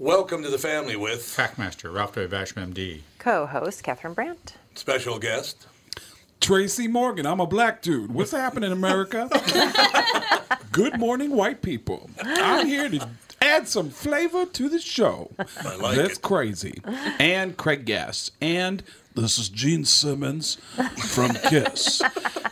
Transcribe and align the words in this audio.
Welcome 0.00 0.42
to 0.44 0.48
the 0.48 0.56
family 0.56 0.96
with 0.96 1.20
Trackmaster 1.36 1.92
Ralph 1.94 2.14
W. 2.14 2.26
Basham, 2.26 2.72
MD. 2.72 3.00
Co-host 3.18 3.82
Catherine 3.82 4.14
Brandt. 4.14 4.54
special 4.74 5.18
guest. 5.18 5.66
Tracy 6.40 6.88
Morgan, 6.88 7.26
I'm 7.26 7.38
a 7.38 7.46
black 7.46 7.82
dude. 7.82 8.10
What's 8.14 8.30
happening, 8.30 8.72
America? 8.72 9.28
Good 10.72 10.98
morning, 10.98 11.32
white 11.36 11.60
people. 11.60 12.08
I'm 12.24 12.66
here 12.66 12.88
to 12.88 13.10
add 13.42 13.68
some 13.68 13.90
flavor 13.90 14.46
to 14.46 14.70
the 14.70 14.78
show. 14.80 15.30
I 15.38 15.76
like 15.76 15.98
That's 15.98 16.16
it. 16.16 16.22
crazy. 16.22 16.80
And 17.18 17.58
Craig 17.58 17.84
Gass. 17.84 18.30
And 18.40 18.82
this 19.14 19.38
is 19.38 19.48
Gene 19.48 19.84
Simmons 19.84 20.56
from 21.08 21.32
Kiss. 21.48 22.02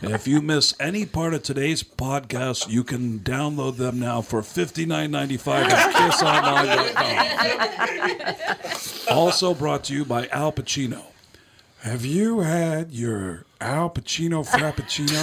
if 0.01 0.27
you 0.27 0.41
miss 0.41 0.73
any 0.79 1.05
part 1.05 1.33
of 1.33 1.43
today's 1.43 1.83
podcast, 1.83 2.69
you 2.69 2.83
can 2.83 3.19
download 3.19 3.77
them 3.77 3.99
now 3.99 4.21
for 4.21 4.41
$59.95 4.41 5.69
at 5.69 5.93
kissonline.com. 8.25 9.15
also 9.15 9.53
brought 9.53 9.83
to 9.85 9.93
you 9.93 10.05
by 10.05 10.27
Al 10.27 10.51
Pacino. 10.51 11.03
Have 11.81 12.05
you 12.05 12.41
had 12.41 12.91
your 12.91 13.45
Al 13.61 13.89
Pacino 13.89 14.45
Frappuccino? 14.45 15.17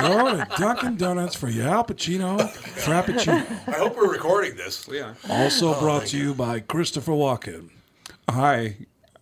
Go 0.00 0.36
to 0.36 0.46
Dunkin' 0.56 0.96
Donuts 0.96 1.34
for 1.34 1.48
your 1.48 1.66
Al 1.66 1.84
Pacino 1.84 2.38
Frappuccino. 2.84 3.44
I 3.68 3.78
hope 3.78 3.96
we're 3.96 4.12
recording 4.12 4.54
this. 4.54 4.88
Yeah. 4.90 5.14
Also 5.28 5.74
oh, 5.74 5.80
brought 5.80 6.06
to 6.06 6.16
you 6.16 6.34
by 6.34 6.60
Christopher 6.60 7.12
Walken. 7.12 7.70
Hi. 8.30 8.76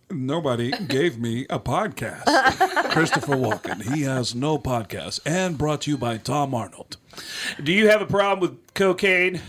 Nobody 0.09 0.71
gave 0.71 1.19
me 1.19 1.45
a 1.49 1.59
podcast. 1.59 2.23
Christopher 2.91 3.35
Walken. 3.35 3.81
He 3.93 4.03
has 4.03 4.33
no 4.33 4.57
podcast. 4.57 5.19
And 5.25 5.57
brought 5.57 5.81
to 5.81 5.91
you 5.91 5.97
by 5.97 6.15
Tom 6.17 6.55
Arnold. 6.55 6.95
Do 7.61 7.73
you 7.73 7.89
have 7.89 8.01
a 8.01 8.05
problem 8.05 8.39
with 8.39 8.73
cocaine 8.73 9.41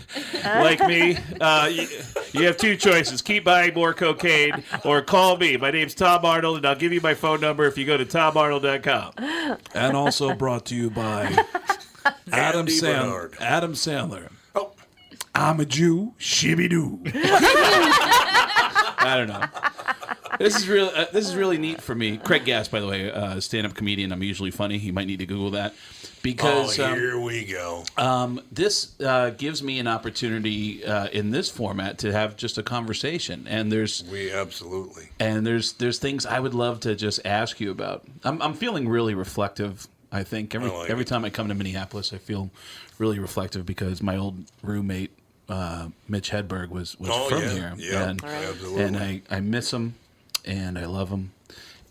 like 0.43 0.85
me? 0.85 1.17
Uh, 1.39 1.69
you, 1.71 1.87
you 2.33 2.43
have 2.45 2.57
two 2.57 2.75
choices 2.75 3.21
keep 3.21 3.45
buying 3.45 3.73
more 3.73 3.93
cocaine 3.93 4.61
or 4.83 5.01
call 5.01 5.37
me. 5.37 5.55
My 5.55 5.71
name's 5.71 5.93
Tom 5.95 6.25
Arnold, 6.25 6.57
and 6.57 6.65
I'll 6.65 6.75
give 6.75 6.91
you 6.91 6.99
my 6.99 7.13
phone 7.13 7.39
number 7.39 7.63
if 7.65 7.77
you 7.77 7.85
go 7.85 7.95
to 7.95 8.03
tomarnold.com. 8.05 9.57
And 9.73 9.95
also 9.95 10.33
brought 10.33 10.65
to 10.65 10.75
you 10.75 10.89
by 10.89 11.33
Adam, 12.33 12.59
Andy 12.61 12.71
Sand- 12.73 13.03
Bernard. 13.09 13.35
Adam 13.39 13.73
Sandler. 13.73 14.29
Oh, 14.53 14.73
I'm 15.33 15.61
a 15.61 15.65
Jew, 15.65 16.13
shibby 16.19 16.67
doo. 16.69 16.99
I 19.01 19.13
don't 19.15 19.27
know. 19.29 19.45
This 20.39 20.55
is 20.55 20.67
really 20.69 20.93
uh, 20.95 21.05
this 21.11 21.27
is 21.27 21.35
really 21.35 21.57
neat 21.57 21.81
for 21.81 21.93
me. 21.93 22.17
Craig 22.17 22.45
Gass, 22.45 22.67
by 22.69 22.79
the 22.79 22.87
way, 22.87 23.11
uh, 23.11 23.39
stand-up 23.39 23.75
comedian. 23.75 24.11
I'm 24.11 24.23
usually 24.23 24.51
funny. 24.51 24.77
You 24.77 24.93
might 24.93 25.05
need 25.05 25.19
to 25.19 25.25
Google 25.25 25.51
that 25.51 25.73
oh 25.73 26.07
because 26.23 26.79
um, 26.79 26.95
here 26.95 27.19
we 27.19 27.43
go. 27.45 27.83
Um, 27.97 28.41
this 28.51 28.99
uh, 29.01 29.31
gives 29.31 29.61
me 29.61 29.79
an 29.79 29.87
opportunity 29.87 30.83
uh, 30.85 31.07
in 31.09 31.31
this 31.31 31.49
format 31.49 31.97
to 31.99 32.11
have 32.13 32.37
just 32.37 32.57
a 32.57 32.63
conversation, 32.63 33.47
and 33.49 33.69
there's 33.71 34.03
we 34.09 34.31
absolutely. 34.31 35.09
and 35.19 35.45
there's 35.45 35.73
there's 35.73 35.99
things 35.99 36.25
I 36.25 36.39
would 36.39 36.53
love 36.53 36.79
to 36.81 36.95
just 36.95 37.19
ask 37.25 37.59
you 37.59 37.69
about. 37.69 38.05
I'm 38.23 38.41
I'm 38.41 38.53
feeling 38.53 38.87
really 38.87 39.13
reflective. 39.15 39.87
I 40.11 40.23
think 40.23 40.55
every 40.55 40.71
I 40.71 40.73
like 40.73 40.89
every 40.89 41.03
it. 41.03 41.07
time 41.07 41.25
I 41.25 41.29
come 41.29 41.49
to 41.49 41.53
Minneapolis, 41.53 42.13
I 42.13 42.17
feel 42.17 42.49
really 42.97 43.19
reflective 43.19 43.65
because 43.65 44.01
my 44.01 44.15
old 44.17 44.45
roommate 44.63 45.11
uh, 45.49 45.89
Mitch 46.07 46.31
Hedberg 46.31 46.69
was 46.69 46.97
was 46.99 47.09
Oh, 47.11 47.27
from 47.29 47.41
yeah. 47.43 47.49
here, 47.51 47.73
Yeah, 47.77 48.09
and 48.09 48.23
absolutely. 48.23 48.83
and 48.83 48.97
I 48.97 49.21
I 49.29 49.39
miss 49.41 49.71
him, 49.73 49.95
and 50.49 50.77
I 50.77 50.85
love 50.85 51.09
him. 51.09 51.31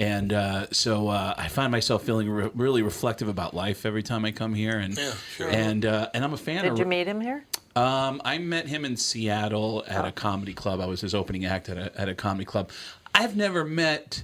And 0.01 0.33
uh, 0.33 0.67
so 0.71 1.09
uh, 1.09 1.35
I 1.37 1.49
find 1.49 1.73
myself 1.73 2.05
feeling 2.05 2.29
re- 2.31 2.51
really 2.55 2.83
reflective 2.83 3.29
about 3.29 3.53
life 3.55 3.85
every 3.87 4.03
time 4.03 4.25
I 4.25 4.31
come 4.33 4.55
here, 4.55 4.79
and 4.79 4.97
Yeah, 4.97 5.13
sure. 5.37 5.49
and 5.49 5.85
uh, 5.85 6.09
and 6.15 6.25
I'm 6.25 6.33
a 6.35 6.37
fan 6.37 6.63
Did 6.65 6.73
of 6.75 6.79
you 6.79 6.85
meet 6.85 7.07
him 7.09 7.21
here? 7.21 7.45
um, 7.75 8.21
I 8.25 8.39
met 8.39 8.67
him 8.69 8.85
in 8.85 8.97
Seattle 8.97 9.85
at 9.89 10.05
a 10.05 10.13
comedy 10.13 10.55
club. 10.55 10.81
I 10.81 10.87
was 10.87 11.01
his 11.01 11.15
opening 11.15 11.45
act 11.47 11.69
at 11.69 11.79
a, 11.79 12.01
at 12.01 12.09
a 12.09 12.15
comedy 12.15 12.45
club. 12.45 12.71
I've 13.15 13.37
never 13.37 13.65
met 13.65 14.23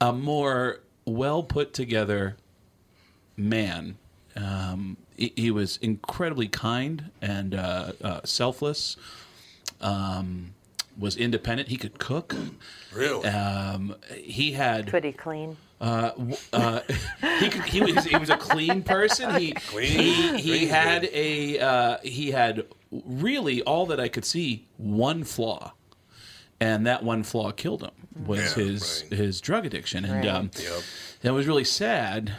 a 0.00 0.12
more 0.12 0.80
well 1.06 1.42
put 1.42 1.72
together 1.72 2.36
man. 3.36 3.96
Um, 4.36 4.96
he, 5.16 5.32
he 5.36 5.50
was 5.50 5.78
incredibly 5.78 6.48
kind 6.48 7.10
and 7.22 7.54
uh, 7.54 7.92
uh, 8.02 8.20
selfless. 8.24 8.96
Um, 9.80 10.52
was 10.98 11.16
independent. 11.16 11.68
He 11.68 11.76
could 11.76 11.98
cook. 11.98 12.34
Really? 12.92 13.26
Um, 13.28 13.96
he 14.14 14.52
had 14.52 14.86
pretty 14.88 15.12
clean? 15.12 15.56
uh, 15.80 16.10
uh, 16.52 16.80
he, 17.40 17.48
could, 17.48 17.62
he 17.64 17.80
was 17.80 18.04
he 18.04 18.16
was 18.16 18.30
a 18.30 18.36
clean 18.36 18.82
person. 18.82 19.34
He 19.40 19.52
Clean? 19.68 19.86
he, 19.88 20.12
he 20.38 20.58
Clean, 20.58 20.68
had 20.68 21.02
good. 21.02 21.10
a 21.14 21.58
uh, 21.60 21.96
he 22.02 22.30
had 22.32 22.66
really 22.90 23.62
all 23.62 23.86
that 23.86 23.98
I 24.00 24.08
could 24.08 24.24
see 24.24 24.66
one 24.76 25.24
flaw, 25.24 25.72
and 26.60 26.86
that 26.86 27.02
one 27.02 27.22
flaw 27.22 27.50
killed 27.52 27.82
him 27.82 27.90
was 28.26 28.56
Yeah, 28.56 28.64
his 28.64 29.04
right. 29.10 29.18
his 29.18 29.40
drug 29.40 29.64
addiction, 29.66 30.04
and 30.04 30.24
Right. 30.24 30.28
um, 30.28 30.50
Yep. 30.60 30.82
that 31.22 31.32
was 31.32 31.46
really 31.46 31.64
sad. 31.64 32.32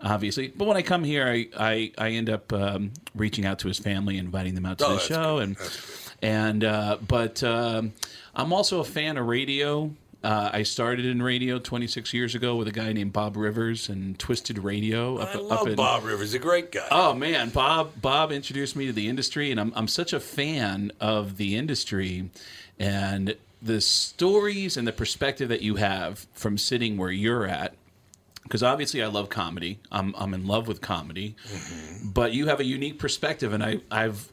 Obviously, 0.00 0.48
but 0.48 0.66
when 0.68 0.76
I 0.76 0.82
come 0.82 1.02
here, 1.02 1.26
I 1.26 1.48
I, 1.58 1.92
I 1.98 2.10
end 2.10 2.30
up 2.30 2.52
um, 2.52 2.92
reaching 3.16 3.44
out 3.44 3.58
to 3.60 3.68
his 3.68 3.78
family, 3.80 4.16
inviting 4.16 4.54
them 4.54 4.64
out 4.64 4.78
to 4.78 4.86
Oh, 4.86 4.94
the 4.94 5.00
show, 5.00 5.36
good. 5.38 5.42
and 5.48 5.56
That's 5.56 5.80
good. 5.80 5.97
And 6.22 6.64
uh, 6.64 6.98
but 7.06 7.42
um, 7.42 7.92
I'm 8.34 8.52
also 8.52 8.80
a 8.80 8.84
fan 8.84 9.16
of 9.16 9.26
radio. 9.26 9.90
Uh, 10.22 10.50
I 10.52 10.64
started 10.64 11.06
in 11.06 11.22
radio 11.22 11.60
26 11.60 12.12
years 12.12 12.34
ago 12.34 12.56
with 12.56 12.66
a 12.66 12.72
guy 12.72 12.92
named 12.92 13.12
Bob 13.12 13.36
Rivers 13.36 13.88
and 13.88 14.18
Twisted 14.18 14.58
Radio. 14.58 15.18
Up, 15.18 15.34
I 15.34 15.38
love 15.38 15.68
in, 15.68 15.76
Bob 15.76 16.04
Rivers. 16.04 16.34
A 16.34 16.40
great 16.40 16.72
guy. 16.72 16.88
Oh 16.90 17.14
man, 17.14 17.50
Bob 17.50 18.00
Bob 18.00 18.32
introduced 18.32 18.74
me 18.74 18.86
to 18.86 18.92
the 18.92 19.08
industry, 19.08 19.50
and 19.50 19.60
I'm 19.60 19.72
I'm 19.76 19.88
such 19.88 20.12
a 20.12 20.20
fan 20.20 20.92
of 21.00 21.36
the 21.36 21.56
industry, 21.56 22.30
and 22.78 23.36
the 23.62 23.80
stories 23.80 24.76
and 24.76 24.86
the 24.86 24.92
perspective 24.92 25.48
that 25.48 25.62
you 25.62 25.76
have 25.76 26.26
from 26.32 26.58
sitting 26.58 26.96
where 26.96 27.10
you're 27.10 27.46
at. 27.46 27.74
Because 28.42 28.62
obviously, 28.62 29.02
I 29.02 29.08
love 29.08 29.28
comedy. 29.28 29.78
I'm 29.92 30.14
I'm 30.16 30.32
in 30.34 30.46
love 30.46 30.66
with 30.66 30.80
comedy, 30.80 31.36
but 32.02 32.32
you 32.32 32.46
have 32.46 32.60
a 32.60 32.64
unique 32.64 32.98
perspective, 32.98 33.52
and 33.52 33.62
I 33.62 33.80
I've 33.90 34.30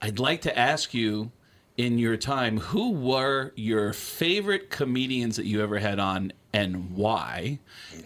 I'd 0.00 0.18
like 0.18 0.42
to 0.42 0.58
ask 0.58 0.94
you. 0.94 1.32
In 1.76 1.96
your 1.96 2.16
time, 2.16 2.58
who 2.58 2.90
were 2.90 3.52
your 3.54 3.92
favorite 3.92 4.68
comedians 4.68 5.36
that 5.36 5.46
you 5.46 5.62
ever 5.62 5.78
had 5.78 6.00
on, 6.00 6.32
and 6.52 6.90
why? 6.90 7.60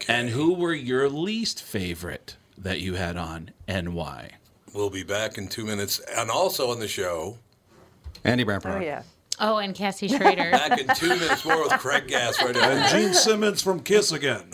And 0.07 0.29
who 0.29 0.53
were 0.53 0.75
your 0.75 1.09
least 1.09 1.63
favorite 1.63 2.35
that 2.55 2.81
you 2.81 2.93
had 2.93 3.17
on, 3.17 3.49
and 3.67 3.95
why? 3.95 4.33
We'll 4.75 4.91
be 4.91 5.01
back 5.01 5.39
in 5.39 5.47
two 5.47 5.65
minutes. 5.65 5.99
And 6.15 6.29
also 6.29 6.69
on 6.69 6.79
the 6.79 6.87
show, 6.87 7.39
Andy 8.23 8.45
Oh 8.47 8.79
yeah. 8.79 9.03
Oh, 9.39 9.57
and 9.57 9.73
Cassie 9.73 10.07
Schrader. 10.07 10.51
back 10.51 10.79
in 10.79 10.87
two 10.95 11.09
minutes 11.09 11.43
more 11.43 11.63
with 11.63 11.73
Craig 11.73 12.07
Gass 12.07 12.41
right 12.41 12.55
now. 12.55 12.69
And. 12.69 12.89
Gene 12.89 13.13
Simmons 13.13 13.61
from 13.61 13.79
Kiss 13.79 14.11
again. 14.11 14.43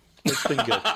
It's 0.25 0.47
been 0.47 0.65
good. 0.65 0.81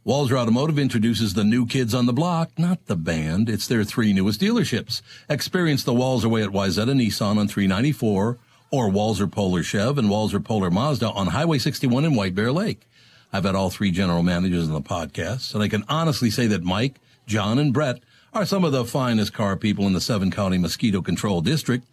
Walser 0.05 0.37
Automotive 0.37 0.77
introduces 0.77 1.33
the 1.33 1.45
new 1.45 1.65
kids 1.65 1.93
on 1.93 2.07
the 2.07 2.13
block, 2.13 2.51
not 2.57 2.87
the 2.87 2.97
band. 2.97 3.47
It's 3.47 3.67
their 3.67 3.85
three 3.85 4.11
newest 4.11 4.41
dealerships. 4.41 5.01
Experience 5.29 5.85
the 5.85 5.93
Walser 5.93 6.25
way 6.25 6.43
at 6.43 6.49
Wayzata 6.49 6.91
Nissan 6.93 7.37
on 7.37 7.47
394 7.47 8.37
or 8.73 8.89
Walser 8.89 9.31
Polar 9.31 9.61
Chev 9.61 9.99
and 9.99 10.09
Walser 10.09 10.43
Polar 10.43 10.71
Mazda 10.71 11.11
on 11.11 11.27
Highway 11.27 11.59
61 11.59 12.05
in 12.05 12.15
White 12.15 12.33
Bear 12.33 12.51
Lake. 12.51 12.87
I've 13.31 13.43
had 13.43 13.53
all 13.53 13.69
three 13.69 13.91
general 13.91 14.23
managers 14.23 14.67
on 14.67 14.73
the 14.73 14.81
podcast, 14.81 15.53
and 15.53 15.61
I 15.61 15.67
can 15.67 15.83
honestly 15.87 16.31
say 16.31 16.47
that 16.47 16.63
Mike, 16.63 16.95
John, 17.27 17.59
and 17.59 17.71
Brett 17.71 17.99
are 18.33 18.47
some 18.47 18.63
of 18.63 18.71
the 18.71 18.83
finest 18.83 19.31
car 19.31 19.55
people 19.57 19.85
in 19.85 19.93
the 19.93 20.01
seven 20.01 20.31
county 20.31 20.57
mosquito 20.57 21.03
control 21.03 21.39
district. 21.39 21.85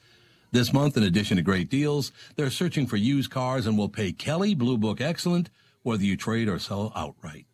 This 0.53 0.73
month, 0.73 0.97
in 0.97 1.03
addition 1.03 1.37
to 1.37 1.43
great 1.43 1.69
deals, 1.69 2.13
they're 2.37 2.49
searching 2.49 2.87
for 2.87 2.97
used 2.97 3.31
cars 3.31 3.67
and 3.67 3.77
will 3.77 3.91
pay 3.91 4.11
Kelley 4.11 4.55
Blue 4.55 4.79
Book 4.79 5.03
excellent 5.03 5.51
whether 5.83 6.03
you 6.03 6.17
trade 6.17 6.49
or 6.49 6.59
sell 6.59 6.95
outright. 6.97 7.45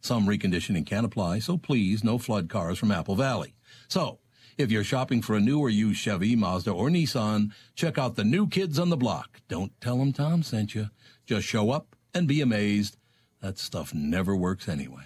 Some 0.00 0.26
reconditioning 0.26 0.86
can 0.86 1.04
apply, 1.04 1.40
so 1.40 1.58
please 1.58 2.02
no 2.02 2.16
flood 2.16 2.48
cars 2.48 2.78
from 2.78 2.92
Apple 2.92 3.14
Valley. 3.14 3.52
So, 3.88 4.19
if 4.60 4.70
you're 4.70 4.84
shopping 4.84 5.22
for 5.22 5.34
a 5.34 5.40
new 5.40 5.58
or 5.58 5.70
used 5.70 6.00
Chevy, 6.00 6.36
Mazda, 6.36 6.70
or 6.70 6.88
Nissan, 6.88 7.52
check 7.74 7.98
out 7.98 8.16
the 8.16 8.24
new 8.24 8.46
kids 8.46 8.78
on 8.78 8.90
the 8.90 8.96
block. 8.96 9.40
Don't 9.48 9.72
tell 9.80 9.98
them 9.98 10.12
Tom 10.12 10.42
sent 10.42 10.74
you. 10.74 10.90
Just 11.26 11.46
show 11.46 11.70
up 11.70 11.96
and 12.12 12.28
be 12.28 12.40
amazed. 12.40 12.96
That 13.40 13.58
stuff 13.58 13.94
never 13.94 14.36
works 14.36 14.68
anyway. 14.68 15.04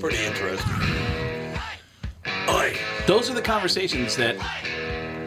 Pretty 0.00 0.24
interesting. 0.24 0.72
Oi. 2.48 2.76
Those 3.06 3.30
are 3.30 3.34
the 3.34 3.42
conversations 3.42 4.16
that 4.16 4.36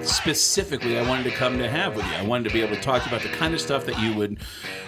specifically 0.09 0.97
I 0.99 1.07
wanted 1.07 1.23
to 1.23 1.31
come 1.31 1.57
to 1.59 1.69
have 1.69 1.95
with 1.95 2.05
you. 2.05 2.13
I 2.13 2.23
wanted 2.23 2.47
to 2.49 2.53
be 2.53 2.61
able 2.61 2.75
to 2.75 2.81
talk 2.81 3.05
about 3.07 3.21
the 3.21 3.29
kind 3.29 3.53
of 3.53 3.61
stuff 3.61 3.85
that 3.85 3.99
you 3.99 4.13
would 4.15 4.37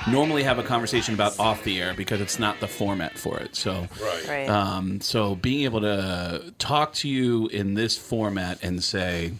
normally 0.09 0.43
have 0.43 0.59
a 0.59 0.63
conversation 0.63 1.13
about 1.13 1.39
off 1.39 1.63
the 1.63 1.81
air 1.81 1.93
because 1.95 2.21
it's 2.21 2.39
not 2.39 2.59
the 2.59 2.67
format 2.67 3.17
for 3.17 3.37
it. 3.39 3.55
So, 3.55 3.87
Right. 4.01 4.27
Right. 4.27 4.49
um, 4.49 4.99
so 5.01 5.35
being 5.35 5.63
able 5.63 5.81
to 5.81 6.53
talk 6.59 6.93
to 6.95 7.09
you 7.09 7.47
in 7.47 7.73
this 7.75 7.97
format 7.97 8.59
and 8.63 8.83
say, 8.83 9.33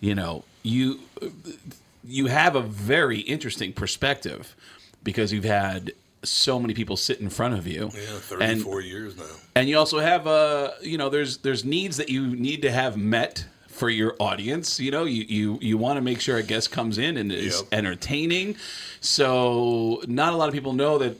you 0.00 0.14
know, 0.14 0.44
you 0.62 1.00
you 2.04 2.26
have 2.26 2.54
a 2.54 2.60
very 2.62 3.18
interesting 3.20 3.72
perspective 3.72 4.54
because 5.02 5.32
you've 5.32 5.44
had 5.44 5.92
so 6.22 6.58
many 6.58 6.72
people 6.74 6.96
sit 6.96 7.20
in 7.20 7.28
front 7.30 7.54
of 7.54 7.66
you. 7.66 7.90
Yeah, 7.94 8.00
And- 8.40 8.60
34 8.62 8.80
years 8.80 9.16
now. 9.16 9.24
and 9.54 9.68
you 9.68 9.78
also 9.78 9.98
have 10.00 10.26
uh 10.26 10.72
you 10.82 10.98
know 10.98 11.08
there's 11.08 11.38
there's 11.38 11.64
needs 11.64 11.96
that 11.96 12.08
you 12.08 12.26
need 12.28 12.62
to 12.62 12.70
have 12.70 12.96
met 12.96 13.44
for 13.76 13.90
your 13.90 14.16
audience 14.18 14.80
you 14.80 14.90
know 14.90 15.04
you 15.04 15.24
you, 15.28 15.58
you 15.60 15.76
want 15.78 15.96
to 15.96 16.00
make 16.00 16.20
sure 16.20 16.36
a 16.38 16.42
guest 16.42 16.70
comes 16.72 16.98
in 16.98 17.16
and 17.16 17.30
is 17.30 17.60
Yep. 17.60 17.68
entertaining 17.72 18.56
so 19.00 20.02
not 20.08 20.32
a 20.32 20.36
lot 20.36 20.48
of 20.48 20.54
people 20.54 20.72
know 20.72 20.98
that 20.98 21.16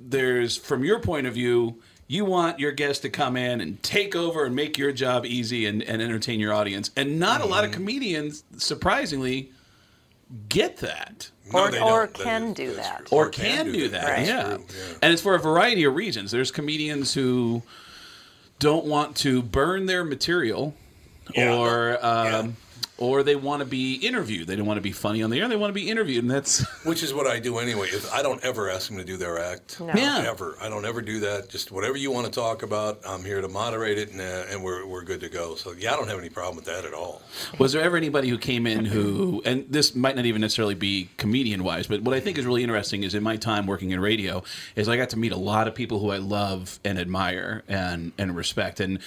there's 0.00 0.56
from 0.56 0.84
your 0.84 1.00
point 1.00 1.26
of 1.26 1.34
view 1.34 1.76
you 2.06 2.24
want 2.24 2.58
your 2.58 2.72
guest 2.72 3.02
to 3.02 3.10
come 3.10 3.36
in 3.36 3.60
and 3.60 3.82
take 3.82 4.16
over 4.16 4.44
and 4.46 4.54
make 4.56 4.78
your 4.78 4.92
job 4.92 5.26
easy 5.26 5.66
and, 5.66 5.82
and 5.82 6.00
entertain 6.00 6.40
your 6.40 6.54
audience 6.54 6.90
and 6.96 7.18
not 7.18 7.40
a 7.40 7.46
lot 7.46 7.64
of 7.64 7.70
mm-hmm. 7.70 7.80
comedians 7.80 8.44
surprisingly 8.56 9.50
get 10.48 10.76
that 10.78 11.30
No, 11.52 11.58
Or- 11.60 11.66
or 11.66 11.70
don't. 11.70 12.14
That 12.14 12.22
can 12.22 12.42
is- 12.48 12.54
do 12.54 12.74
that. 12.76 13.06
true. 13.06 13.18
or 13.18 13.28
can 13.30 13.72
do 13.72 13.88
that. 13.88 14.04
Right. 14.08 14.26
Yeah. 14.26 14.50
Yeah. 14.50 14.94
and 15.02 15.12
it's 15.12 15.22
for 15.22 15.34
a 15.34 15.38
variety 15.38 15.84
of 15.84 15.94
reasons. 15.94 16.30
There's 16.30 16.50
comedians 16.50 17.14
who 17.14 17.62
don't 18.58 18.84
want 18.84 19.16
to 19.16 19.40
burn 19.42 19.86
their 19.86 20.04
material, 20.04 20.74
Yeah. 21.34 21.54
or 21.56 21.98
um, 22.04 22.26
Yeah. 22.26 22.46
or 23.00 23.22
they 23.22 23.36
want 23.36 23.60
to 23.60 23.64
be 23.66 23.94
interviewed. 23.94 24.48
They 24.48 24.56
don't 24.56 24.66
want 24.66 24.78
to 24.78 24.82
be 24.82 24.90
funny 24.90 25.22
on 25.22 25.30
the 25.30 25.38
air. 25.40 25.46
They 25.48 25.54
want 25.54 25.70
to 25.70 25.74
be 25.80 25.88
interviewed, 25.88 26.24
and 26.24 26.30
that's 26.30 26.66
Which 26.84 27.04
is 27.04 27.14
what 27.14 27.28
I 27.28 27.38
do 27.38 27.58
anyway. 27.58 27.86
If 27.92 28.12
I 28.12 28.22
don't 28.22 28.42
ever 28.42 28.68
ask 28.68 28.88
them 28.88 28.98
to 28.98 29.04
do 29.04 29.16
their 29.16 29.38
act. 29.38 29.80
No. 29.80 29.92
Yeah. 29.94 30.24
Ever. 30.28 30.56
I 30.60 30.68
don't 30.68 30.84
ever 30.84 31.00
do 31.00 31.20
that. 31.20 31.48
Just 31.48 31.70
whatever 31.70 31.96
you 31.96 32.10
want 32.10 32.26
to 32.26 32.32
talk 32.32 32.64
about, 32.64 33.00
I'm 33.06 33.22
here 33.24 33.40
to 33.40 33.46
moderate 33.48 33.98
it, 33.98 34.10
and, 34.10 34.20
uh, 34.20 34.46
and 34.50 34.64
we're, 34.64 34.84
we're 34.84 35.04
good 35.04 35.20
to 35.20 35.28
go. 35.28 35.54
So, 35.54 35.72
yeah, 35.78 35.92
I 35.92 35.96
don't 35.96 36.08
have 36.08 36.18
any 36.18 36.28
problem 36.30 36.56
with 36.56 36.64
that 36.64 36.84
at 36.84 36.92
all. 36.92 37.22
Was 37.58 37.72
there 37.72 37.82
ever 37.82 37.96
anybody 37.96 38.28
who 38.30 38.38
came 38.38 38.66
in 38.66 38.84
who, 38.84 39.42
and 39.44 39.64
this 39.70 39.94
might 39.94 40.16
not 40.16 40.26
even 40.26 40.40
necessarily 40.40 40.74
be 40.74 41.08
comedian 41.18 41.62
wise, 41.62 41.86
but 41.86 42.02
what 42.02 42.14
I 42.16 42.20
think 42.20 42.36
is 42.36 42.46
really 42.46 42.64
interesting 42.64 43.04
is 43.04 43.14
in 43.14 43.22
my 43.22 43.36
time 43.36 43.66
working 43.66 43.92
in 43.92 44.00
radio, 44.00 44.42
is 44.74 44.88
I 44.88 44.96
got 44.96 45.10
to 45.10 45.16
meet 45.18 45.30
a 45.30 45.36
lot 45.36 45.68
of 45.68 45.74
people 45.76 46.00
who 46.00 46.10
I 46.10 46.16
love 46.18 46.80
and 46.84 46.98
admire 46.98 47.62
and 47.68 48.10
and 48.18 48.34
respect, 48.34 48.80
and 48.80 48.98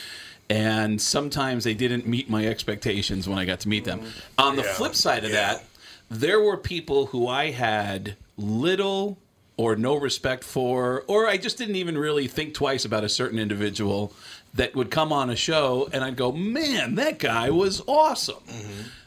and 0.52 1.02
sometimes 1.02 1.64
they 1.64 1.74
didn't 1.74 2.06
meet 2.06 2.30
my 2.30 2.46
expectations 2.46 3.28
when 3.28 3.40
I 3.40 3.46
got 3.46 3.62
to 3.62 3.70
meet 3.70 3.86
them. 3.86 4.02
On 4.38 4.58
the 4.58 4.64
Yeah. 4.64 4.74
flip 4.74 4.96
side 4.96 5.24
of 5.24 5.32
Yeah. 5.32 5.54
that, 5.54 5.66
there 6.10 6.42
were 6.42 6.58
people 6.58 7.06
who 7.08 7.28
I 7.28 7.52
had 7.52 8.16
little 8.38 9.18
or 9.56 9.76
no 9.78 9.96
respect 9.96 10.44
for, 10.44 11.04
or 11.08 11.28
I 11.28 11.38
just 11.38 11.58
didn't 11.58 11.76
even 11.78 11.98
really 11.98 12.28
think 12.28 12.54
twice 12.54 12.84
about 12.84 13.04
a 13.06 13.10
certain 13.10 13.40
individual 13.40 14.12
that 14.54 14.76
would 14.76 14.92
come 14.92 15.14
on 15.14 15.30
a 15.30 15.36
show, 15.38 15.88
and 15.94 16.04
I'd 16.04 16.18
go, 16.18 16.32
"Man, 16.34 16.96
that 16.96 17.18
guy 17.20 17.50
was 17.50 17.82
awesome." 17.88 18.44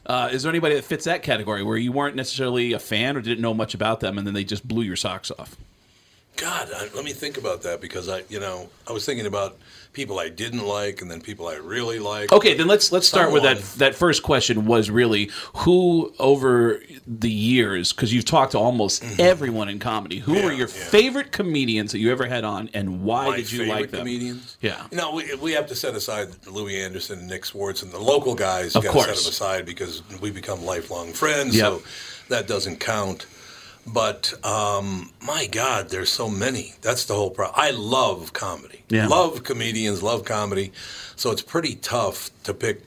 Uh, 0.06 0.30
is 0.32 0.42
there 0.44 0.50
anybody 0.50 0.76
that 0.76 0.84
fits 0.84 1.04
that 1.04 1.22
category 1.22 1.62
where 1.62 1.76
you 1.76 1.92
weren't 1.92 2.16
necessarily 2.16 2.72
a 2.72 2.78
fan 2.78 3.16
or 3.16 3.20
didn't 3.20 3.42
know 3.42 3.52
much 3.52 3.74
about 3.74 4.00
them, 4.00 4.16
and 4.16 4.26
then 4.26 4.32
they 4.32 4.44
just 4.44 4.66
blew 4.66 4.82
your 4.82 4.96
socks 4.96 5.30
off? 5.38 5.56
God, 6.36 6.68
I, 6.74 6.88
let 6.94 7.04
me 7.04 7.12
think 7.12 7.36
about 7.36 7.62
that 7.62 7.80
because 7.80 8.08
I, 8.08 8.22
you 8.30 8.40
know, 8.40 8.68
I 8.88 8.92
was 8.92 9.04
thinking 9.04 9.26
about 9.26 9.56
people 9.94 10.18
I 10.18 10.28
didn't 10.28 10.66
like 10.66 11.00
and 11.00 11.10
then 11.10 11.20
people 11.20 11.48
I 11.48 11.54
really 11.54 11.98
like. 11.98 12.32
Okay, 12.32 12.54
then 12.54 12.66
let's 12.66 12.92
let's 12.92 13.08
start 13.08 13.32
with 13.32 13.44
that. 13.44 13.62
That 13.78 13.94
first 13.94 14.22
question 14.22 14.66
was 14.66 14.90
really 14.90 15.30
who 15.54 16.12
over 16.18 16.82
the 17.06 17.30
years, 17.30 17.92
because 17.92 18.12
you've 18.12 18.24
talked 18.24 18.52
to 18.52 18.58
almost 18.58 19.02
mm-hmm. 19.02 19.20
everyone 19.20 19.68
in 19.68 19.78
comedy. 19.78 20.18
Who 20.18 20.34
were 20.34 20.52
your 20.52 20.68
yeah. 20.68 20.74
favorite 20.74 21.32
comedians 21.32 21.92
that 21.92 22.00
you 22.00 22.12
ever 22.12 22.26
had 22.26 22.44
on, 22.44 22.68
and 22.74 23.02
why 23.02 23.30
My 23.30 23.36
did 23.36 23.50
you 23.50 23.64
like 23.66 23.90
them? 23.90 24.00
comedians? 24.00 24.58
Yeah. 24.60 24.86
You 24.90 24.98
know, 24.98 25.14
we, 25.14 25.34
we 25.36 25.52
have 25.52 25.66
to 25.68 25.74
set 25.74 25.94
aside 25.94 26.28
Louie 26.46 26.80
Anderson 26.80 27.20
and 27.20 27.28
Nick 27.28 27.44
Swartz 27.44 27.82
and 27.82 27.92
the 27.92 27.98
local 27.98 28.34
guys. 28.34 28.74
Of 28.76 28.84
got 28.84 28.92
to 28.92 28.98
set 29.00 29.06
them 29.06 29.16
aside 29.16 29.66
because 29.66 30.02
we 30.20 30.30
become 30.30 30.64
lifelong 30.64 31.12
friends. 31.12 31.56
Yep. 31.56 31.64
So 31.64 31.82
that 32.28 32.46
doesn't 32.46 32.80
count. 32.80 33.26
But 33.86 34.32
um, 34.44 35.10
my 35.22 35.46
God, 35.46 35.90
there's 35.90 36.10
so 36.10 36.28
many. 36.28 36.72
That's 36.80 37.04
the 37.04 37.14
whole 37.14 37.30
problem. 37.30 37.54
I 37.60 37.70
love 37.72 38.32
comedy. 38.32 38.82
Yeah. 38.88 39.08
Love 39.08 39.44
comedians. 39.44 40.02
Love 40.02 40.24
comedy. 40.24 40.72
So 41.16 41.30
it's 41.30 41.42
pretty 41.42 41.74
tough 41.76 42.30
to 42.44 42.54
pick. 42.54 42.80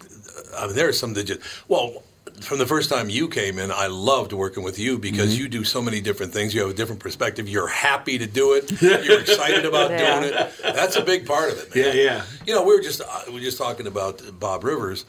I 0.58 0.66
mean, 0.68 0.76
there 0.76 0.90
are 0.90 0.94
some 0.94 1.14
that 1.14 1.26
just 1.26 1.42
well. 1.68 2.04
From 2.42 2.60
the 2.60 2.68
first 2.68 2.92
time 2.92 3.10
you 3.10 3.30
came 3.30 3.58
in, 3.58 3.72
I 3.72 3.88
loved 3.88 4.32
working 4.32 4.62
with 4.62 4.78
you 4.78 5.00
because 5.00 5.32
Mm-hmm. 5.34 5.42
you 5.42 5.50
do 5.50 5.64
so 5.64 5.82
many 5.82 6.02
different 6.02 6.32
things. 6.34 6.54
You 6.54 6.62
have 6.62 6.70
a 6.70 6.74
different 6.76 7.02
perspective. 7.02 7.50
You're 7.50 7.68
happy 7.68 8.20
to 8.20 8.28
do 8.28 8.54
it. 8.54 8.80
You're 8.82 9.22
excited 9.22 9.66
about 9.66 9.90
Yeah. 9.90 10.20
doing 10.20 10.34
it. 10.34 10.52
That's 10.62 10.96
a 10.98 11.04
big 11.04 11.26
part 11.26 11.52
of 11.52 11.58
it, 11.58 11.76
man. 11.76 11.96
Yeah, 11.96 12.02
yeah. 12.04 12.24
You 12.46 12.54
know, 12.54 12.62
we 12.64 12.76
were 12.76 12.82
just 12.84 13.02
uh, 13.02 13.22
we 13.28 13.34
were 13.36 13.40
just 13.40 13.58
talking 13.58 13.88
about 13.88 14.22
Bob 14.40 14.64
Rivers. 14.64 15.06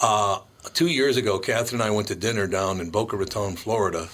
Uh, 0.00 0.40
two 0.74 0.88
years 0.88 1.16
ago, 1.16 1.38
Catherine 1.38 1.80
and 1.80 1.88
I 1.88 1.92
went 1.92 2.08
to 2.08 2.14
dinner 2.14 2.46
down 2.46 2.78
in 2.80 2.90
Boca 2.90 3.16
Raton, 3.16 3.56
Florida, 3.56 4.08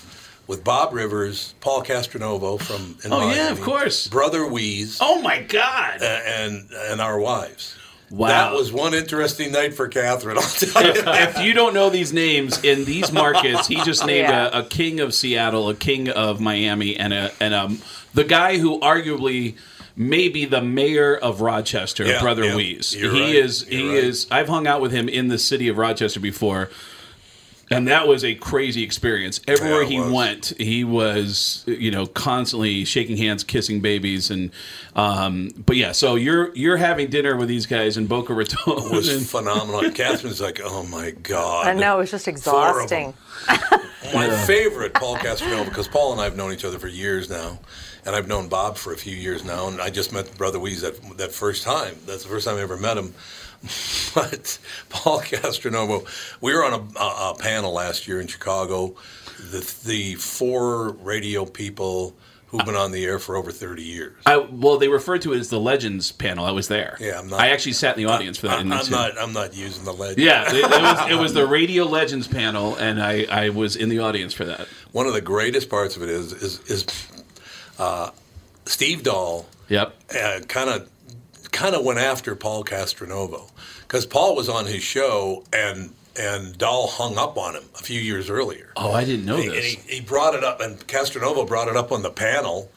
with 0.46 0.62
Bob 0.64 0.92
Rivers, 0.92 1.54
Paul 1.60 1.82
Castronovo 1.82 2.60
from 2.60 2.96
in 3.04 3.12
Oh, 3.12 3.30
yeah, 3.32 3.50
of 3.50 3.60
course. 3.60 4.06
Brother 4.06 4.46
Wease, 4.46 4.98
Oh 5.00 5.20
my 5.22 5.42
God! 5.42 6.02
a- 6.02 6.28
and 6.40 6.68
and 6.72 7.00
our 7.00 7.18
wives. 7.18 7.74
Wow. 8.08 8.28
That 8.28 8.52
was 8.52 8.72
one 8.72 8.94
interesting 8.94 9.50
night 9.50 9.74
for 9.74 9.88
Catherine. 9.88 10.36
I'll 10.40 10.42
tell 10.44 10.84
you. 10.84 10.92
if 11.04 11.40
you 11.40 11.52
don't 11.52 11.74
know 11.74 11.90
these 11.90 12.12
names 12.12 12.62
in 12.62 12.84
these 12.84 13.10
markets, 13.10 13.66
he 13.66 13.82
just 13.82 14.06
named 14.06 14.28
Yeah. 14.28 14.48
a, 14.52 14.60
a 14.60 14.64
king 14.64 15.00
of 15.00 15.12
Seattle, 15.12 15.68
a 15.68 15.74
king 15.74 16.08
of 16.08 16.40
Miami, 16.40 16.96
and 16.96 17.12
a 17.12 17.32
and 17.40 17.52
um 17.52 17.80
the 18.14 18.22
guy 18.22 18.58
who 18.58 18.78
arguably 18.80 19.56
may 19.96 20.28
be 20.28 20.44
the 20.44 20.60
mayor 20.62 21.16
of 21.16 21.40
Rochester, 21.40 22.04
Yeah, 22.06 22.20
Brother 22.20 22.44
yeah. 22.44 22.54
Wease. 22.54 22.94
You're 22.94 23.12
he 23.12 23.22
right. 23.22 23.34
is 23.34 23.66
You're 23.68 23.80
he 23.80 23.88
right. 23.88 24.04
is. 24.04 24.26
I've 24.30 24.48
hung 24.48 24.68
out 24.68 24.80
with 24.80 24.92
him 24.92 25.08
in 25.08 25.26
the 25.26 25.38
city 25.38 25.66
of 25.68 25.76
Rochester 25.76 26.20
before. 26.20 26.70
And 27.68 27.88
that 27.88 28.06
was 28.06 28.24
a 28.24 28.34
crazy 28.36 28.84
experience. 28.84 29.40
Everywhere 29.48 29.82
Yeah, 29.82 29.88
he 29.88 29.98
was. 30.00 30.12
went, 30.12 30.46
he 30.58 30.84
was, 30.84 31.64
you 31.66 31.90
know, 31.90 32.06
constantly 32.06 32.84
shaking 32.84 33.16
hands, 33.16 33.42
kissing 33.42 33.80
babies, 33.80 34.30
and, 34.30 34.52
um, 34.94 35.50
but 35.66 35.76
yeah. 35.76 35.90
So 35.92 36.14
you're 36.14 36.54
you're 36.54 36.76
having 36.76 37.10
dinner 37.10 37.36
with 37.36 37.48
these 37.48 37.66
guys 37.66 37.96
in 37.96 38.06
Boca 38.06 38.34
Raton. 38.34 38.58
It 38.84 38.92
was 38.92 39.08
and- 39.16 39.26
phenomenal. 39.26 39.90
Catherine's 39.90 40.40
like, 40.40 40.60
oh 40.62 40.84
my 40.84 41.10
God. 41.10 41.66
I 41.66 41.74
know, 41.74 41.96
it 41.96 42.00
was 42.02 42.10
just 42.12 42.24
Four 42.44 42.82
of 42.82 42.88
them. 42.88 43.14
exhausting. 43.48 43.82
My 44.14 44.30
favorite, 44.46 44.94
Paul 44.94 45.16
Castronovo, 45.16 45.64
because 45.64 45.88
Paul 45.88 46.12
and 46.12 46.20
I 46.20 46.24
have 46.24 46.36
known 46.36 46.52
each 46.52 46.64
other 46.64 46.78
for 46.78 46.86
years 46.86 47.28
now, 47.28 47.58
and 48.04 48.14
I've 48.14 48.28
known 48.28 48.46
Bob 48.48 48.76
for 48.76 48.92
a 48.92 48.96
few 48.96 49.16
years 49.16 49.44
now, 49.44 49.66
and 49.66 49.80
I 49.82 49.90
just 49.90 50.12
met 50.12 50.36
Brother 50.38 50.60
Wease 50.60 50.82
that 50.82 51.00
that 51.18 51.32
first 51.32 51.64
time. 51.64 51.96
That's 52.06 52.22
the 52.22 52.28
first 52.28 52.46
time 52.46 52.56
I 52.56 52.60
ever 52.60 52.76
met 52.76 52.96
him. 52.96 53.14
But 54.14 54.58
Paul 54.88 55.20
Castronovo, 55.20 56.06
we 56.40 56.54
were 56.54 56.64
on 56.64 56.72
a, 56.72 56.98
a, 56.98 57.30
a 57.32 57.34
panel 57.38 57.72
last 57.74 58.08
year 58.08 58.18
in 58.20 58.26
Chicago. 58.26 58.94
The 59.50 59.74
the 59.84 60.14
four 60.14 60.92
radio 60.92 61.44
people 61.44 62.16
who've 62.46 62.64
been 62.64 62.76
on 62.76 62.92
the 62.92 63.04
air 63.04 63.18
for 63.18 63.36
over 63.36 63.52
thirty 63.52 63.82
years. 63.82 64.14
I, 64.24 64.38
well, 64.38 64.78
they 64.78 64.88
referred 64.88 65.20
to 65.22 65.34
it 65.34 65.38
as 65.38 65.50
the 65.50 65.60
Legends 65.60 66.12
panel. 66.12 66.46
I 66.46 66.52
was 66.52 66.68
there. 66.68 66.96
Yeah, 66.98 67.18
I'm 67.18 67.28
not- 67.28 67.40
I 67.40 67.48
actually 67.50 67.74
sat 67.74 67.98
in 67.98 68.06
the 68.06 68.10
audience 68.10 68.38
for 68.38 68.46
that. 68.46 68.60
I'm, 68.60 68.72
I'm 68.72 68.90
not. 68.90 69.18
I'm 69.18 69.32
not 69.34 69.54
using 69.54 69.84
the 69.84 69.92
legend. 69.92 70.20
Yeah, 70.24 70.44
it, 70.48 70.54
it 70.54 70.62
was, 70.70 71.10
it 71.10 71.18
was 71.18 71.34
the 71.34 71.46
Radio 71.58 71.84
Legends 71.84 72.26
panel, 72.26 72.74
and 72.76 73.02
I, 73.02 73.26
I 73.30 73.48
was 73.50 73.76
in 73.76 73.90
the 73.90 73.98
audience 73.98 74.32
for 74.32 74.46
that. 74.46 74.66
One 74.92 75.06
of 75.06 75.12
the 75.12 75.20
greatest 75.20 75.68
parts 75.68 75.96
of 75.96 76.02
it 76.02 76.08
is 76.08 76.32
is 76.32 76.60
is 76.70 76.86
uh, 77.78 78.10
Steve 78.64 79.02
Dahl. 79.02 79.46
Yep. 79.68 79.94
kind 80.48 80.70
of 80.70 80.88
kind 81.56 81.74
of 81.74 81.84
went 81.84 81.98
after 81.98 82.34
Paul 82.36 82.64
Castronovo 82.64 83.50
because 83.82 84.06
Paul 84.06 84.36
was 84.36 84.48
on 84.48 84.66
his 84.66 84.82
show 84.82 85.44
and 85.52 85.92
and 86.18 86.56
Dahl 86.56 86.86
hung 86.86 87.18
up 87.18 87.36
on 87.36 87.54
him 87.54 87.64
a 87.78 87.82
few 87.82 88.00
years 88.00 88.30
earlier. 88.30 88.72
Oh, 88.76 88.92
I 88.92 89.04
didn't 89.04 89.26
know 89.26 89.36
And 89.36 89.50
this. 89.50 89.64
he, 89.74 89.96
he 89.96 90.00
brought 90.00 90.34
it 90.34 90.42
up, 90.42 90.60
and 90.62 90.78
Castronovo 90.86 91.46
brought 91.46 91.68
it 91.68 91.76
up 91.76 91.92
on 91.92 92.00
the 92.02 92.10
panel, 92.10 92.70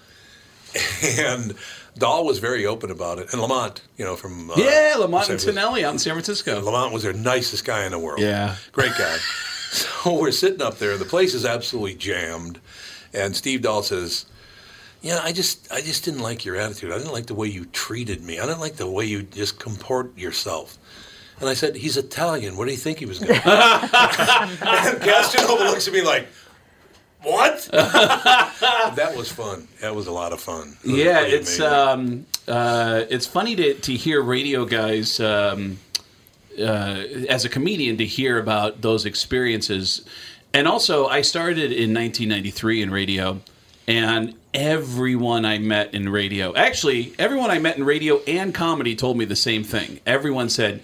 and 1.03 1.55
Dahl 1.97 2.25
was 2.25 2.39
very 2.39 2.65
open 2.65 2.91
about 2.91 3.17
it. 3.19 3.31
And 3.31 3.41
Lamont, 3.41 3.81
you 3.97 4.03
know, 4.05 4.15
from 4.17 4.51
uh, 4.51 4.55
yeah, 4.57 4.95
Lamont 4.97 5.29
and 5.29 5.39
Tonelli 5.39 5.85
out 5.85 5.93
in 5.93 5.99
San 5.99 6.13
Francisco. 6.13 6.61
Lamont 6.61 6.93
was 6.93 7.03
the 7.03 7.13
nicest 7.13 7.63
guy 7.65 7.85
in 7.85 7.91
the 7.91 7.99
world. 7.99 8.19
Yeah. 8.19 8.55
Great 8.73 8.91
guy. 8.97 9.17
so 9.71 10.19
we're 10.19 10.31
sitting 10.31 10.61
up 10.61 10.77
there. 10.77 10.97
The 10.97 11.05
place 11.05 11.33
is 11.33 11.45
absolutely 11.45 11.95
jammed. 11.95 12.59
And 13.13 13.35
Steve 13.35 13.61
Dahl 13.61 13.83
says, 13.83 14.25
Yeah, 15.01 15.21
I 15.23 15.31
just 15.31 15.71
I 15.71 15.81
just 15.81 16.03
didn't 16.03 16.21
like 16.21 16.43
your 16.43 16.55
attitude. 16.57 16.91
I 16.91 16.97
didn't 16.97 17.13
like 17.13 17.27
the 17.27 17.35
way 17.35 17.47
you 17.47 17.65
treated 17.65 18.23
me. 18.23 18.39
I 18.39 18.45
didn't 18.45 18.59
like 18.59 18.75
the 18.75 18.89
way 18.89 19.05
you 19.05 19.23
just 19.23 19.59
comport 19.59 20.17
yourself. 20.17 20.77
And 21.39 21.47
I 21.47 21.53
said, 21.53 21.75
He's 21.75 21.97
Italian. 21.97 22.57
What 22.57 22.65
do 22.65 22.71
you 22.71 22.77
think 22.77 22.99
he 22.99 23.05
was 23.05 23.19
going 23.19 23.35
to 23.35 23.41
do? 23.41 23.49
and 23.49 25.01
Castronovo 25.01 25.71
looks 25.71 25.87
at 25.87 25.93
me 25.93 26.01
like, 26.01 26.27
What? 27.23 27.69
that 27.71 29.13
was 29.15 29.31
fun. 29.31 29.67
That 29.81 29.95
was 29.95 30.07
a 30.07 30.11
lot 30.11 30.33
of 30.33 30.41
fun. 30.41 30.77
It 30.83 30.89
Yeah, 30.89 31.21
it's 31.21 31.59
um, 31.59 32.25
uh, 32.47 33.05
it's 33.09 33.25
funny 33.25 33.55
to, 33.55 33.73
to 33.75 33.93
hear 33.93 34.21
radio 34.21 34.65
guys 34.65 35.19
um, 35.19 35.79
uh, 36.59 37.03
as 37.29 37.45
a 37.45 37.49
comedian 37.49 37.97
to 37.97 38.05
hear 38.05 38.37
about 38.37 38.81
those 38.81 39.05
experiences, 39.05 40.05
and 40.53 40.67
also 40.67 41.07
I 41.07 41.21
started 41.21 41.71
in 41.71 41.93
1993 41.93 42.81
in 42.81 42.91
radio, 42.91 43.39
and 43.89 44.35
everyone 44.53 45.45
I 45.45 45.57
met 45.57 45.95
in 45.95 46.09
radio, 46.09 46.55
actually 46.55 47.13
everyone 47.17 47.49
I 47.49 47.57
met 47.57 47.75
in 47.75 47.83
radio 47.83 48.21
and 48.27 48.53
comedy, 48.53 48.95
told 48.95 49.17
me 49.17 49.25
the 49.25 49.35
same 49.35 49.63
thing. 49.63 49.99
Everyone 50.05 50.47
said, 50.47 50.81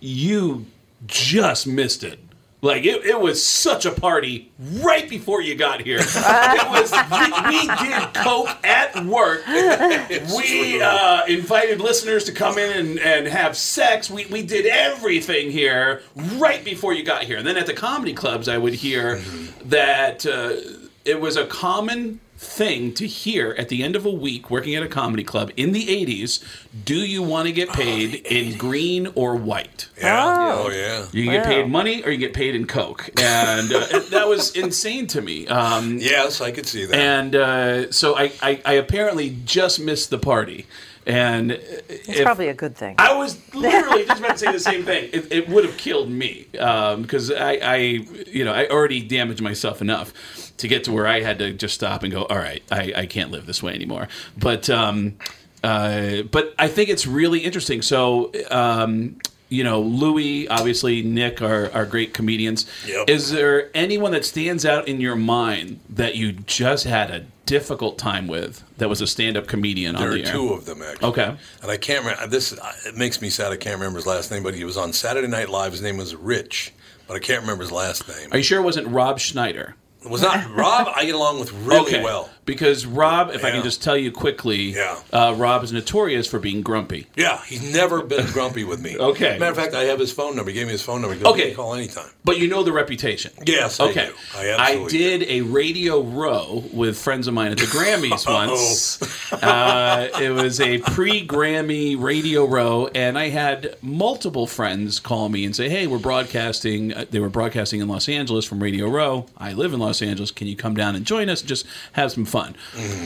"You 0.00 0.66
just 1.06 1.66
missed 1.66 2.02
it." 2.02 2.18
Like 2.60 2.84
it, 2.84 3.04
it 3.04 3.20
was 3.20 3.44
such 3.44 3.86
a 3.86 3.92
party 3.92 4.50
right 4.58 5.08
before 5.08 5.40
you 5.40 5.54
got 5.54 5.82
here. 5.82 6.00
it 6.02 6.68
was 6.68 6.90
we, 6.90 7.48
we 7.48 7.88
did 7.88 8.14
coke 8.14 8.48
at 8.64 9.04
work. 9.06 9.46
we 10.36 10.82
uh, 10.82 11.24
invited 11.26 11.80
listeners 11.80 12.24
to 12.24 12.32
come 12.32 12.58
in 12.58 12.76
and, 12.76 12.98
and 12.98 13.28
have 13.28 13.56
sex. 13.56 14.10
We, 14.10 14.26
we 14.26 14.42
did 14.42 14.66
everything 14.66 15.52
here 15.52 16.02
right 16.16 16.64
before 16.64 16.92
you 16.92 17.04
got 17.04 17.22
here. 17.22 17.38
And 17.38 17.46
then 17.46 17.56
at 17.56 17.66
the 17.66 17.74
comedy 17.74 18.12
clubs, 18.12 18.48
I 18.48 18.58
would 18.58 18.74
hear 18.74 19.18
that 19.66 20.26
uh, 20.26 20.87
it 21.08 21.20
was 21.20 21.36
a 21.36 21.46
common 21.46 22.20
thing 22.36 22.94
to 22.94 23.06
hear 23.06 23.52
at 23.58 23.68
the 23.68 23.82
end 23.82 23.96
of 23.96 24.06
a 24.06 24.10
week 24.10 24.48
working 24.48 24.76
at 24.76 24.82
a 24.82 24.86
comedy 24.86 25.24
club 25.24 25.50
in 25.56 25.72
the 25.72 25.86
80s 25.86 26.44
do 26.84 26.94
you 26.94 27.20
want 27.20 27.48
to 27.48 27.52
get 27.52 27.68
paid 27.70 28.14
in 28.14 28.56
green 28.56 29.08
or 29.16 29.34
white 29.34 29.88
yeah. 30.00 30.54
Oh, 30.56 30.70
yeah. 30.70 31.06
you 31.10 31.24
can 31.24 31.32
get 31.32 31.46
paid 31.46 31.68
money 31.68 32.04
or 32.04 32.12
you 32.12 32.18
get 32.18 32.34
paid 32.34 32.54
in 32.54 32.66
coke 32.68 33.10
and 33.20 33.72
uh, 33.72 33.98
that 34.10 34.28
was 34.28 34.54
insane 34.54 35.08
to 35.08 35.20
me 35.20 35.48
um, 35.48 35.98
Yes, 35.98 36.40
I 36.40 36.52
could 36.52 36.66
see 36.66 36.84
that. 36.84 36.96
and 36.96 37.34
uh, 37.34 37.90
so 37.90 38.16
I, 38.16 38.30
I, 38.40 38.62
I 38.64 38.72
apparently 38.74 39.36
just 39.44 39.80
missed 39.80 40.10
the 40.10 40.18
party 40.18 40.66
and 41.08 41.52
It's 41.88 42.20
probably 42.20 42.48
a 42.48 42.54
good 42.54 42.76
thing. 42.76 42.96
I 42.98 43.16
was 43.16 43.38
literally 43.54 44.04
just 44.04 44.20
about 44.20 44.32
to 44.32 44.38
say 44.38 44.52
the 44.52 44.60
same 44.60 44.84
thing. 44.84 45.08
It, 45.10 45.32
it 45.32 45.48
would 45.48 45.64
have 45.64 45.78
killed 45.78 46.10
me 46.10 46.48
because 46.52 47.32
I, 47.32 47.52
I, 47.54 47.76
you 47.76 48.44
know, 48.44 48.52
I 48.52 48.68
already 48.68 49.00
damaged 49.00 49.40
myself 49.40 49.80
enough 49.80 50.12
to 50.58 50.68
get 50.68 50.84
to 50.84 50.92
where 50.92 51.06
I 51.06 51.20
had 51.20 51.38
to 51.38 51.52
just 51.52 51.74
stop 51.74 52.02
and 52.02 52.12
go. 52.12 52.22
All 52.24 52.36
right, 52.36 52.62
I, 52.70 52.92
I 52.94 53.06
can't 53.06 53.30
live 53.30 53.46
this 53.46 53.62
way 53.62 53.74
anymore. 53.74 54.08
But, 54.36 54.68
um, 54.70 55.16
uh, 55.64 56.22
but 56.22 56.54
I 56.58 56.68
think 56.68 56.90
it's 56.90 57.06
really 57.06 57.40
interesting. 57.40 57.82
So. 57.82 58.32
Um, 58.50 59.18
you 59.50 59.64
know, 59.64 59.80
Louis, 59.80 60.46
obviously, 60.48 61.02
Nick 61.02 61.40
are, 61.40 61.72
are 61.72 61.86
great 61.86 62.12
comedians. 62.12 62.66
Yep. 62.86 63.08
Is 63.08 63.30
there 63.30 63.70
anyone 63.74 64.12
that 64.12 64.26
stands 64.26 64.66
out 64.66 64.86
in 64.86 65.00
your 65.00 65.16
mind 65.16 65.80
that 65.88 66.16
you 66.16 66.32
just 66.32 66.84
had 66.84 67.10
a 67.10 67.24
difficult 67.46 67.96
time 67.96 68.26
with 68.26 68.62
that 68.76 68.90
was 68.90 69.00
a 69.00 69.06
stand 69.06 69.38
up 69.38 69.46
comedian 69.46 69.94
There 69.96 70.08
on 70.08 70.12
are 70.12 70.16
the 70.18 70.26
air? 70.26 70.32
two 70.32 70.52
of 70.52 70.66
them 70.66 70.82
actually. 70.82 71.08
Okay. 71.08 71.36
And 71.62 71.70
I 71.70 71.78
can't 71.78 72.04
remember 72.04 72.26
this. 72.26 72.52
It 72.86 72.96
makes 72.96 73.22
me 73.22 73.30
sad. 73.30 73.50
I 73.50 73.56
can't 73.56 73.76
remember 73.78 73.96
his 73.96 74.06
last 74.06 74.30
name, 74.30 74.42
but 74.42 74.54
he 74.54 74.64
was 74.64 74.76
on 74.76 74.92
Saturday 74.92 75.28
Night 75.28 75.48
Live. 75.48 75.72
His 75.72 75.80
name 75.80 75.96
was 75.96 76.14
Rich, 76.14 76.74
but 77.06 77.14
I 77.14 77.20
can't 77.20 77.40
remember 77.40 77.62
his 77.62 77.72
last 77.72 78.06
name. 78.06 78.28
Are 78.32 78.36
you 78.36 78.44
sure 78.44 78.60
it 78.60 78.64
wasn't 78.64 78.88
Rob 78.88 79.18
Schneider? 79.18 79.76
Was 80.04 80.22
not 80.22 80.48
Rob. 80.54 80.88
I 80.94 81.04
get 81.04 81.14
along 81.14 81.40
with 81.40 81.52
really 81.52 81.80
okay. 81.80 82.02
well. 82.02 82.30
Because 82.48 82.86
Rob, 82.86 83.30
if 83.34 83.44
I 83.44 83.50
can 83.50 83.62
just 83.62 83.82
tell 83.82 83.96
you 83.96 84.10
quickly, 84.10 84.72
Yeah. 84.74 84.98
uh, 85.12 85.34
Rob 85.36 85.62
is 85.64 85.70
notorious 85.70 86.26
for 86.26 86.38
being 86.38 86.62
grumpy. 86.62 87.06
Yeah, 87.14 87.42
he's 87.44 87.62
never 87.74 88.00
been 88.02 88.24
grumpy 88.32 88.64
with 88.64 88.80
me. 88.80 88.96
Okay. 88.96 89.36
Matter 89.38 89.50
of 89.50 89.56
fact, 89.58 89.74
I 89.74 89.84
have 89.84 89.98
his 90.00 90.12
phone 90.12 90.34
number. 90.34 90.50
He 90.50 90.54
gave 90.54 90.66
me 90.66 90.72
his 90.72 90.80
phone 90.82 91.02
number. 91.02 91.28
Okay. 91.28 91.52
Call 91.52 91.74
anytime. 91.74 92.08
But 92.24 92.38
you 92.38 92.48
know 92.48 92.62
the 92.62 92.72
reputation. 92.72 93.32
Yes, 93.46 93.78
I 93.80 93.84
Okay. 93.90 94.06
do. 94.06 94.12
I 94.38 94.48
absolutely 94.52 94.98
did 94.98 95.22
a 95.28 95.40
radio 95.42 96.00
row 96.02 96.64
with 96.72 96.98
friends 96.98 97.26
of 97.28 97.34
mine 97.34 97.52
at 97.52 97.58
the 97.58 97.64
Grammys 97.66 98.26
once. 98.32 99.32
Uh, 99.32 100.08
it 100.18 100.30
was 100.30 100.58
a 100.58 100.78
pre-Grammy 100.78 102.00
radio 102.00 102.46
row, 102.46 102.88
and 102.94 103.18
I 103.18 103.28
had 103.28 103.76
multiple 103.82 104.46
friends 104.46 105.00
call 105.00 105.28
me 105.28 105.44
and 105.44 105.54
say, 105.54 105.68
"Hey, 105.68 105.86
we're 105.86 105.98
broadcasting. 105.98 106.94
Uh, 106.94 107.04
they 107.10 107.20
were 107.20 107.28
broadcasting 107.28 107.80
in 107.82 107.88
Los 107.88 108.08
Angeles 108.08 108.46
from 108.46 108.62
Radio 108.62 108.88
Row. 108.88 109.26
I 109.36 109.52
live 109.52 109.74
in 109.74 109.80
Los 109.80 110.00
Angeles. 110.00 110.30
Can 110.30 110.46
you 110.46 110.56
come 110.56 110.74
down 110.74 110.96
and 110.96 111.04
join 111.04 111.28
us? 111.28 111.40
and 111.40 111.48
Just 111.48 111.66
have 111.92 112.10
some 112.10 112.24
fun." 112.24 112.37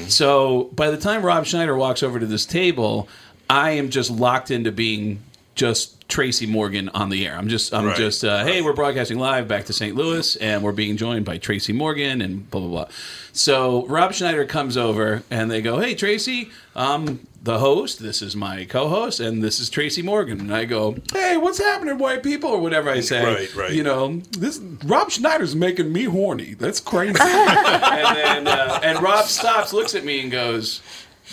So 0.09 0.65
by 0.75 0.91
the 0.91 0.97
time 0.97 1.23
Rob 1.25 1.47
Schneider 1.47 1.77
walks 1.77 2.03
over 2.03 2.19
to 2.21 2.27
this 2.27 2.47
table, 2.47 3.09
I 3.49 3.71
am 3.73 3.91
just 3.91 4.11
locked 4.11 4.51
into 4.51 4.73
being 4.73 5.23
just 5.55 6.09
Tracy 6.09 6.47
Morgan 6.47 6.89
on 6.91 7.09
the 7.11 7.27
air. 7.27 7.37
I'm 7.37 7.49
just 7.49 7.73
I'm 7.75 7.87
Right. 7.87 7.97
just 7.97 8.25
uh, 8.25 8.45
hey, 8.45 8.63
we're 8.63 8.73
broadcasting 8.73 9.19
live 9.19 9.49
back 9.49 9.67
to 9.67 9.73
St. 9.73 9.95
Louis, 9.97 10.37
and 10.37 10.63
we're 10.63 10.73
being 10.73 10.97
joined 10.97 11.25
by 11.25 11.39
Tracy 11.39 11.73
Morgan 11.73 12.21
and 12.23 12.51
blah 12.51 12.61
blah 12.61 12.71
blah. 12.71 12.89
So 13.33 13.87
Rob 13.87 14.13
Schneider 14.15 14.45
comes 14.45 14.77
over, 14.77 15.23
and 15.31 15.51
they 15.51 15.61
go, 15.63 15.79
"Hey, 15.79 15.95
Tracy, 15.95 16.51
I'm 16.77 17.27
the 17.43 17.59
host. 17.59 17.99
This 17.99 18.23
is 18.23 18.37
my 18.37 18.65
co-host, 18.65 19.21
and 19.21 19.43
this 19.43 19.59
is 19.59 19.69
Tracy 19.69 20.03
Morgan." 20.03 20.41
And 20.41 20.55
I 20.55 20.65
go, 20.65 20.97
"Hey, 21.13 21.37
what's 21.37 21.59
happening, 21.59 21.99
white 21.99 22.23
people?" 22.23 22.51
or 22.51 22.61
whatever 22.61 22.91
I 22.91 23.01
say. 23.01 23.25
Right, 23.25 23.55
right. 23.55 23.73
You 23.73 23.83
know, 23.83 24.23
this 24.39 24.59
Rob 24.85 25.11
Schneider's 25.11 25.55
making 25.55 25.93
me 25.93 26.05
horny. 26.05 26.55
That's 26.55 26.81
crazy. 26.81 27.19
and 27.21 28.17
then 28.17 28.49
uh, 28.49 28.81
and 28.83 29.03
Rob 29.03 29.27
stops, 29.27 29.73
looks 29.73 29.95
at 29.95 30.05
me, 30.05 30.21
and 30.21 30.31
goes, 30.31 30.83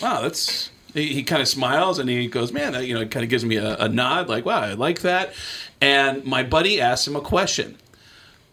"Wow, 0.02 0.22
that's." 0.22 0.72
He, 0.92 1.14
he 1.14 1.22
kind 1.22 1.40
of 1.40 1.48
smiles 1.48 2.00
and 2.00 2.10
he 2.10 2.28
goes, 2.28 2.52
"Man, 2.52 2.74
that, 2.74 2.88
you 2.88 2.96
know," 2.96 3.06
kind 3.06 3.24
of 3.24 3.30
gives 3.30 3.46
me 3.46 3.58
a, 3.58 3.76
a 3.78 3.88
nod, 3.88 4.28
like, 4.28 4.44
"Wow, 4.44 4.62
I 4.62 4.74
like 4.74 5.02
that." 5.02 5.34
And 5.82 6.26
my 6.26 6.42
buddy 6.42 6.82
asks 6.82 7.08
him 7.08 7.16
a 7.16 7.22
question. 7.22 7.78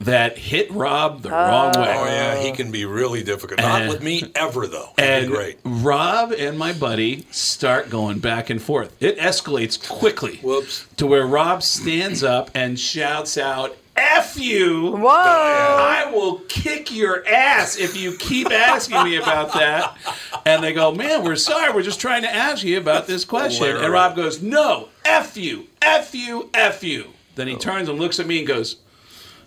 That 0.00 0.36
hit 0.38 0.70
Rob 0.70 1.22
the 1.22 1.30
wrong 1.30 1.72
oh. 1.76 1.80
way. 1.80 1.94
Oh 1.96 2.04
yeah, 2.04 2.42
he 2.42 2.52
can 2.52 2.70
be 2.70 2.84
really 2.84 3.22
difficult. 3.22 3.60
Not 3.60 3.82
And- 3.82 3.90
with 3.90 4.02
me 4.02 4.30
ever 4.34 4.66
though. 4.66 4.90
He'd 4.96 5.04
And 5.04 5.30
great. 5.30 5.58
Rob 5.64 6.32
and 6.32 6.58
my 6.58 6.72
buddy 6.72 7.26
start 7.30 7.90
going 7.90 8.18
back 8.18 8.50
and 8.50 8.60
forth. 8.60 8.94
It 9.00 9.18
escalates 9.18 9.88
quickly. 9.88 10.36
Whoops. 10.42 10.86
To 10.96 11.06
where 11.06 11.26
Rob 11.26 11.62
stands 11.62 12.22
up 12.22 12.50
and 12.54 12.78
shouts 12.78 13.38
out, 13.38 13.76
F 13.96 14.38
you! 14.38 14.92
Whoa! 14.92 15.08
I 15.08 16.10
will 16.12 16.40
kick 16.48 16.94
your 16.94 17.26
ass 17.26 17.78
if 17.78 17.96
you 17.96 18.14
keep 18.18 18.50
asking 18.50 19.02
me 19.04 19.16
about 19.16 19.54
that. 19.54 19.96
And 20.44 20.62
they 20.62 20.74
go, 20.74 20.92
Man, 20.92 21.24
we're 21.24 21.36
sorry. 21.36 21.72
We're 21.72 21.82
just 21.82 22.00
trying 22.00 22.22
to 22.22 22.32
ask 22.32 22.62
you 22.62 22.76
about 22.76 23.06
this 23.06 23.24
question. 23.24 23.74
And 23.74 23.90
Rob 23.90 24.14
goes, 24.14 24.42
No, 24.42 24.90
F 25.06 25.38
you, 25.38 25.68
F 25.80 26.14
you, 26.14 26.50
F 26.52 26.84
you. 26.84 27.06
Then 27.36 27.48
he 27.48 27.56
turns 27.56 27.88
and 27.88 27.98
looks 27.98 28.20
at 28.20 28.26
me 28.26 28.38
and 28.38 28.46
goes, 28.46 28.76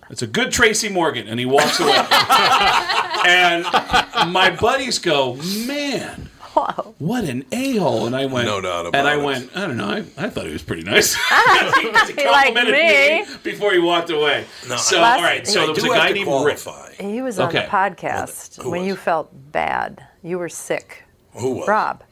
It's 0.10 0.22
a 0.22 0.28
good 0.28 0.52
Tracy 0.52 0.90
Morgan. 0.90 1.28
And 1.28 1.40
he 1.40 1.46
walks 1.46 1.80
away. 1.80 1.92
and 3.26 3.64
my 4.32 4.56
buddies 4.60 5.00
go, 5.00 5.36
Man. 5.66 6.30
What 6.98 7.24
an 7.24 7.46
a 7.54 7.78
hole! 7.78 8.06
And 8.06 8.14
I 8.16 8.26
went, 8.26 8.46
No 8.48 8.60
doubt 8.60 8.88
about 8.88 8.98
And 9.00 9.08
I 9.08 9.18
it. 9.18 9.24
went, 9.24 9.56
I 9.56 9.62
don't 9.66 9.78
know. 9.78 9.88
I, 9.88 10.00
I 10.18 10.30
thought 10.30 10.46
he 10.46 10.52
was 10.52 10.64
pretty 10.64 10.84
nice. 10.84 11.16
Ah, 11.32 11.72
he 11.80 11.84
He 11.84 11.90
liked 12.28 12.54
complimented 12.56 12.74
me. 12.74 13.26
before 13.44 13.72
he 13.72 13.80
walked 13.80 14.10
away. 14.10 14.46
No, 14.68 14.76
so, 14.76 15.00
Last- 15.00 15.18
all 15.20 15.24
right. 15.24 15.48
So 15.48 15.62
I 15.62 15.66
there 15.68 15.76
was 15.76 15.84
a 15.86 15.88
guy 15.88 16.08
to 16.10 16.14
named 16.16 16.28
Rick. 16.28 16.58
qualify. 16.60 16.92
He 17.00 17.22
was 17.22 17.40
on 17.40 17.48
Okay. 17.50 17.62
the 17.62 17.68
podcast 17.68 18.66
when 18.66 18.82
was? 18.82 18.88
you 18.88 18.96
felt 18.98 19.30
bad. 19.54 20.04
You 20.22 20.38
were 20.38 20.50
sick. 20.50 21.04
Who 21.34 21.52
was? 21.54 21.68
Rob. 21.68 22.04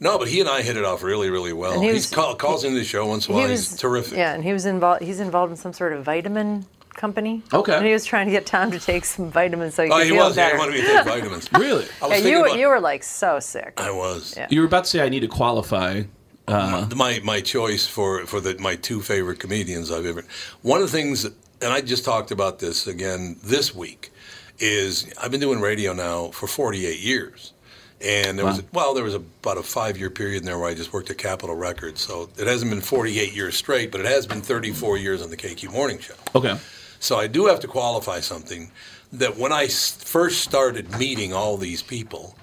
No, 0.00 0.18
but 0.18 0.26
he 0.28 0.40
and 0.40 0.48
I 0.48 0.62
hit 0.62 0.76
it 0.76 0.84
off 0.84 1.02
really, 1.04 1.30
really 1.30 1.52
well. 1.52 1.74
And 1.74 1.82
he 1.84 1.88
He's 1.92 2.06
was- 2.06 2.10
call, 2.10 2.34
calls 2.34 2.64
into 2.64 2.78
the 2.78 2.84
show 2.84 3.06
once 3.06 3.28
in 3.28 3.34
a 3.34 3.38
while. 3.38 3.48
was 3.48 3.68
He's 3.70 3.78
terrific. 3.78 4.16
Yeah, 4.18 4.32
and 4.34 4.42
he 4.42 4.52
was 4.52 4.66
involved. 4.66 5.02
He's 5.02 5.20
involved 5.20 5.52
in 5.52 5.56
some 5.56 5.74
sort 5.74 5.92
of 5.92 6.02
vitamin 6.04 6.66
company. 6.94 7.42
Okay. 7.52 7.74
And 7.76 7.86
he 7.86 7.92
was 7.92 8.04
trying 8.04 8.26
to 8.26 8.32
get 8.32 8.46
Tom 8.46 8.70
to 8.72 8.78
take 8.80 9.04
some 9.04 9.30
vitamins 9.30 9.74
so 9.74 9.84
he 9.84 9.90
Oh, 9.90 9.96
could 9.96 10.04
he 10.04 10.10
feel 10.10 10.26
was. 10.26 10.36
Yeah, 10.36 10.44
better. 10.46 10.54
he 10.56 10.58
wanted 10.58 10.74
me 10.74 10.80
to 10.82 10.86
take 10.86 11.04
vitamins. 11.04 11.48
Really? 11.58 11.86
I 12.02 12.06
was 12.06 12.22
yeah, 12.24 12.28
you 12.30 12.44
about, 12.44 12.58
you 12.58 12.68
were 12.68 12.80
like 12.80 13.02
so 13.02 13.40
sick. 13.40 13.74
I 13.76 13.90
was. 13.90 14.34
Yeah. 14.36 14.46
You 14.50 14.60
were 14.60 14.66
about 14.66 14.84
to 14.84 14.90
say 14.90 15.00
I 15.02 15.08
need 15.08 15.20
to 15.20 15.28
qualify. 15.28 16.02
Uh, 16.48 16.88
my 16.96 17.20
my 17.22 17.40
choice 17.40 17.86
for 17.86 18.26
for 18.26 18.40
the 18.40 18.58
my 18.58 18.74
two 18.76 19.00
favorite 19.00 19.38
comedians 19.38 19.90
I've 19.90 20.06
ever. 20.06 20.24
One 20.62 20.80
of 20.82 20.90
the 20.90 20.92
things, 20.96 21.24
and 21.24 21.34
I 21.62 21.80
just 21.80 22.04
talked 22.04 22.30
about 22.32 22.58
this 22.58 22.86
again 22.88 23.36
this 23.44 23.72
week, 23.74 24.10
is 24.58 25.12
I've 25.22 25.30
been 25.30 25.40
doing 25.40 25.60
radio 25.60 25.92
now 25.92 26.28
for 26.32 26.48
48 26.48 26.98
years, 26.98 27.52
and 28.00 28.36
there 28.36 28.46
was 28.46 28.62
Wow. 28.62 28.68
well 28.72 28.94
there 28.94 29.04
was 29.04 29.14
about 29.14 29.58
a 29.58 29.62
five 29.62 29.96
year 29.96 30.10
period 30.10 30.38
in 30.40 30.44
there 30.46 30.58
where 30.58 30.68
I 30.68 30.74
just 30.74 30.92
worked 30.92 31.08
at 31.10 31.18
Capitol 31.18 31.54
Records, 31.54 32.00
so 32.00 32.28
it 32.36 32.48
hasn't 32.48 32.70
been 32.70 32.80
48 32.80 33.32
years 33.32 33.54
straight, 33.56 33.92
but 33.92 34.00
it 34.00 34.06
has 34.06 34.26
been 34.26 34.42
34 34.42 34.96
years 34.96 35.22
on 35.22 35.30
the 35.30 35.36
KQ 35.36 35.70
Morning 35.70 36.00
Show. 36.00 36.14
okay. 36.34 36.56
So 37.00 37.16
I 37.18 37.26
do 37.26 37.46
have 37.46 37.58
to 37.60 37.66
qualify 37.66 38.20
something 38.20 38.70
that 39.12 39.36
when 39.36 39.52
I 39.52 39.66
first 39.66 40.42
started 40.42 40.96
meeting 40.98 41.32
all 41.34 41.56
these 41.56 41.82
people, 41.82 42.36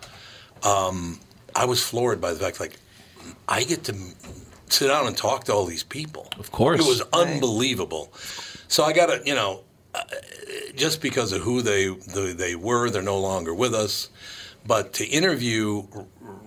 um, 0.63 1.19
I 1.55 1.63
was 1.65 1.81
floored 1.81 2.19
by 2.19 2.33
the 2.33 2.39
fact 2.39 2.59
like 2.59 2.77
I 3.47 3.63
get 3.63 3.83
to 3.85 3.95
sit 4.69 4.87
down 4.87 5.07
and 5.07 5.15
talk 5.15 5.45
to 5.45 5.53
all 5.53 5.65
these 5.65 5.83
people. 5.83 6.27
Of 6.39 6.51
course. 6.51 6.81
it 6.81 6.87
was 6.87 7.01
unbelievable. 7.13 8.11
So 8.67 8.83
I 8.83 8.91
got 8.93 9.05
to 9.07 9.21
you 9.25 9.35
know. 9.35 9.61
uh, 9.95 10.01
Just 10.75 11.01
because 11.01 11.31
of 11.35 11.41
who 11.41 11.61
they 11.61 11.87
they 12.33 12.55
were, 12.55 12.89
they're 12.89 13.01
no 13.15 13.19
longer 13.19 13.53
with 13.53 13.73
us. 13.73 14.09
But 14.65 14.93
to 14.93 15.05
interview 15.05 15.87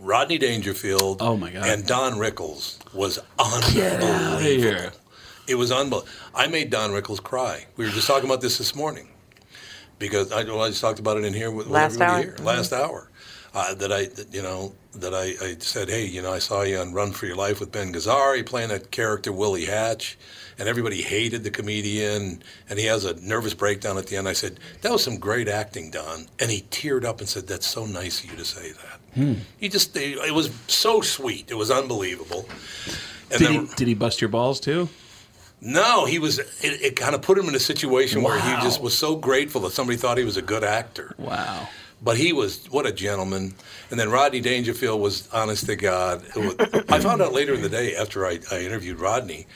Rodney 0.03 0.37
Dangerfield 0.39 1.19
Oh, 1.23 1.37
my 1.37 1.51
God. 1.51 1.67
and 1.67 1.87
Don 1.87 2.19
Rickles 2.19 2.79
was 2.93 3.19
outta 3.39 3.73
unbelievable. 4.03 4.91
Here. 5.51 5.57
It 5.57 5.59
was 5.59 5.73
unbelievable. 5.73 6.09
I 6.35 6.47
made 6.47 6.71
Don 6.71 6.91
Rickles 6.91 7.23
cry. 7.23 7.67
We 7.77 7.85
were 7.85 7.91
just 7.91 8.07
talking 8.07 8.29
about 8.29 8.41
this 8.41 8.59
this 8.59 8.75
morning 8.75 9.09
because 9.99 10.31
I, 10.33 10.45
well, 10.45 10.63
I 10.63 10.69
just 10.69 10.81
talked 10.81 10.99
about 11.01 11.17
it 11.19 11.25
in 11.25 11.35
here 11.35 11.51
with, 11.51 11.67
with 11.67 11.75
Last 11.75 11.95
everybody 12.01 12.29
hour? 12.29 12.37
here 12.37 12.45
last 12.45 12.73
hour. 12.73 13.07
Uh, 13.53 13.75
that 13.75 13.91
I, 13.93 14.05
that, 14.07 14.33
you 14.33 14.43
know, 14.43 14.73
that 14.95 15.13
I, 15.13 15.35
I 15.45 15.57
said, 15.59 15.89
hey, 15.89 16.07
you 16.07 16.23
know, 16.23 16.33
I 16.33 16.39
saw 16.39 16.63
you 16.63 16.79
on 16.79 16.93
Run 16.93 17.11
for 17.11 17.27
Your 17.27 17.35
Life 17.35 17.59
with 17.59 17.73
Ben 17.73 17.93
Gazzara 17.93 18.47
playing 18.47 18.69
that 18.69 18.93
character 18.93 19.33
Willie 19.33 19.65
Hatch, 19.65 20.17
and 20.57 20.69
everybody 20.69 21.03
hated 21.03 21.43
the 21.43 21.51
comedian, 21.51 22.45
and 22.69 22.79
he 22.79 22.85
has 22.85 23.05
a 23.05 23.15
nervous 23.21 23.53
breakdown 23.53 23.99
at 23.99 24.07
the 24.07 24.17
end. 24.17 24.29
I 24.29 24.35
said, 24.35 24.61
that 24.83 24.93
was 24.93 25.03
some 25.03 25.19
great 25.19 25.49
acting, 25.49 25.91
Don, 25.91 26.27
and 26.39 26.49
he 26.49 26.61
teared 26.71 27.05
up 27.05 27.19
and 27.19 27.29
said, 27.29 27.49
that's 27.49 27.67
so 27.67 27.87
nice 27.87 28.23
of 28.23 28.31
you 28.31 28.37
to 28.37 28.45
say 28.45 28.71
that. 28.71 29.37
He 29.59 29.69
just, 29.69 29.97
it 29.97 30.33
was 30.33 30.51
so 30.69 31.01
sweet. 31.01 31.51
It 31.51 31.57
was 31.57 31.73
unbelievable. 31.73 32.49
And 33.33 33.39
Did 33.41 33.49
then- 33.49 33.67
he, 33.67 33.75
did 33.75 33.89
he 33.89 33.95
bust 33.95 34.21
your 34.21 34.29
balls 34.31 34.61
too? 34.61 34.89
No, 35.61 36.05
he 36.07 36.19
was. 36.19 36.39
It, 36.39 36.83
it 36.83 36.97
kind 36.97 37.15
of 37.15 37.23
put 37.23 37.37
him 37.39 37.49
in 37.49 37.55
a 37.55 37.59
situation 37.61 38.23
where 38.23 38.41
he 38.41 38.51
just 38.63 38.81
was 38.81 38.97
so 38.97 39.17
grateful 39.17 39.61
that 39.63 39.73
somebody 39.73 39.97
thought 39.99 40.19
he 40.19 40.25
was 40.25 40.37
a 40.37 40.43
good 40.43 40.65
actor. 40.65 41.15
Wow. 41.19 41.69
But 42.03 42.17
he 42.17 42.33
was 42.33 42.65
what 42.71 42.87
a 42.87 42.93
gentleman. 42.93 43.55
And 43.91 44.01
then 44.01 44.11
Rodney 44.11 44.41
Dangerfield 44.41 45.01
was 45.01 45.29
honest 45.33 45.67
to 45.67 45.77
God. 45.77 46.23
Was- 46.35 46.57
I 46.89 46.99
found 47.01 47.21
out 47.21 47.33
later 47.33 47.53
in 47.55 47.61
the 47.63 47.69
day 47.69 47.95
after 47.95 48.27
I, 48.27 48.39
I 48.51 48.61
interviewed 48.61 48.99
Rodney 48.99 49.47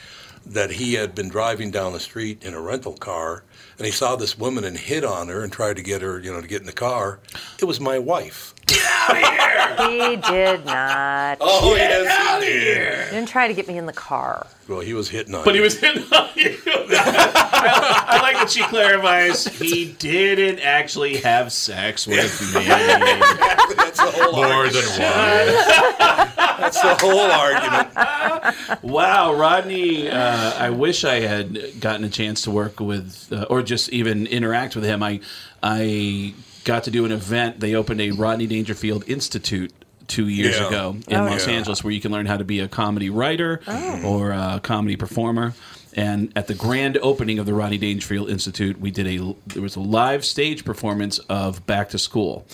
that 0.46 0.70
he 0.72 0.92
had 0.92 1.14
been 1.14 1.30
driving 1.30 1.70
down 1.70 1.94
the 1.94 2.00
street 2.00 2.44
in 2.44 2.52
a 2.52 2.60
rental 2.60 2.92
car 2.92 3.44
and 3.78 3.86
he 3.86 3.90
saw 3.92 4.14
this 4.14 4.38
woman 4.38 4.64
and 4.64 4.76
hit 4.76 5.02
on 5.04 5.28
her 5.28 5.42
and 5.42 5.50
tried 5.50 5.76
to 5.76 5.82
get 5.82 6.02
her, 6.02 6.20
you 6.20 6.30
know, 6.30 6.40
to 6.42 6.46
get 6.46 6.60
in 6.60 6.66
the 6.66 6.72
car. 6.72 7.18
It 7.58 7.64
was 7.64 7.80
my 7.80 7.98
wife. 7.98 8.53
He 9.76 10.16
did 10.16 10.64
not. 10.64 11.38
Oh 11.40 11.74
yes, 11.74 12.42
he 12.42 12.48
did. 12.48 13.04
He 13.08 13.10
didn't 13.16 13.28
try 13.28 13.48
to 13.48 13.54
get 13.54 13.66
me 13.66 13.76
in 13.76 13.86
the 13.86 13.92
car. 13.92 14.46
Well, 14.68 14.80
he 14.80 14.94
was 14.94 15.08
hitting 15.08 15.34
on. 15.34 15.44
But 15.44 15.54
he 15.56 15.60
was 15.60 15.78
hitting 15.78 16.04
on 16.12 16.28
you. 16.36 16.56
I, 16.66 18.04
I 18.18 18.22
like 18.22 18.36
that 18.36 18.50
she 18.50 18.62
clarifies 18.62 19.46
he 19.46 19.92
didn't 19.98 20.60
actually 20.60 21.16
have 21.18 21.52
sex 21.52 22.06
with 22.06 22.40
me. 22.54 22.64
That's 22.66 23.98
the 23.98 24.10
whole 24.22 24.32
More 24.36 24.46
argument. 24.46 24.86
than 24.86 25.02
one. 25.02 26.34
That's 26.60 26.80
the 26.80 26.94
whole 27.00 27.30
argument. 27.30 28.82
Wow, 28.84 29.34
Rodney! 29.34 30.08
Uh, 30.08 30.52
I 30.56 30.70
wish 30.70 31.04
I 31.04 31.20
had 31.20 31.80
gotten 31.80 32.04
a 32.04 32.10
chance 32.10 32.42
to 32.42 32.50
work 32.50 32.78
with, 32.80 33.28
uh, 33.32 33.46
or 33.50 33.62
just 33.62 33.90
even 33.90 34.26
interact 34.28 34.76
with 34.76 34.84
him. 34.84 35.02
I, 35.02 35.20
I 35.62 36.32
got 36.64 36.84
to 36.84 36.90
do 36.90 37.04
an 37.04 37.12
event. 37.12 37.60
They 37.60 37.74
opened 37.74 38.00
a 38.00 38.10
Rodney 38.10 38.46
Dangerfield 38.46 39.04
Institute 39.08 39.72
two 40.06 40.28
years 40.28 40.56
Yeah. 40.58 40.66
ago 40.68 40.96
in 41.08 41.16
Oh, 41.16 41.24
Los 41.24 41.46
yeah. 41.46 41.54
Angeles, 41.54 41.82
where 41.84 41.92
you 41.92 42.00
can 42.00 42.12
learn 42.12 42.26
how 42.26 42.36
to 42.36 42.44
be 42.44 42.60
a 42.60 42.68
comedy 42.68 43.08
writer 43.10 43.60
or 44.04 44.32
a 44.32 44.60
comedy 44.62 44.96
performer. 44.96 45.54
And 45.96 46.32
at 46.34 46.46
the 46.48 46.54
grand 46.54 46.98
opening 47.02 47.38
of 47.38 47.46
the 47.46 47.54
Rodney 47.54 47.78
Dangerfield 47.78 48.28
Institute, 48.28 48.80
we 48.80 48.90
did 48.90 49.06
a 49.06 49.34
there 49.46 49.62
was 49.62 49.76
a 49.76 49.80
live 49.80 50.24
stage 50.24 50.64
performance 50.64 51.18
of 51.28 51.64
Back 51.66 51.90
to 51.90 51.98
School, 51.98 52.44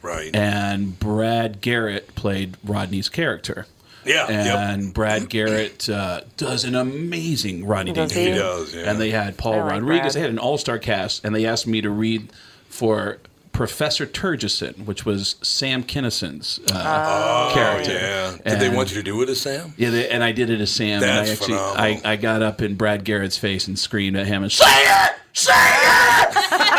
Right. 0.00 0.34
and 0.34 0.98
Brad 0.98 1.60
Garrett 1.60 2.14
played 2.14 2.56
Rodney's 2.64 3.08
character. 3.10 3.66
yeah. 4.06 4.26
yep. 4.30 4.56
And 4.56 4.94
Brad 4.94 5.28
Garrett 5.28 5.86
uh, 5.90 6.22
does 6.38 6.64
an 6.64 6.74
amazing 6.74 7.66
Rodney 7.66 7.92
Does? 7.92 8.10
Dangerfield. 8.12 8.34
He 8.34 8.40
does, 8.40 8.74
yeah. 8.74 8.90
And 8.90 8.98
they 8.98 9.10
had 9.10 9.36
Paul 9.36 9.54
I 9.54 9.56
like 9.62 9.72
Rodriguez. 9.72 10.00
Brad. 10.00 10.12
They 10.14 10.20
had 10.20 10.30
an 10.30 10.38
all-star 10.38 10.78
cast, 10.78 11.24
and 11.26 11.34
they 11.34 11.44
asked 11.44 11.66
me 11.66 11.82
to 11.82 11.90
read 11.90 12.30
for 12.70 13.18
Professor 13.58 14.06
Terguson, 14.06 14.86
which 14.86 15.04
was 15.04 15.34
Sam 15.42 15.82
Kinison's 15.82 16.60
uh, 16.72 17.50
character. 17.52 17.90
Oh, 17.90 18.38
Yeah. 18.46 18.52
Did 18.52 18.60
they 18.60 18.68
want 18.68 18.90
you 18.90 18.96
to 18.98 19.02
do 19.02 19.20
it 19.20 19.28
as 19.28 19.40
Sam? 19.40 19.74
Yeah, 19.76 19.90
they, 19.90 20.08
and 20.08 20.22
I 20.22 20.30
did 20.30 20.48
it 20.48 20.60
as 20.60 20.70
Sam. 20.70 21.02
and 21.02 21.10
I 21.10 21.24
That's 21.24 21.32
actually, 21.32 21.58
I. 21.58 22.00
I 22.04 22.14
got 22.14 22.40
up 22.40 22.62
in 22.62 22.76
Brad 22.76 23.02
Garrett's 23.02 23.36
face 23.36 23.66
and 23.66 23.76
screamed 23.76 24.16
at 24.16 24.28
him 24.28 24.44
and 24.44 24.52
say 24.52 24.64
it, 24.68 25.12
say 25.32 25.50
it, 25.56 26.32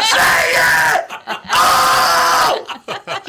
say 0.06 0.52
it. 0.56 1.06
Oh! 1.52 3.20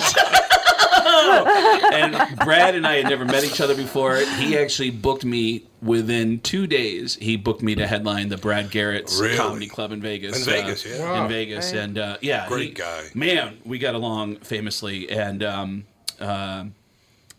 And 2.01 2.39
Brad 2.41 2.75
and 2.75 2.87
I 2.87 2.97
had 2.97 3.07
never 3.07 3.25
met 3.25 3.45
each 3.45 3.61
other 3.61 3.75
before. 3.75 4.17
He 4.17 4.57
actually 4.59 4.91
booked 4.91 5.25
me 5.25 5.67
within 5.83 6.41
two 6.41 6.67
days. 6.67 7.15
He 7.17 7.37
booked 7.37 7.63
me 7.63 7.75
to 7.77 7.87
headline 7.87 8.29
the 8.29 8.37
Brad 8.37 8.71
Garrett's 8.71 9.19
Really? 9.21 9.37
Comedy 9.37 9.67
Club 9.69 9.93
in 9.93 10.01
Vegas. 10.01 10.39
In 10.47 10.53
Vegas, 10.53 10.85
yeah. 10.87 11.23
In 11.23 11.29
Vegas, 11.29 11.73
and 11.73 11.99
uh, 11.99 12.17
yeah, 12.21 12.49
Great 12.49 12.69
he- 12.69 12.75
guy. 12.75 13.05
Man, 13.15 13.59
we 13.65 13.79
got 13.79 13.95
along 13.95 14.37
famously, 14.37 15.11
and. 15.11 15.43
Um, 15.43 15.87
uh, 16.21 16.65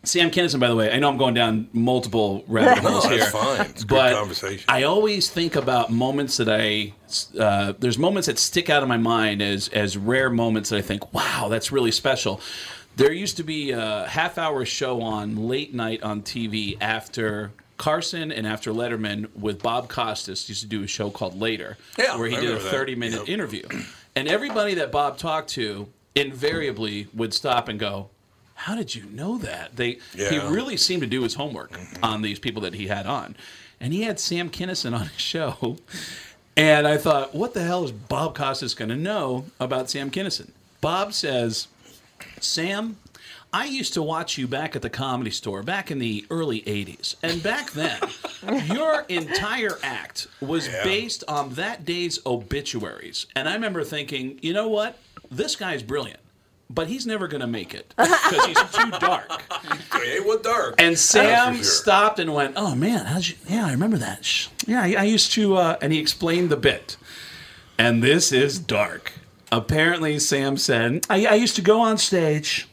Sam 0.04 0.32
Kinison, 0.32 0.58
by 0.58 0.66
the 0.66 0.74
way, 0.74 0.90
I 0.92 0.98
know 0.98 1.08
I'm 1.08 1.16
going 1.16 1.34
down 1.34 1.68
multiple 1.72 2.42
rabbit 2.48 2.82
No, 2.82 2.90
holes 2.90 3.04
that's 3.04 3.14
here. 3.14 3.24
fine. 3.30 3.60
It's 3.70 3.84
a 3.84 3.86
good 3.86 3.94
but 3.94 4.14
conversation. 4.14 4.64
I 4.66 4.82
always 4.82 5.30
think 5.30 5.54
about 5.54 5.92
moments 5.92 6.38
that 6.38 6.48
I 6.48 6.92
uh, 7.38 7.74
there's 7.78 7.98
moments 7.98 8.26
that 8.26 8.40
stick 8.40 8.68
out 8.68 8.82
of 8.82 8.88
my 8.88 8.96
mind 8.96 9.40
as 9.40 9.68
as 9.68 9.96
rare 9.96 10.28
moments 10.28 10.70
that 10.70 10.78
I 10.78 10.82
think, 10.82 11.14
wow, 11.14 11.46
that's 11.48 11.70
really 11.70 11.92
special. 11.92 12.40
There 12.96 13.12
used 13.12 13.36
to 13.38 13.42
be 13.42 13.70
a 13.70 14.06
half 14.06 14.38
hour 14.38 14.64
show 14.64 15.00
on 15.00 15.48
late 15.48 15.72
night 15.74 16.02
on 16.02 16.22
TV 16.22 16.76
after 16.80 17.52
Carson 17.78 18.30
and 18.30 18.46
after 18.46 18.70
Letterman 18.72 19.34
with 19.34 19.62
Bob 19.62 19.88
Costas 19.88 20.48
used 20.48 20.60
to 20.60 20.68
do 20.68 20.82
a 20.82 20.86
show 20.86 21.10
called 21.10 21.40
Later, 21.40 21.78
Yeah, 21.98 22.16
where 22.16 22.28
he 22.28 22.36
I 22.36 22.40
did 22.40 22.50
a 22.50 22.52
remember 22.54 22.70
that. 22.70 22.76
30 22.76 22.94
minute 22.96 23.18
Yep. 23.20 23.28
interview, 23.28 23.66
and 24.14 24.28
everybody 24.28 24.74
that 24.74 24.92
Bob 24.92 25.18
talked 25.18 25.48
to 25.50 25.88
invariably 26.14 27.08
would 27.14 27.32
stop 27.34 27.68
and 27.68 27.80
go. 27.80 28.10
How 28.54 28.76
did 28.76 28.94
you 28.94 29.04
know 29.06 29.38
that? 29.38 29.74
They 29.74 29.98
he 30.14 30.38
really 30.38 30.76
seemed 30.76 31.02
to 31.02 31.08
do 31.08 31.22
his 31.22 31.34
homework 31.34 31.72
mm-hmm. 31.72 32.04
on 32.04 32.22
these 32.22 32.38
people 32.38 32.62
that 32.62 32.74
he 32.74 32.86
had 32.86 33.06
on. 33.06 33.34
And 33.80 33.92
he 33.92 34.02
had 34.02 34.20
Sam 34.20 34.50
Kinison 34.50 34.94
on 34.94 35.06
his 35.06 35.12
show. 35.20 35.78
And 36.56 36.86
I 36.86 36.98
thought, 36.98 37.34
what 37.34 37.54
the 37.54 37.62
hell 37.64 37.82
is 37.82 37.90
Bob 37.90 38.36
Costas 38.36 38.74
going 38.74 38.90
to 38.90 38.96
know 38.96 39.46
about 39.58 39.90
Sam 39.90 40.10
Kinison? 40.10 40.50
Bob 40.80 41.12
says, 41.14 41.66
Sam, 42.40 42.96
I 43.52 43.66
used 43.66 43.92
to 43.94 44.02
watch 44.02 44.38
you 44.38 44.48
back 44.48 44.74
at 44.74 44.82
the 44.82 44.88
comedy 44.88 45.30
store 45.30 45.62
back 45.62 45.90
in 45.90 45.98
the 45.98 46.24
early 46.30 46.62
80s. 46.62 47.16
And 47.22 47.42
back 47.42 47.70
then, 47.72 48.00
your 48.74 49.02
entire 49.08 49.78
act 49.82 50.26
was 50.40 50.68
based 50.82 51.22
on 51.28 51.50
that 51.54 51.84
day's 51.84 52.18
obituaries. 52.24 53.26
And 53.36 53.48
I 53.48 53.54
remember 53.54 53.84
thinking, 53.84 54.38
you 54.40 54.54
know 54.54 54.68
what? 54.68 54.96
This 55.30 55.54
guy's 55.56 55.82
brilliant. 55.82 56.20
But 56.70 56.86
he's 56.86 57.06
never 57.06 57.28
going 57.28 57.42
to 57.42 57.46
make 57.46 57.74
it 57.74 57.92
because 57.98 58.46
he's 58.46 58.62
too 58.70 58.90
dark. 59.00 59.42
Hey, 59.92 60.20
what 60.20 60.42
dark? 60.42 60.76
And 60.78 60.98
Sam 60.98 61.56
sure. 61.56 61.64
stopped 61.64 62.18
and 62.18 62.32
went, 62.32 62.54
"Oh 62.56 62.74
man, 62.74 63.04
how'd 63.04 63.26
you? 63.26 63.34
Yeah, 63.46 63.66
I 63.66 63.72
remember 63.72 63.98
that. 63.98 64.48
Yeah, 64.66 64.80
I, 64.80 64.94
I 64.94 65.02
used 65.02 65.32
to." 65.32 65.56
Uh, 65.56 65.76
and 65.82 65.92
he 65.92 65.98
explained 65.98 66.48
the 66.48 66.56
bit. 66.56 66.96
And 67.76 68.02
this 68.02 68.32
is 68.32 68.58
dark. 68.58 69.12
Apparently, 69.52 70.18
Sam 70.18 70.56
said, 70.56 71.04
"I, 71.10 71.26
I 71.26 71.34
used 71.34 71.56
to 71.56 71.62
go 71.62 71.82
on 71.82 71.98
stage, 71.98 72.66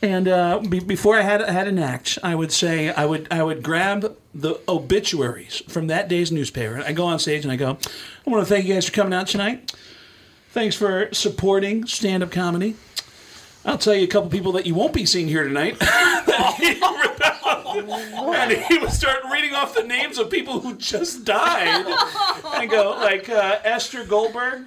and 0.00 0.26
uh, 0.26 0.60
be, 0.60 0.80
before 0.80 1.18
I 1.18 1.20
had 1.20 1.42
had 1.42 1.68
an 1.68 1.78
act, 1.78 2.18
I 2.22 2.34
would 2.34 2.50
say 2.50 2.88
I 2.88 3.04
would 3.04 3.28
I 3.30 3.42
would 3.42 3.62
grab 3.62 4.16
the 4.34 4.58
obituaries 4.66 5.62
from 5.68 5.88
that 5.88 6.08
day's 6.08 6.32
newspaper. 6.32 6.76
And 6.76 6.84
I 6.84 6.92
go 6.92 7.04
on 7.04 7.18
stage 7.18 7.44
and 7.44 7.52
I 7.52 7.56
go, 7.56 7.76
I 8.26 8.30
want 8.30 8.46
to 8.46 8.48
thank 8.48 8.64
you 8.64 8.72
guys 8.72 8.86
for 8.86 8.92
coming 8.92 9.12
out 9.12 9.26
tonight. 9.26 9.74
Thanks 10.52 10.74
for 10.74 11.12
supporting 11.12 11.86
stand 11.86 12.22
up 12.22 12.30
comedy." 12.30 12.76
I'll 13.66 13.76
tell 13.76 13.94
you 13.96 14.04
a 14.04 14.08
couple 14.08 14.30
people 14.30 14.52
that 14.52 14.64
you 14.64 14.76
won't 14.76 14.92
be 14.92 15.04
seeing 15.04 15.26
here 15.26 15.42
tonight. 15.42 15.76
and 17.82 18.52
he 18.52 18.78
would 18.78 18.92
start 18.92 19.18
reading 19.30 19.54
off 19.54 19.74
the 19.74 19.82
names 19.82 20.18
of 20.18 20.30
people 20.30 20.60
who 20.60 20.76
just 20.76 21.24
died 21.24 21.84
and 22.54 22.70
go 22.70 22.90
like 22.92 23.28
uh, 23.28 23.58
Esther 23.64 24.04
Goldberg. 24.04 24.66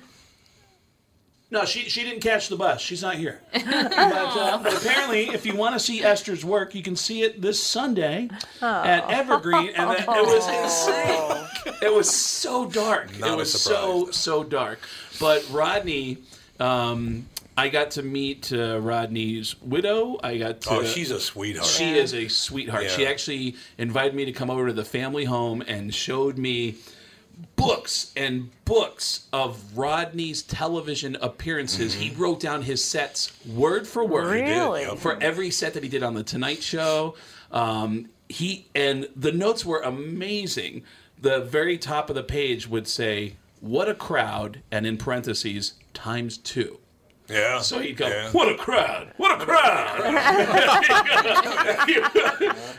No, 1.52 1.66
she 1.66 1.90
she 1.90 2.04
didn't 2.04 2.22
catch 2.22 2.48
the 2.48 2.56
bus. 2.56 2.80
She's 2.80 3.02
not 3.02 3.16
here. 3.16 3.42
But, 3.54 4.38
uh, 4.38 4.60
but 4.62 4.74
apparently, 4.74 5.30
if 5.30 5.46
you 5.46 5.56
want 5.56 5.74
to 5.74 5.80
see 5.80 6.04
Esther's 6.04 6.46
work, 6.46 6.76
you 6.76 6.84
can 6.84 6.96
see 6.96 7.24
it 7.24 7.42
this 7.42 7.62
Sunday 7.62 8.30
at 8.62 9.10
Evergreen, 9.10 9.70
and 9.76 9.90
that, 9.90 10.02
it 10.02 10.08
was 10.08 10.48
insane. 11.68 11.76
It 11.82 11.94
was 11.94 12.10
so 12.14 12.68
dark. 12.70 13.18
Not 13.20 13.32
it 13.32 13.38
was 13.38 13.52
surprise, 13.62 13.80
so 13.82 14.06
though. 14.06 14.12
so 14.12 14.44
dark. 14.44 14.80
But 15.20 15.46
Rodney. 15.50 16.20
Um, 16.60 17.28
I 17.58 17.68
got 17.68 17.92
to 17.92 18.04
meet 18.04 18.54
uh, 18.54 18.80
Rodney's 18.80 19.60
widow. 19.62 20.18
I 20.24 20.38
got 20.38 20.62
to. 20.62 20.70
Oh, 20.70 20.84
she's 20.86 21.12
a 21.12 21.20
sweetheart. 21.20 21.68
She 21.68 21.98
is 21.98 22.14
a 22.14 22.30
sweetheart. 22.30 22.90
She 22.90 23.06
actually 23.06 23.58
invited 23.78 24.16
me 24.16 24.24
to 24.26 24.32
come 24.32 24.50
over 24.50 24.68
to 24.68 24.74
the 24.74 24.86
family 24.86 25.26
home 25.26 25.62
and 25.68 25.94
showed 25.94 26.38
me 26.38 26.76
books 27.56 28.12
and 28.16 28.50
books 28.66 29.28
of 29.34 29.62
Rodney's 29.78 30.42
television 30.44 31.16
appearances. 31.22 31.94
He 31.94 32.12
wrote 32.12 32.40
down 32.40 32.62
his 32.64 32.84
sets 32.84 33.32
word 33.48 33.88
for 33.88 34.04
word 34.06 34.32
Really? 34.32 34.82
yep. 34.82 34.98
for 34.98 35.18
every 35.22 35.52
set 35.52 35.74
that 35.74 35.84
he 35.84 35.90
did 35.90 36.04
on 36.04 36.14
the 36.14 36.24
Tonight 36.24 36.62
Show. 36.64 37.16
Um, 37.52 38.10
he 38.28 38.68
and 38.76 39.08
the 39.16 39.32
notes 39.32 39.66
were 39.66 39.82
amazing. 39.82 40.84
The 41.22 41.42
very 41.42 41.78
top 41.78 42.10
of 42.10 42.16
the 42.16 42.24
page 42.24 42.68
would 42.68 42.88
say, 42.88 43.34
"What 43.60 43.90
a 43.90 43.96
crowd!" 43.96 44.62
and 44.72 44.86
in 44.86 44.98
parentheses 44.98 45.74
times 45.94 46.38
two. 46.38 46.80
Yeah. 47.30 47.60
So 47.62 47.80
he'd 47.80 47.98
go, 47.98 48.08
yeah. 48.08 48.32
"What 48.32 48.50
a 48.50 48.56
crowd! 48.56 49.14
What 49.18 49.40
a 49.42 49.46
crowd!" 49.46 50.02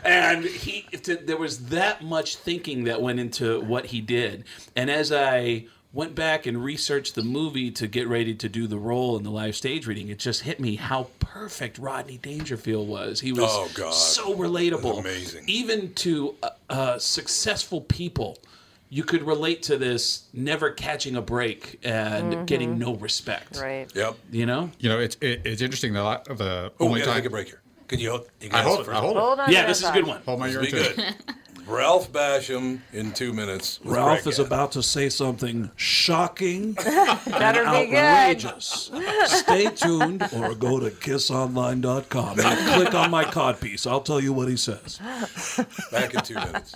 and 0.03 0.43
he, 0.45 0.85
there 1.25 1.37
was 1.37 1.67
that 1.67 2.03
much 2.03 2.35
thinking 2.37 2.83
that 2.85 3.01
went 3.01 3.19
into 3.19 3.61
what 3.61 3.85
he 3.87 4.01
did. 4.01 4.43
And 4.75 4.89
as 4.89 5.11
I 5.11 5.65
went 5.93 6.15
back 6.15 6.45
and 6.45 6.63
researched 6.63 7.15
the 7.15 7.23
movie 7.23 7.69
to 7.71 7.85
get 7.87 8.07
ready 8.07 8.33
to 8.33 8.47
do 8.47 8.65
the 8.65 8.77
role 8.77 9.17
in 9.17 9.23
the 9.23 9.29
live 9.31 9.55
stage 9.55 9.87
reading, 9.87 10.07
it 10.07 10.19
just 10.19 10.41
hit 10.43 10.59
me 10.59 10.75
how 10.75 11.07
perfect 11.19 11.77
Rodney 11.77 12.17
Dangerfield 12.17 12.87
was. 12.87 13.19
He 13.19 13.33
was 13.33 13.43
Oh, 13.45 13.69
God. 13.73 13.93
so 13.93 14.33
relatable, 14.35 14.99
Amazing. 14.99 15.43
even 15.47 15.93
to 15.95 16.35
uh, 16.43 16.49
uh, 16.69 16.97
successful 16.99 17.81
people. 17.81 18.37
You 18.93 19.03
could 19.05 19.23
relate 19.23 19.63
to 19.63 19.77
this 19.77 20.25
never 20.33 20.69
catching 20.69 21.15
a 21.15 21.21
break 21.21 21.79
and 21.81 22.33
mm-hmm. 22.33 22.45
getting 22.45 22.77
no 22.77 22.95
respect. 22.95 23.57
Right. 23.57 23.89
Yep. 23.95 24.17
You 24.31 24.45
know? 24.45 24.69
You 24.79 24.89
know, 24.89 24.99
it's 24.99 25.15
it, 25.21 25.43
it's 25.45 25.61
interesting. 25.61 25.93
The 25.93 26.03
lot 26.03 26.27
of 26.27 26.37
the 26.37 26.73
Oh, 26.77 26.87
only 26.87 26.99
gotta 26.99 27.11
time 27.11 27.19
take 27.21 27.27
a 27.27 27.29
break 27.29 27.47
here. 27.47 27.61
Can 27.87 27.99
you 27.99 28.09
hold? 28.09 28.27
You 28.41 28.49
I 28.51 28.61
hold, 28.63 28.85
hold 28.85 28.89
I 28.89 28.99
hold 28.99 29.15
it. 29.15 29.19
Hold 29.21 29.39
on. 29.39 29.51
Yeah, 29.51 29.65
this 29.65 29.81
is 29.81 29.87
a 29.87 29.93
good 29.93 30.05
one. 30.05 30.21
Hold 30.25 30.41
my 30.41 30.49
ear. 30.49 30.59
Be 30.59 30.71
too. 30.71 30.93
good. 30.95 31.15
Ralph 31.67 32.11
Basham 32.11 32.79
in 32.91 33.13
two 33.13 33.31
minutes. 33.31 33.79
Ralph 33.85 34.23
Greg 34.23 34.27
is 34.27 34.37
Gadd. 34.39 34.47
about 34.47 34.71
to 34.73 34.83
say 34.83 35.07
something 35.07 35.71
shocking 35.77 36.73
Better 36.73 37.63
be 37.63 37.87
good. 37.87 37.95
outrageous. 37.95 38.91
Stay 39.27 39.67
tuned 39.69 40.23
or 40.33 40.53
go 40.53 40.79
to 40.81 40.89
kissonline.com 40.89 42.39
and 42.39 42.73
click 42.75 42.93
on 42.93 43.09
my 43.09 43.23
codpiece. 43.23 43.89
I'll 43.89 44.01
tell 44.01 44.19
you 44.19 44.33
what 44.33 44.49
he 44.49 44.57
says. 44.57 44.99
Back 45.91 46.13
in 46.13 46.21
two 46.21 46.35
minutes. 46.35 46.75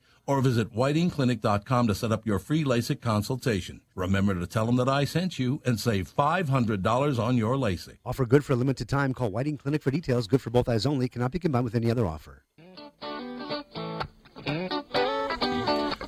or 0.31 0.39
visit 0.41 0.73
whitingclinic.com 0.73 1.87
to 1.87 1.93
set 1.93 2.11
up 2.11 2.25
your 2.25 2.39
free 2.39 2.63
LASIK 2.63 3.01
consultation. 3.01 3.81
Remember 3.95 4.33
to 4.33 4.47
tell 4.47 4.65
them 4.65 4.77
that 4.77 4.87
I 4.87 5.03
sent 5.03 5.37
you 5.37 5.61
and 5.65 5.77
save 5.77 6.13
$500 6.15 7.19
on 7.19 7.37
your 7.37 7.55
LASIK. 7.55 7.97
Offer 8.05 8.25
good 8.25 8.45
for 8.45 8.53
a 8.53 8.55
limited 8.55 8.87
time. 8.87 9.13
Call 9.13 9.29
Whiting 9.29 9.57
Clinic 9.57 9.83
for 9.83 9.91
details. 9.91 10.27
Good 10.27 10.41
for 10.41 10.49
both 10.49 10.69
eyes 10.69 10.85
only. 10.85 11.09
Cannot 11.09 11.31
be 11.31 11.39
combined 11.39 11.65
with 11.65 11.75
any 11.75 11.91
other 11.91 12.05
offer. 12.05 12.43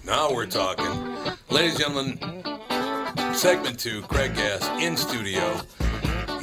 Now 0.05 0.33
we're 0.33 0.45
talking. 0.45 1.35
Ladies 1.49 1.79
and 1.81 2.17
gentlemen, 2.17 3.35
segment 3.35 3.77
two, 3.77 4.03
Craig 4.03 4.33
Gass 4.35 4.65
in 4.81 4.95
studio. 4.95 5.59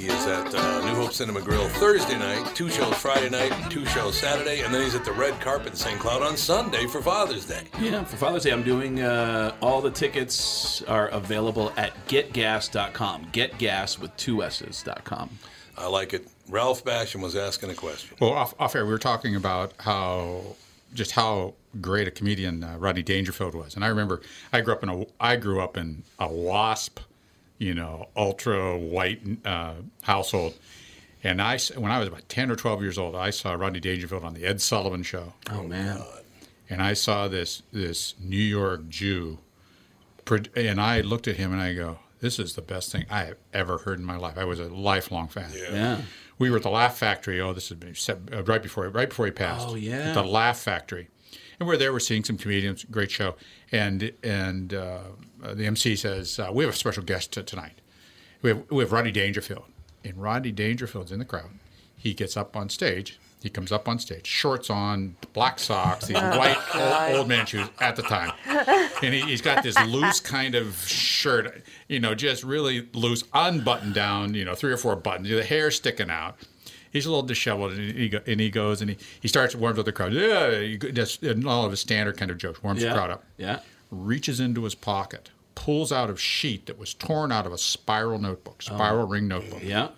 He 0.00 0.06
is 0.06 0.26
at 0.26 0.54
uh, 0.54 0.80
New 0.86 0.94
Hope 0.94 1.12
Cinema 1.12 1.42
Grill 1.42 1.68
Thursday 1.68 2.18
night, 2.18 2.54
two 2.54 2.70
shows 2.70 2.94
Friday 2.94 3.28
night, 3.28 3.52
two 3.70 3.84
shows 3.84 4.16
Saturday, 4.16 4.62
and 4.62 4.72
then 4.72 4.82
he's 4.82 4.94
at 4.94 5.04
the 5.04 5.12
Red 5.12 5.38
Carpet 5.42 5.72
in 5.72 5.76
St. 5.76 6.00
Cloud 6.00 6.22
on 6.22 6.38
Sunday 6.38 6.86
for 6.86 7.02
Father's 7.02 7.44
Day. 7.44 7.64
Yeah, 7.78 8.04
for 8.04 8.16
Father's 8.16 8.44
Day, 8.44 8.50
I'm 8.50 8.62
doing 8.62 9.02
uh, 9.02 9.54
all 9.60 9.82
the 9.82 9.90
tickets 9.90 10.80
are 10.84 11.08
available 11.08 11.70
at 11.76 11.92
getgass.com. 12.06 13.26
Getgas 13.26 13.98
with 13.98 14.16
two 14.16 14.42
S's.com. 14.42 15.38
I 15.76 15.86
like 15.86 16.14
it. 16.14 16.26
Ralph 16.48 16.82
Basham 16.82 17.20
was 17.20 17.36
asking 17.36 17.68
a 17.68 17.74
question. 17.74 18.16
Well, 18.22 18.32
off, 18.32 18.54
off 18.58 18.74
air, 18.74 18.86
we 18.86 18.92
were 18.92 18.98
talking 18.98 19.36
about 19.36 19.74
how 19.80 20.56
just 20.94 21.10
how 21.10 21.52
great 21.82 22.08
a 22.08 22.10
comedian 22.10 22.64
uh, 22.64 22.78
Rodney 22.78 23.02
Dangerfield 23.02 23.54
was, 23.54 23.74
and 23.74 23.84
I 23.84 23.88
remember 23.88 24.22
I 24.50 24.62
grew 24.62 24.72
up 24.72 24.82
in 24.82 24.88
a 24.88 25.04
I 25.20 25.36
grew 25.36 25.60
up 25.60 25.76
in 25.76 26.04
a 26.18 26.26
WASP, 26.26 27.00
you 27.61 27.75
know, 27.75 28.09
ultra 28.16 28.77
white 28.77 29.20
uh, 29.44 29.75
household, 30.03 30.55
and 31.23 31.40
I, 31.40 31.59
when 31.77 31.92
I 31.92 31.99
was 32.01 32.09
about 32.09 32.29
ten 32.29 32.51
or 32.51 32.57
twelve 32.57 32.83
years 32.83 32.99
old, 32.99 33.14
I 33.14 33.31
saw 33.31 33.53
Rodney 33.53 33.79
Dangerfield 33.81 34.25
on 34.25 34.35
the 34.35 34.44
Ed 34.44 34.61
Sullivan 34.61 35.03
Show. 35.05 35.35
Oh 35.51 35.62
man! 35.62 36.03
And 36.68 36.83
I 36.83 36.94
saw 36.94 37.29
this 37.29 37.62
this 37.73 38.14
New 38.18 38.37
York 38.37 38.88
Jew, 38.88 39.38
and 40.57 40.81
I 40.81 41.01
looked 41.03 41.29
at 41.29 41.37
him 41.37 41.53
and 41.53 41.61
I 41.61 41.75
go, 41.75 41.99
"This 42.20 42.38
is 42.38 42.55
the 42.55 42.62
best 42.62 42.90
thing 42.92 43.05
I 43.11 43.25
have 43.25 43.37
ever 43.53 43.79
heard 43.79 43.99
in 43.99 44.05
my 44.05 44.16
life." 44.16 44.38
I 44.38 44.44
was 44.44 44.59
a 44.61 44.68
lifelong 44.68 45.29
fan. 45.29 45.51
Yeah. 45.55 46.01
We 46.38 46.49
were 46.51 46.57
at 46.57 46.62
the 46.62 46.70
Laugh 46.70 46.96
Factory. 46.96 47.38
Oh, 47.40 47.53
this 47.53 47.68
has 47.68 47.77
been 47.79 47.94
set- 47.94 48.20
uh, 48.33 48.42
right 48.44 48.62
before 48.62 48.88
right 48.88 49.09
before 49.11 49.27
he 49.27 49.33
passed. 49.33 49.68
Oh, 49.68 49.75
yeah. 49.75 50.09
At 50.09 50.14
the 50.14 50.23
Laugh 50.23 50.59
Factory, 50.59 51.09
and 51.61 51.68
we're 51.68 51.77
there. 51.77 51.92
We're 51.92 52.01
seeing 52.01 52.25
some 52.25 52.37
comedians. 52.38 52.85
Great 52.90 53.11
show. 53.11 53.37
And 53.70 54.12
and 54.25 54.75
uh, 54.75 55.01
the 55.55 55.66
MC 55.66 55.94
says 55.96 56.38
uh, 56.38 56.51
we 56.53 56.64
have 56.64 56.73
a 56.73 56.77
special 56.77 57.05
guest 57.05 57.33
t- 57.33 57.42
tonight. 57.42 57.81
We 58.42 58.51
have 58.51 58.70
we 58.70 58.83
have 58.83 58.90
Rodney 58.92 59.12
Dangerfield, 59.12 59.64
and 60.05 60.16
Rodney 60.20 60.51
Dangerfield's 60.53 61.12
in 61.12 61.18
the 61.18 61.25
crowd. 61.25 61.51
He 61.96 62.14
gets 62.14 62.37
up 62.37 62.57
on 62.57 62.68
stage. 62.70 63.18
He 63.42 63.49
comes 63.49 63.73
up 63.73 63.88
on 63.88 63.99
stage, 63.99 64.27
shorts 64.27 64.68
on, 64.68 65.16
black 65.33 65.59
socks, 65.59 66.07
these 66.09 66.16
Oh, 66.18 66.38
white 66.38 66.59
old, 66.75 67.20
old 67.20 67.29
man 67.29 67.46
shoes 67.46 67.66
at 67.81 67.96
the 67.96 68.03
time, 68.03 68.33
and 69.03 69.14
he, 69.14 69.23
he's 69.23 69.40
got 69.40 69.62
this 69.62 69.79
loose 69.87 70.20
kind 70.20 70.55
of 70.55 70.77
shirt, 70.87 71.62
you 71.88 72.01
know, 72.01 72.14
just 72.14 72.44
really 72.44 72.87
loose, 72.92 73.25
unbuttoned 73.33 73.94
down, 73.94 74.35
you 74.35 74.44
know, 74.44 74.55
three 74.55 74.70
or 74.70 74.77
four 74.77 74.94
buttons, 74.94 75.31
the 75.31 75.42
hair 75.42 75.70
sticking 75.70 76.11
out. 76.11 76.37
He's 76.92 77.07
a 77.07 77.11
little 77.11 77.22
disheveled, 77.22 77.72
and 77.72 77.96
he, 77.96 78.09
go, 78.09 78.20
and 78.26 78.40
he 78.40 78.50
goes 78.50 78.81
and 78.81 78.90
he, 78.90 78.98
he 79.20 79.29
starts 79.29 79.55
warms 79.55 79.79
up 79.79 79.85
the 79.85 79.92
crowd. 79.92 80.12
Yeah, 80.12 80.59
he 80.59 80.79
and 81.29 81.46
all 81.46 81.64
of 81.64 81.70
his 81.70 81.81
standard 81.81 82.16
kind 82.16 82.31
of 82.31 82.38
jokes, 82.38 82.62
warms 82.62 82.83
Yeah. 82.83 82.88
the 82.90 82.94
crowd 82.96 83.11
up. 83.11 83.24
Yeah. 83.37 83.61
Reaches 83.90 84.40
into 84.40 84.64
his 84.64 84.74
pocket, 84.74 85.31
pulls 85.55 85.92
out 85.92 86.11
a 86.11 86.16
sheet 86.16 86.66
that 86.66 86.79
was 86.79 86.94
torn 86.94 87.31
out 87.33 87.46
of 87.46 87.53
a 87.53 87.59
spiral 87.59 88.18
notebook, 88.18 88.62
oh. 88.70 88.74
spiral 88.74 89.07
ring 89.07 89.29
notebook. 89.29 89.61
Oh. 89.62 89.66
Yeah. 89.66 89.88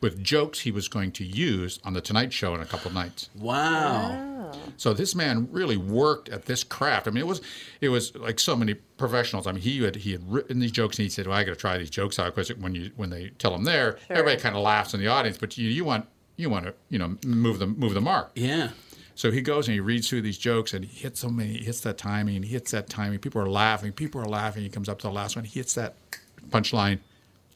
With 0.00 0.22
jokes 0.22 0.60
he 0.60 0.70
was 0.70 0.88
going 0.88 1.10
to 1.12 1.24
use 1.24 1.78
on 1.84 1.94
the 1.94 2.00
Tonight 2.02 2.32
Show 2.32 2.54
in 2.54 2.60
a 2.60 2.66
couple 2.66 2.92
nights. 2.92 3.30
Wow. 3.34 4.52
So 4.76 4.92
this 4.92 5.14
man 5.14 5.48
really 5.50 5.76
worked 5.76 6.28
at 6.28 6.44
this 6.44 6.62
craft. 6.64 7.08
I 7.08 7.10
mean, 7.10 7.22
it 7.22 7.26
was 7.26 7.40
it 7.80 7.88
was 7.88 8.14
like 8.14 8.38
so 8.38 8.54
many 8.54 8.74
professionals. 8.74 9.46
I 9.46 9.52
mean, 9.52 9.62
he 9.62 9.82
had 9.82 9.96
he 9.96 10.12
had 10.12 10.30
written 10.30 10.58
these 10.60 10.70
jokes 10.70 10.98
and 10.98 11.04
he 11.04 11.08
said, 11.08 11.26
"Well, 11.26 11.36
I 11.36 11.44
got 11.44 11.52
to 11.52 11.56
try 11.56 11.78
these 11.78 11.90
jokes 11.90 12.18
out 12.18 12.34
because 12.34 12.48
when 12.56 12.74
you 12.74 12.90
when 12.96 13.10
they 13.10 13.30
tell 13.38 13.50
them 13.52 13.64
there, 13.64 13.98
Sure. 14.06 14.16
everybody 14.18 14.40
kind 14.40 14.54
of 14.54 14.62
laughs 14.62 14.92
in 14.94 15.00
the 15.00 15.08
audience, 15.08 15.38
but 15.38 15.56
you 15.58 15.68
you 15.68 15.84
want 15.84 16.06
you 16.36 16.50
want 16.50 16.66
to 16.66 16.74
you 16.90 16.98
know 16.98 17.16
move 17.24 17.58
the 17.58 17.66
move 17.66 17.94
the 17.94 18.00
mark." 18.00 18.30
Yeah. 18.34 18.70
So 19.14 19.30
he 19.30 19.40
goes 19.40 19.66
and 19.66 19.72
he 19.74 19.80
reads 19.80 20.08
through 20.10 20.20
these 20.22 20.36
jokes 20.36 20.74
and 20.74 20.84
he 20.84 20.94
hits 21.00 21.20
so 21.20 21.30
many, 21.30 21.54
he 21.58 21.64
hits 21.64 21.80
that 21.80 21.96
timing 21.96 22.42
he 22.42 22.50
hits 22.50 22.70
that 22.72 22.88
timing. 22.90 23.18
People 23.18 23.40
are 23.40 23.48
laughing. 23.48 23.92
People 23.92 24.20
are 24.20 24.26
laughing. 24.28 24.62
He 24.62 24.68
comes 24.68 24.88
up 24.90 24.98
to 24.98 25.06
the 25.06 25.12
last 25.12 25.36
one. 25.36 25.44
He 25.46 25.58
hits 25.58 25.72
that 25.74 25.94
punchline. 26.50 26.98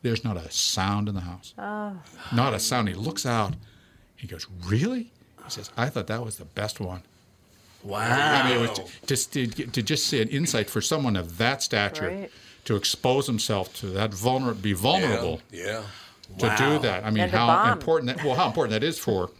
There's 0.02 0.24
not 0.24 0.38
a 0.38 0.50
sound 0.50 1.08
in 1.10 1.14
the 1.14 1.20
house. 1.20 1.52
Oh. 1.58 1.92
Not 2.32 2.54
a 2.54 2.58
sound. 2.58 2.88
He 2.88 2.94
looks 2.94 3.26
out. 3.26 3.54
He 4.16 4.26
goes, 4.26 4.46
"Really?" 4.64 5.10
He 5.44 5.50
says, 5.50 5.70
"I 5.76 5.90
thought 5.90 6.06
that 6.06 6.24
was 6.24 6.36
the 6.36 6.46
best 6.46 6.80
one." 6.80 7.02
Wow. 7.82 8.42
I 8.42 8.48
mean, 8.48 8.58
it 8.58 8.60
was 8.68 8.90
just 9.06 9.32
to, 9.34 9.46
to 9.46 9.82
just 9.82 10.06
see 10.06 10.20
an 10.20 10.28
insight 10.28 10.68
for 10.68 10.80
someone 10.82 11.16
of 11.16 11.38
that 11.38 11.62
stature 11.62 12.08
Right. 12.08 12.30
to 12.66 12.76
expose 12.76 13.26
himself 13.26 13.74
to 13.80 13.86
that 13.86 14.12
vulnerable, 14.12 14.60
be 14.60 14.72
vulnerable 14.74 15.40
Yeah. 15.50 15.82
to 15.82 15.84
Wow. 16.38 16.56
do 16.56 16.78
that. 16.80 17.04
I 17.04 17.10
mean, 17.10 17.24
And 17.24 17.32
how 17.32 17.46
bomb. 17.46 17.72
important 17.72 18.16
that 18.16 18.24
well, 18.24 18.34
how 18.34 18.46
important 18.46 18.72
that 18.72 18.86
is 18.86 18.98
for 19.06 19.30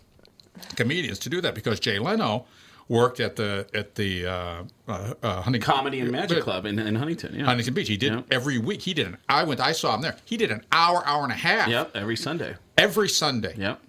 comedians 0.76 1.18
to 1.20 1.30
do 1.30 1.40
that 1.40 1.54
because 1.54 1.80
Jay 1.80 1.98
Leno 1.98 2.46
worked 2.88 3.20
at 3.20 3.36
the 3.36 3.66
at 3.72 3.94
the 3.94 4.26
uh, 4.26 4.62
uh, 4.88 5.14
uh, 5.22 5.42
Huntington 5.42 5.60
Comedy 5.74 6.00
and 6.00 6.10
Magic 6.10 6.42
Club 6.42 6.66
in, 6.66 6.78
in 6.78 6.94
Huntington. 6.96 7.34
Yeah. 7.34 7.44
Huntington 7.44 7.74
Beach. 7.74 7.88
He 7.88 7.96
did 7.96 8.12
Yeah. 8.12 8.22
every 8.30 8.58
week. 8.58 8.82
He 8.82 8.94
did 8.94 9.06
an. 9.06 9.16
I 9.28 9.44
went. 9.44 9.60
I 9.60 9.72
saw 9.72 9.94
him 9.94 10.02
there. 10.02 10.16
He 10.24 10.36
did 10.36 10.50
an 10.50 10.64
hour, 10.72 11.02
hour 11.06 11.22
and 11.22 11.32
a 11.32 11.36
half. 11.36 11.68
Yep. 11.68 11.92
Every 11.96 12.16
Sunday. 12.16 12.56
Every 12.76 13.08
Sunday. 13.08 13.54
Yep. 13.56 13.80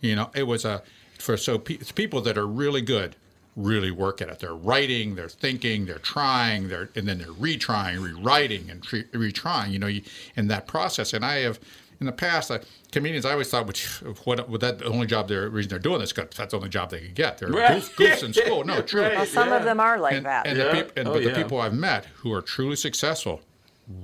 You 0.00 0.16
know, 0.16 0.30
it 0.34 0.44
was 0.44 0.64
a 0.64 0.82
for 1.18 1.36
so 1.36 1.58
pe- 1.58 1.78
people 1.94 2.20
that 2.22 2.36
are 2.38 2.46
really 2.46 2.82
good 2.82 3.16
really 3.56 3.90
work 3.90 4.22
at 4.22 4.28
it. 4.28 4.38
They're 4.38 4.54
writing, 4.54 5.16
they're 5.16 5.28
thinking, 5.28 5.86
they're 5.86 5.98
trying, 5.98 6.68
they're 6.68 6.90
and 6.94 7.08
then 7.08 7.18
they're 7.18 7.26
retrying, 7.28 8.00
rewriting, 8.00 8.70
and 8.70 8.80
tre- 8.84 9.02
retrying. 9.12 9.70
You 9.72 9.80
know, 9.80 9.88
you, 9.88 10.02
in 10.36 10.46
that 10.46 10.68
process. 10.68 11.12
And 11.12 11.24
I 11.24 11.38
have 11.38 11.58
in 12.00 12.06
the 12.06 12.12
past, 12.12 12.50
uh, 12.50 12.58
comedians 12.92 13.24
I 13.24 13.32
always 13.32 13.50
thought, 13.50 13.66
which 13.66 13.86
what 14.24 14.48
would 14.48 14.60
that 14.60 14.78
the 14.78 14.84
only 14.86 15.06
job 15.06 15.28
they're 15.28 15.48
reason 15.48 15.70
they're 15.70 15.78
doing 15.78 15.98
this 16.00 16.12
because 16.12 16.36
that's 16.36 16.52
the 16.52 16.56
only 16.56 16.68
job 16.68 16.90
they 16.90 17.00
can 17.00 17.14
get. 17.14 17.38
They're 17.38 17.48
Right. 17.48 17.82
goofs, 17.82 17.94
goofs 17.96 18.22
in 18.22 18.32
school. 18.32 18.64
No, 18.64 18.80
true. 18.92 19.02
Well, 19.02 19.26
some 19.26 19.52
of 19.52 19.64
them 19.64 19.80
are 19.80 19.98
like 19.98 20.14
and, 20.14 20.26
that. 20.26 20.46
And, 20.46 20.56
Yeah. 20.58 20.64
the, 20.64 20.70
peop- 20.84 20.92
and 20.96 21.08
Oh, 21.08 21.14
but 21.14 21.24
the 21.24 21.30
people 21.30 21.60
I've 21.60 21.74
met 21.74 22.06
who 22.18 22.32
are 22.32 22.42
truly 22.42 22.76
successful 22.76 23.40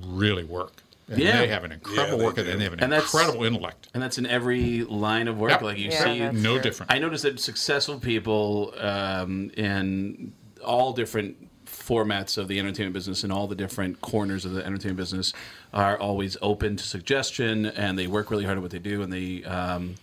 really 0.05 0.43
work. 0.43 0.73
And 1.07 1.19
Yeah. 1.19 1.37
they 1.39 1.47
have 1.47 1.63
an 1.63 1.71
incredible 1.71 2.17
they 2.17 2.23
work 2.25 2.33
ethic 2.33 2.45
do. 2.47 2.51
and 2.51 2.59
they 2.59 2.63
have 2.65 2.73
an 2.73 2.79
And 2.83 2.93
incredible 2.93 3.43
intellect. 3.43 3.87
And 3.93 4.01
that's 4.03 4.17
in 4.17 4.25
every 4.25 4.83
line 4.83 5.27
of 5.27 5.37
work. 5.37 5.51
Yeah. 5.51 5.57
Like 5.61 5.77
you 5.77 5.89
Yeah, 5.91 6.03
see, 6.03 6.19
no 6.41 6.53
true. 6.55 6.61
different. 6.61 6.91
I 6.91 6.97
noticed 6.99 7.23
that 7.23 7.39
successful 7.39 7.99
people 7.99 8.73
um, 8.79 9.51
in 9.55 10.33
all 10.63 10.93
different 10.93 11.44
formats 11.85 12.37
of 12.37 12.47
the 12.47 12.59
entertainment 12.59 12.93
business 12.93 13.23
and 13.23 13.31
all 13.31 13.47
the 13.47 13.55
different 13.55 14.01
corners 14.01 14.45
of 14.45 14.53
the 14.53 14.65
entertainment 14.65 14.97
business 14.97 15.33
are 15.73 15.97
always 15.97 16.37
open 16.41 16.75
to 16.75 16.83
suggestion 16.83 17.67
and 17.67 17.97
they 17.97 18.07
work 18.07 18.31
really 18.31 18.45
hard 18.45 18.57
at 18.57 18.61
what 18.61 18.71
they 18.71 18.79
do 18.79 19.01
and 19.01 19.13
they 19.13 19.43
um, 19.43 19.95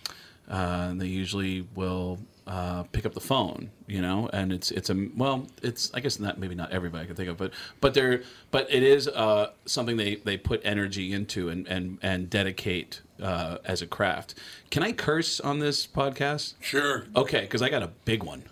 uh, 0.49 0.93
they 0.95 1.07
usually 1.07 1.67
will 1.75 2.19
uh, 2.47 2.83
pick 2.85 3.07
up 3.07 3.15
the 3.15 3.21
phone, 3.21 3.71
you 3.87 4.03
know, 4.03 4.29
and 4.33 4.53
it's 4.53 4.71
it's 4.71 4.91
a 4.91 5.09
well, 5.17 5.47
it's 5.63 5.91
I 5.95 6.01
guess 6.01 6.19
not 6.19 6.39
maybe 6.39 6.55
not 6.55 6.73
everybody 6.73 7.05
I 7.05 7.07
can 7.07 7.15
think 7.17 7.29
of, 7.29 7.37
but 7.37 7.53
but 7.81 7.95
they're 7.95 8.23
but 8.51 8.67
it 8.73 8.83
is 8.83 9.07
uh, 9.09 9.51
something 9.65 9.97
they, 9.97 10.17
they 10.17 10.37
put 10.37 10.61
energy 10.65 11.13
into 11.13 11.49
and 11.49 11.67
and 11.69 11.99
and 12.03 12.29
dedicate 12.29 13.01
uh, 13.23 13.59
as 13.65 13.81
a 13.83 13.87
craft. 13.87 14.35
Can 14.71 14.83
I 14.83 14.91
curse 14.93 15.39
on 15.39 15.61
this 15.61 15.87
podcast? 15.87 16.55
Sure. 16.61 17.07
Okay, 17.15 17.43
because 17.43 17.63
I 17.63 17.69
got 17.69 17.83
a 17.83 17.91
big 18.05 18.23
one. 18.25 18.43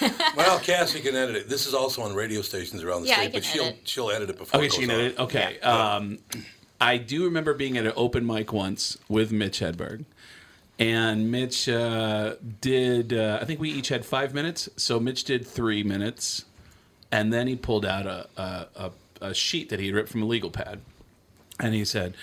Well, 0.36 0.60
Cassie 0.60 1.00
can 1.00 1.16
edit 1.16 1.34
it. 1.36 1.48
This 1.48 1.66
is 1.66 1.74
also 1.74 2.02
on 2.02 2.14
radio 2.14 2.40
stations 2.40 2.82
around 2.84 3.02
the 3.02 3.08
Yeah, 3.08 3.16
I 3.16 3.22
state, 3.28 3.32
but 3.32 3.42
can 3.42 3.52
she'll 3.52 3.64
edit. 3.64 3.80
she'll 3.84 4.10
edit 4.10 4.30
it 4.30 4.38
before. 4.38 4.58
Okay, 4.58 4.66
it 4.68 4.72
she 4.72 4.80
goes 4.82 4.88
can 4.88 4.94
on. 4.94 5.04
edit. 5.06 5.18
Okay. 5.18 5.60
Um, 5.60 6.18
I 6.80 6.96
do 6.96 7.24
remember 7.24 7.52
being 7.52 7.76
at 7.76 7.84
an 7.84 7.92
open 7.96 8.24
mic 8.24 8.52
once 8.52 8.96
with 9.08 9.32
Mitch 9.32 9.58
Hedberg. 9.60 10.04
And 10.80 11.30
Mitch 11.30 11.68
uh, 11.68 12.36
did, 12.62 13.12
uh, 13.12 13.38
I 13.40 13.44
think 13.44 13.60
we 13.60 13.70
each 13.70 13.88
had 13.88 14.04
five 14.04 14.32
minutes. 14.32 14.66
So 14.76 14.98
Mitch 14.98 15.24
did 15.24 15.46
three 15.46 15.82
minutes. 15.82 16.46
And 17.12 17.30
then 17.30 17.46
he 17.46 17.54
pulled 17.54 17.84
out 17.84 18.06
a, 18.06 18.26
a, 18.36 18.90
a, 19.20 19.34
sheet 19.34 19.68
that 19.68 19.78
he 19.78 19.86
had 19.86 19.94
ripped 19.94 20.08
from 20.08 20.22
a 20.22 20.26
legal 20.26 20.50
pad. 20.50 20.80
And 21.58 21.74
he 21.74 21.84
said, 21.84 22.14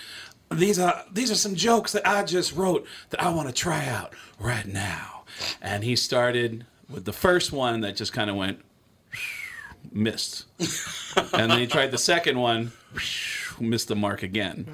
these 0.50 0.78
are 0.78 1.04
these 1.12 1.30
are 1.30 1.34
some 1.34 1.54
jokes 1.54 1.92
that 1.92 2.08
I 2.08 2.24
just 2.24 2.56
wrote 2.56 2.86
that 3.10 3.22
I 3.22 3.28
want 3.28 3.48
to 3.48 3.54
try 3.54 3.86
out 3.86 4.14
right 4.40 4.66
now. 4.66 5.24
And 5.60 5.84
he 5.84 5.94
started 5.94 6.64
with 6.88 7.04
the 7.04 7.12
first 7.12 7.52
one 7.52 7.82
that 7.82 7.96
just 7.96 8.14
kind 8.14 8.30
of 8.30 8.36
went 8.36 8.64
missed. 9.92 10.46
and 11.34 11.50
then 11.50 11.58
he 11.58 11.66
tried 11.66 11.90
the 11.90 11.98
second 11.98 12.38
one, 12.38 12.72
missed 13.60 13.88
the 13.88 13.94
mark 13.94 14.22
again. 14.22 14.66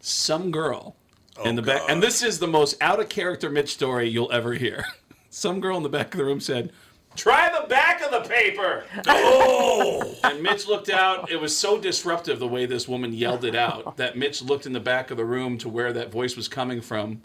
Some 0.00 0.50
girl 0.50 0.96
in 1.44 1.56
the 1.56 1.62
oh, 1.62 1.64
back, 1.64 1.82
and 1.88 2.02
this 2.02 2.22
is 2.22 2.38
the 2.38 2.46
most 2.46 2.80
out 2.80 3.00
of 3.00 3.08
character 3.08 3.50
Mitch 3.50 3.72
story 3.72 4.08
you'll 4.08 4.32
ever 4.32 4.54
hear. 4.54 4.84
Some 5.30 5.60
girl 5.60 5.76
in 5.76 5.82
the 5.82 5.88
back 5.88 6.14
of 6.14 6.18
the 6.18 6.24
room 6.24 6.40
said, 6.40 6.72
Try 7.16 7.50
the 7.60 7.66
back 7.66 8.00
of 8.00 8.10
the 8.10 8.20
paper. 8.28 8.84
Oh! 9.06 10.14
and 10.24 10.42
Mitch 10.42 10.66
looked 10.66 10.88
out. 10.88 11.30
It 11.30 11.40
was 11.40 11.56
so 11.56 11.78
disruptive 11.78 12.38
the 12.38 12.46
way 12.46 12.66
this 12.66 12.86
woman 12.86 13.12
yelled 13.12 13.44
it 13.44 13.54
out 13.56 13.96
that 13.98 14.16
Mitch 14.16 14.42
looked 14.42 14.66
in 14.66 14.72
the 14.72 14.80
back 14.80 15.10
of 15.10 15.16
the 15.16 15.24
room 15.24 15.58
to 15.58 15.68
where 15.68 15.92
that 15.92 16.12
voice 16.12 16.36
was 16.36 16.48
coming 16.48 16.80
from, 16.80 17.22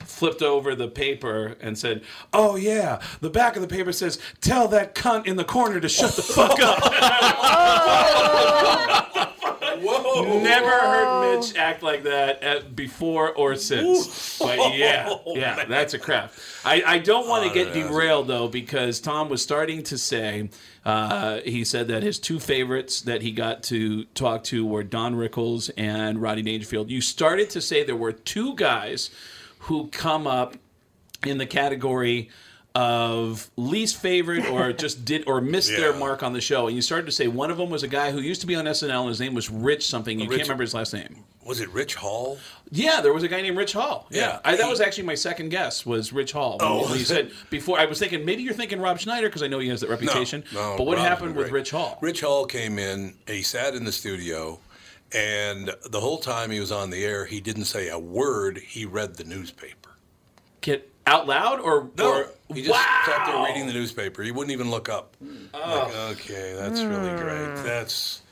flipped 0.00 0.42
over 0.42 0.74
the 0.74 0.88
paper, 0.88 1.56
and 1.60 1.76
said, 1.76 2.02
Oh, 2.32 2.56
yeah, 2.56 3.00
the 3.20 3.30
back 3.30 3.56
of 3.56 3.62
the 3.62 3.68
paper 3.68 3.92
says, 3.92 4.18
Tell 4.40 4.68
that 4.68 4.94
cunt 4.94 5.26
in 5.26 5.36
the 5.36 5.44
corner 5.44 5.80
to 5.80 5.88
shut 5.88 6.14
the 6.14 6.22
fuck 6.22 6.60
up. 6.60 6.78
Oh. 7.44 9.11
Whoa! 10.14 10.40
Never 10.40 10.70
heard 10.70 11.36
Mitch 11.38 11.56
act 11.56 11.82
like 11.82 12.02
that 12.04 12.42
at, 12.42 12.76
before 12.76 13.32
or 13.32 13.56
since. 13.56 14.38
But 14.38 14.76
yeah, 14.76 15.14
yeah, 15.26 15.64
that's 15.64 15.94
a 15.94 15.98
craft. 15.98 16.38
I, 16.64 16.82
I 16.86 16.98
don't 16.98 17.28
want 17.28 17.46
to 17.46 17.52
get 17.52 17.72
derailed 17.72 18.28
though 18.28 18.48
because 18.48 19.00
Tom 19.00 19.28
was 19.28 19.42
starting 19.42 19.82
to 19.84 19.98
say 19.98 20.50
uh, 20.84 21.40
he 21.44 21.64
said 21.64 21.88
that 21.88 22.02
his 22.02 22.18
two 22.18 22.40
favorites 22.40 23.02
that 23.02 23.22
he 23.22 23.32
got 23.32 23.62
to 23.64 24.04
talk 24.06 24.44
to 24.44 24.66
were 24.66 24.82
Don 24.82 25.14
Rickles 25.14 25.70
and 25.76 26.20
Roddy 26.20 26.42
Dangerfield. 26.42 26.90
You 26.90 27.00
started 27.00 27.50
to 27.50 27.60
say 27.60 27.84
there 27.84 27.96
were 27.96 28.12
two 28.12 28.54
guys 28.56 29.10
who 29.60 29.88
come 29.88 30.26
up 30.26 30.56
in 31.24 31.38
the 31.38 31.46
category 31.46 32.30
of 32.74 33.50
least 33.56 33.96
favorite 34.00 34.46
or 34.48 34.72
just 34.84 35.04
did 35.04 35.24
or 35.26 35.40
missed 35.40 35.70
their 35.70 35.92
mark 35.94 36.22
on 36.22 36.32
the 36.32 36.40
show. 36.40 36.66
And 36.66 36.76
you 36.76 36.82
started 36.82 37.06
to 37.06 37.12
say 37.12 37.28
one 37.28 37.50
of 37.50 37.56
them 37.58 37.70
was 37.70 37.82
a 37.82 37.88
guy 37.88 38.10
who 38.10 38.20
used 38.20 38.40
to 38.40 38.46
be 38.46 38.54
on 38.54 38.64
SNL 38.64 39.00
and 39.00 39.08
his 39.08 39.20
name 39.20 39.34
was 39.34 39.50
Rich 39.50 39.86
something. 39.86 40.18
You 40.18 40.28
Rich- 40.28 40.38
can't 40.38 40.48
remember 40.48 40.62
his 40.62 40.74
last 40.74 40.94
name. 40.94 41.24
Was 41.44 41.60
it 41.60 41.68
Rich 41.70 41.96
Hall? 41.96 42.38
Yeah, 42.70 43.00
there 43.00 43.12
was 43.12 43.24
a 43.24 43.28
guy 43.28 43.42
named 43.42 43.56
Rich 43.56 43.72
Hall. 43.72 44.06
Yeah, 44.10 44.20
Yeah, 44.20 44.40
I, 44.44 44.56
that 44.56 44.68
was 44.70 44.80
actually 44.80 45.04
my 45.04 45.16
second 45.16 45.48
guess 45.50 45.84
was 45.84 46.12
Rich 46.12 46.32
Hall. 46.32 46.56
Oh, 46.60 46.76
you- 46.76 46.82
when 46.82 46.92
you 46.92 46.98
was 47.00 47.08
said 47.08 47.32
before, 47.50 47.78
I 47.78 47.84
was 47.84 47.98
thinking 47.98 48.24
maybe 48.24 48.42
you're 48.42 48.54
thinking 48.54 48.80
Rob 48.80 48.98
Schneider 48.98 49.28
because 49.28 49.42
I 49.42 49.48
know 49.48 49.58
he 49.58 49.68
has 49.68 49.80
that 49.80 49.90
reputation. 49.90 50.44
No, 50.54 50.76
but 50.78 50.86
what 50.86 50.96
Rob's 50.98 51.08
happened 51.08 51.36
with. 51.36 51.50
Rich 51.50 51.72
Hall? 51.72 51.98
Rich 52.00 52.20
Hall 52.20 52.46
came 52.46 52.78
in. 52.78 53.14
He 53.26 53.42
sat 53.42 53.74
in 53.74 53.84
the 53.84 53.92
studio, 53.92 54.60
and 55.12 55.74
the 55.90 56.00
whole 56.00 56.18
time 56.18 56.50
he 56.52 56.60
was 56.60 56.70
on 56.72 56.90
the 56.90 57.04
air, 57.04 57.26
he 57.26 57.40
didn't 57.40 57.64
say 57.66 57.88
a 57.88 57.98
word. 57.98 58.58
He 58.58 58.86
read 58.86 59.16
the 59.16 59.24
newspaper. 59.24 59.90
Get 60.60 60.91
out 61.06 61.26
loud 61.26 61.60
or 61.60 61.90
No, 61.96 62.10
or 62.10 62.30
he 62.54 62.62
just 62.62 62.78
sat 62.78 63.26
there 63.26 63.44
reading 63.44 63.66
the 63.66 63.72
newspaper. 63.72 64.22
He 64.22 64.30
wouldn't 64.30 64.52
even 64.52 64.70
look 64.70 64.88
up. 64.88 65.16
Mm. 65.22 65.52
Like, 65.52 65.62
oh. 65.94 66.08
okay, 66.12 66.54
that's 66.56 66.82
really 66.82 67.10
great. 67.20 67.58
Hmm. 67.58 67.64
That's 67.64 68.22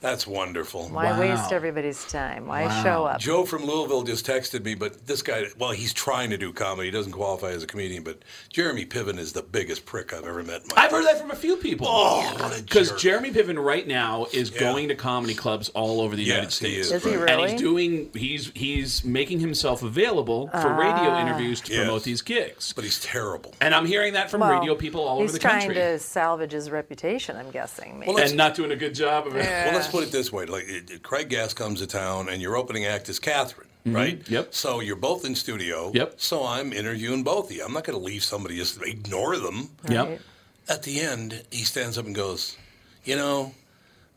that's 0.00 0.26
wonderful. 0.26 0.88
Why 0.88 1.18
waste 1.18 1.52
everybody's 1.52 2.04
time? 2.06 2.46
Why 2.46 2.82
show 2.82 3.04
up? 3.06 3.18
Joe 3.20 3.44
from 3.44 3.64
Louisville 3.64 4.02
just 4.02 4.26
texted 4.26 4.64
me, 4.64 4.74
but 4.74 5.06
this 5.06 5.22
guy, 5.22 5.46
well, 5.58 5.72
he's 5.72 5.92
trying 5.92 6.30
to 6.30 6.36
do 6.38 6.52
comedy. 6.52 6.88
He 6.88 6.92
doesn't 6.92 7.12
qualify 7.12 7.48
as 7.50 7.62
a 7.62 7.66
comedian, 7.66 8.02
but 8.02 8.18
Jeremy 8.50 8.84
Piven 8.86 9.18
is 9.18 9.32
the 9.32 9.42
biggest 9.42 9.86
prick 9.86 10.12
I've 10.12 10.24
ever 10.24 10.42
met 10.42 10.62
in 10.62 10.68
my 10.74 10.82
I've 10.84 10.90
heard 10.90 11.04
that 11.06 11.18
from 11.20 11.30
a 11.30 11.36
few 11.36 11.56
people. 11.56 11.86
Oh, 11.88 12.20
what 12.38 12.58
a 12.58 12.62
Because 12.62 12.90
jerk. 12.90 12.98
Jeremy 12.98 13.30
Piven 13.32 13.62
right 13.62 13.86
now 13.86 14.26
is 14.32 14.50
Yeah. 14.50 14.60
going 14.60 14.88
to 14.88 14.94
comedy 14.94 15.34
clubs 15.34 15.68
all 15.70 16.00
over 16.00 16.14
the 16.14 16.22
Yes, 16.22 16.60
United 16.60 16.76
he 16.76 16.82
States. 16.82 16.86
is, 16.92 17.04
Is 17.06 17.12
he 17.12 17.16
right. 17.16 17.30
And 17.30 17.50
he's 17.50 17.60
doing 17.60 18.10
he's 18.14 18.50
he's 18.54 19.04
making 19.04 19.40
himself 19.40 19.82
available 19.82 20.48
for 20.48 20.68
radio 20.74 21.10
ah. 21.10 21.20
interviews 21.20 21.60
to 21.62 21.72
Yes. 21.72 21.84
promote 21.84 22.02
these 22.04 22.22
gigs. 22.22 22.72
But 22.72 22.84
he's 22.84 23.00
terrible. 23.00 23.54
And 23.60 23.74
I'm 23.74 23.86
hearing 23.86 24.12
that 24.12 24.30
from 24.30 24.40
Well, 24.42 24.52
radio 24.58 24.74
people 24.74 25.02
all 25.02 25.20
over 25.20 25.32
the 25.32 25.38
country. 25.38 25.60
He's 25.60 25.64
trying 25.66 25.74
country. 25.76 25.98
to 25.98 25.98
salvage 25.98 26.52
his 26.52 26.70
reputation. 26.70 27.36
I'm 27.36 27.50
guessing. 27.50 27.98
Maybe. 27.98 28.12
Well, 28.12 28.22
and 28.22 28.36
not 28.36 28.54
doing 28.54 28.70
a 28.72 28.76
good 28.76 28.94
job 28.94 29.26
of 29.26 29.36
it. 29.36 29.44
Yeah. 29.44 29.72
Well, 29.72 29.85
let's 29.86 29.94
put 29.94 30.04
it 30.04 30.12
this 30.12 30.32
way: 30.32 30.46
like 30.46 30.64
it- 30.68 30.90
it- 30.90 31.02
Craig 31.02 31.28
Gass 31.28 31.54
comes 31.54 31.80
to 31.80 31.86
town, 31.86 32.28
and 32.28 32.40
your 32.42 32.56
opening 32.56 32.84
act 32.84 33.08
is 33.08 33.18
Catherine, 33.18 33.68
mm-hmm. 33.86 33.96
right? 33.96 34.28
Yep. 34.30 34.54
So 34.54 34.80
you're 34.80 34.96
both 34.96 35.24
in 35.24 35.34
studio. 35.34 35.90
Yep. 35.94 36.14
So 36.18 36.44
I'm 36.44 36.72
interviewing 36.72 37.22
both 37.22 37.50
of 37.50 37.56
you. 37.56 37.64
I'm 37.64 37.72
not 37.72 37.84
going 37.84 37.98
to 37.98 38.04
leave 38.04 38.24
somebody 38.24 38.56
just 38.56 38.80
ignore 38.82 39.36
them. 39.36 39.70
Yep. 39.88 40.06
Right. 40.08 40.20
At 40.68 40.82
the 40.82 41.00
end, 41.00 41.42
he 41.50 41.64
stands 41.64 41.96
up 41.98 42.06
and 42.06 42.14
goes, 42.14 42.56
"You 43.04 43.16
know, 43.16 43.52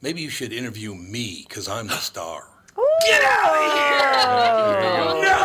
maybe 0.02 0.22
you 0.22 0.30
should 0.30 0.52
interview 0.54 0.96
me 0.96 1.46
because 1.48 1.68
I'm 1.68 1.88
the 1.88 1.98
star." 1.98 2.48
Get 3.06 3.22
out 3.24 3.56
of 3.56 3.74
here! 3.74 5.24
No! 5.24 5.40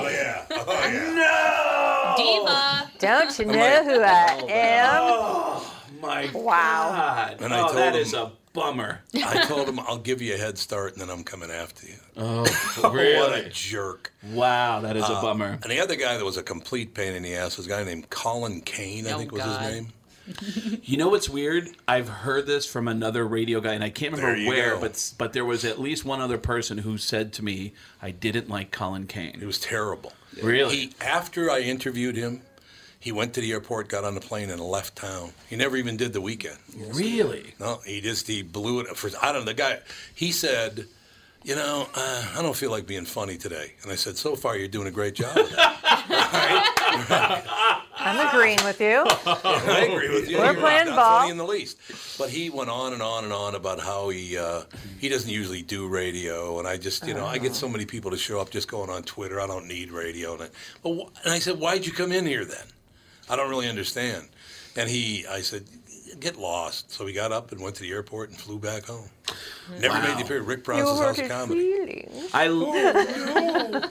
Oh 0.00 0.08
yeah. 0.10 0.46
Oh 0.50 1.14
yeah. 1.16 2.14
Diva. 2.16 2.90
Don't 2.98 3.38
you 3.38 3.44
know 3.44 3.84
who 3.84 4.00
I 4.02 4.40
oh, 4.42 4.48
am? 4.48 5.02
Oh 5.02 5.74
my 6.02 6.30
Wow. 6.34 6.90
God! 6.90 7.36
And 7.40 7.52
I 7.54 7.60
oh, 7.60 7.62
told 7.66 7.76
that 7.76 7.94
him- 7.94 8.00
is 8.02 8.14
a 8.14 8.32
bummer. 8.58 9.00
I 9.14 9.44
told 9.46 9.68
him 9.68 9.78
I'll 9.80 9.98
give 9.98 10.20
you 10.22 10.34
a 10.34 10.38
head 10.38 10.58
start, 10.58 10.92
and 10.92 11.00
then 11.02 11.10
I'm 11.10 11.24
coming 11.24 11.50
after 11.50 11.86
you. 11.86 11.94
Oh, 12.16 12.42
What 12.80 13.38
a 13.38 13.48
jerk! 13.50 14.12
Wow, 14.32 14.80
that 14.80 14.96
is 14.96 15.04
a 15.04 15.12
Uh, 15.12 15.22
bummer. 15.22 15.58
And 15.62 15.70
the 15.70 15.80
other 15.80 15.96
guy 15.96 16.16
that 16.16 16.24
was 16.24 16.36
a 16.36 16.42
complete 16.42 16.94
pain 16.94 17.14
in 17.14 17.22
the 17.22 17.34
ass 17.34 17.56
was 17.56 17.66
a 17.66 17.68
guy 17.70 17.84
named 17.84 18.10
Colin 18.10 18.60
Kane, 18.60 19.06
I 19.06 19.12
Oh, 19.12 19.18
think 19.18 19.32
was 19.32 19.42
God. 19.42 19.62
his 19.62 19.72
name. 19.74 19.92
You 20.82 20.98
know 20.98 21.08
what's 21.08 21.28
weird? 21.30 21.70
I've 21.86 22.08
heard 22.08 22.46
this 22.46 22.66
from 22.66 22.86
another 22.86 23.26
radio 23.26 23.60
guy, 23.62 23.72
and 23.72 23.82
I 23.82 23.88
can't 23.88 24.12
remember 24.14 24.36
you 24.36 24.48
where, 24.48 24.74
go. 24.74 24.80
but 24.80 25.12
but 25.16 25.32
there 25.32 25.44
was 25.44 25.64
at 25.64 25.80
least 25.80 26.04
one 26.04 26.20
other 26.20 26.36
person 26.36 26.78
who 26.78 26.98
said 26.98 27.32
to 27.34 27.44
me, 27.44 27.72
"I 28.02 28.10
didn't 28.10 28.50
like 28.50 28.70
Colin 28.70 29.06
Kane. 29.06 29.28
It 29.28 29.32
Kane." 29.38 29.46
was 29.46 29.58
terrible. 29.58 30.12
Really? 30.42 30.76
He 30.76 30.92
after 31.00 31.50
I 31.50 31.60
interviewed 31.60 32.14
him, 32.16 32.42
he 33.00 33.12
went 33.12 33.34
to 33.34 33.40
the 33.40 33.52
airport, 33.52 33.88
got 33.88 34.04
on 34.04 34.14
the 34.14 34.20
plane, 34.20 34.50
and 34.50 34.60
left 34.60 34.96
town. 34.96 35.32
He 35.48 35.56
never 35.56 35.76
even 35.76 35.96
did 35.96 36.12
the 36.12 36.20
weekend. 36.20 36.58
Really? 36.92 37.54
No, 37.60 37.80
he 37.86 38.00
just 38.00 38.26
he 38.26 38.42
blew 38.42 38.80
it. 38.80 38.96
For 38.96 39.10
I 39.22 39.32
don't 39.32 39.42
know 39.42 39.52
the 39.52 39.54
guy. 39.54 39.78
He 40.14 40.32
said, 40.32 40.86
"You 41.44 41.54
know, 41.54 41.86
uh, 41.94 42.26
I 42.36 42.42
don't 42.42 42.56
feel 42.56 42.70
like 42.70 42.86
being 42.86 43.04
funny 43.04 43.36
today." 43.36 43.74
And 43.82 43.92
I 43.92 43.94
said, 43.94 44.16
"So 44.16 44.34
far, 44.36 44.56
you're 44.56 44.68
doing 44.68 44.88
a 44.88 44.90
great 44.92 45.14
job." 45.14 45.36
With 46.08 47.08
that." 47.08 47.84
I'm 48.00 48.28
agreeing 48.28 48.58
with 48.64 48.80
you. 48.80 49.04
I 49.26 49.88
agree 49.90 50.08
with 50.14 50.30
you. 50.30 50.38
We're 50.38 50.52
You're 50.52 50.54
playing 50.54 50.86
not 50.86 50.96
ball. 50.96 51.18
funny 51.20 51.30
in 51.32 51.36
the 51.36 51.44
least. 51.44 51.76
But 52.16 52.30
he 52.30 52.48
went 52.48 52.70
on 52.70 52.92
and 52.92 53.02
on 53.02 53.24
and 53.24 53.32
on 53.32 53.54
about 53.56 53.80
how 53.80 54.08
he 54.08 54.38
uh, 54.38 54.62
he 54.98 55.08
doesn't 55.08 55.28
usually 55.30 55.62
do 55.62 55.88
radio, 55.88 56.58
and 56.58 56.66
I 56.68 56.76
just 56.76 57.06
you 57.06 57.12
know 57.14 57.26
I 57.26 57.38
get 57.38 57.54
so 57.54 57.68
many 57.68 57.84
people 57.86 58.10
to 58.12 58.16
show 58.16 58.40
up 58.40 58.50
just 58.50 58.68
going 58.68 58.88
on 58.88 59.02
Twitter. 59.02 59.40
I 59.40 59.46
don't 59.46 59.66
need 59.66 59.90
radio, 59.90 60.34
and 60.34 60.44
I, 60.44 60.48
but 60.82 60.94
wh- 60.94 61.24
and 61.24 61.34
I 61.34 61.38
said, 61.40 61.58
why'd 61.58 61.84
you 61.86 61.92
come 61.92 62.12
in 62.12 62.24
here 62.24 62.44
then? 62.44 62.66
I 63.30 63.36
don't 63.36 63.50
really 63.50 63.68
understand. 63.68 64.28
And 64.76 64.88
he, 64.88 65.26
I 65.26 65.40
said, 65.40 65.64
get 66.20 66.36
lost. 66.36 66.92
So 66.92 67.06
he 67.06 67.12
got 67.12 67.32
up 67.32 67.52
and 67.52 67.60
went 67.60 67.74
to 67.76 67.82
the 67.82 67.90
airport 67.90 68.30
and 68.30 68.38
flew 68.38 68.58
back 68.58 68.84
home. 68.86 69.08
Never 69.80 70.00
made 70.00 70.16
the 70.16 70.22
appearance. 70.24 70.46
Rick 70.46 70.58
You 70.58 70.64
Bronson's 70.64 70.98
were 71.00 71.06
House 71.06 71.18
of 71.18 71.28
Comedy. 71.28 71.60
feelings. 72.06 72.30
I, 72.32 72.44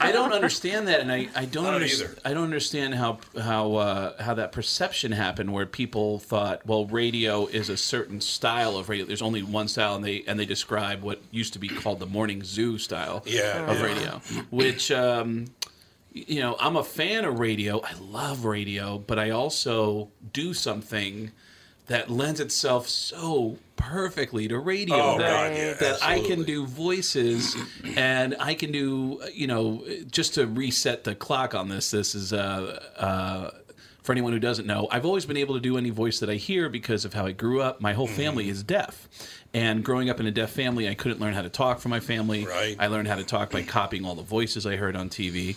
I 0.00 0.10
don't 0.12 0.32
understand 0.32 0.88
that, 0.88 1.00
and 1.00 1.12
I, 1.12 1.28
I 1.36 1.44
don't 1.44 1.64
I 1.64 1.66
don't 1.68 1.74
understand. 1.74 2.10
either. 2.10 2.20
I 2.24 2.34
don't 2.34 2.42
understand 2.44 2.94
how 2.96 3.18
how 3.40 3.74
uh, 3.76 4.20
how 4.22 4.34
that 4.34 4.50
perception 4.50 5.12
happened, 5.12 5.52
where 5.52 5.66
people 5.66 6.18
thought, 6.18 6.66
well, 6.66 6.86
radio 6.86 7.46
is 7.46 7.68
a 7.68 7.76
certain 7.76 8.20
style 8.20 8.76
of 8.76 8.88
radio. 8.88 9.06
There's 9.06 9.22
only 9.22 9.44
one 9.44 9.68
style, 9.68 9.94
and 9.94 10.04
they 10.04 10.24
and 10.26 10.40
they 10.40 10.46
describe 10.46 11.02
what 11.02 11.20
used 11.30 11.52
to 11.52 11.60
be 11.60 11.68
called 11.68 12.00
the 12.00 12.06
morning 12.06 12.42
zoo 12.42 12.76
style 12.78 13.22
Yeah, 13.24 13.70
of 13.70 13.78
yeah. 13.78 13.84
radio, 13.84 14.20
which. 14.50 14.90
Um, 14.90 15.46
you 16.12 16.40
know, 16.40 16.56
I'm 16.58 16.76
a 16.76 16.84
fan 16.84 17.24
of 17.24 17.38
radio. 17.38 17.80
I 17.80 17.92
love 18.00 18.44
radio, 18.44 18.98
but 18.98 19.18
I 19.18 19.30
also 19.30 20.10
do 20.32 20.54
something 20.54 21.32
that 21.86 22.10
lends 22.10 22.38
itself 22.38 22.86
so 22.88 23.58
perfectly 23.76 24.46
to 24.48 24.58
radio 24.58 24.94
Oh, 24.94 25.18
that, 25.18 25.30
God, 25.30 25.56
yeah, 25.56 25.72
that 25.74 26.02
I 26.02 26.20
can 26.20 26.44
do 26.44 26.66
voices 26.66 27.56
and 27.96 28.36
I 28.38 28.54
can 28.54 28.72
do, 28.72 29.22
you 29.32 29.46
know, 29.46 29.84
just 30.10 30.34
to 30.34 30.46
reset 30.46 31.04
the 31.04 31.14
clock 31.14 31.54
on 31.54 31.68
this. 31.68 31.90
This 31.90 32.14
is 32.14 32.32
uh, 32.32 32.80
uh, 32.98 33.50
for 34.02 34.12
anyone 34.12 34.32
who 34.32 34.38
doesn't 34.38 34.66
know. 34.66 34.88
I've 34.90 35.06
always 35.06 35.24
been 35.24 35.38
able 35.38 35.54
to 35.54 35.60
do 35.60 35.78
any 35.78 35.90
voice 35.90 36.20
that 36.20 36.28
I 36.28 36.34
hear 36.34 36.68
because 36.68 37.04
of 37.04 37.14
how 37.14 37.26
I 37.26 37.32
grew 37.32 37.62
up. 37.62 37.80
My 37.80 37.94
whole 37.94 38.06
family 38.06 38.48
is 38.48 38.62
deaf. 38.62 39.08
And 39.54 39.82
growing 39.82 40.10
up 40.10 40.20
in 40.20 40.26
a 40.26 40.30
deaf 40.30 40.50
family, 40.50 40.88
I 40.88 40.94
couldn't 40.94 41.20
learn 41.20 41.32
how 41.32 41.42
to 41.42 41.48
talk 41.48 41.78
for 41.78 41.88
my 41.88 42.00
family. 42.00 42.44
Right. 42.44 42.76
I 42.78 42.88
learned 42.88 43.08
how 43.08 43.16
to 43.16 43.24
talk 43.24 43.50
by 43.50 43.62
copying 43.62 44.04
all 44.04 44.14
the 44.14 44.22
voices 44.22 44.66
I 44.66 44.76
heard 44.76 44.94
on 44.94 45.08
TV. 45.08 45.56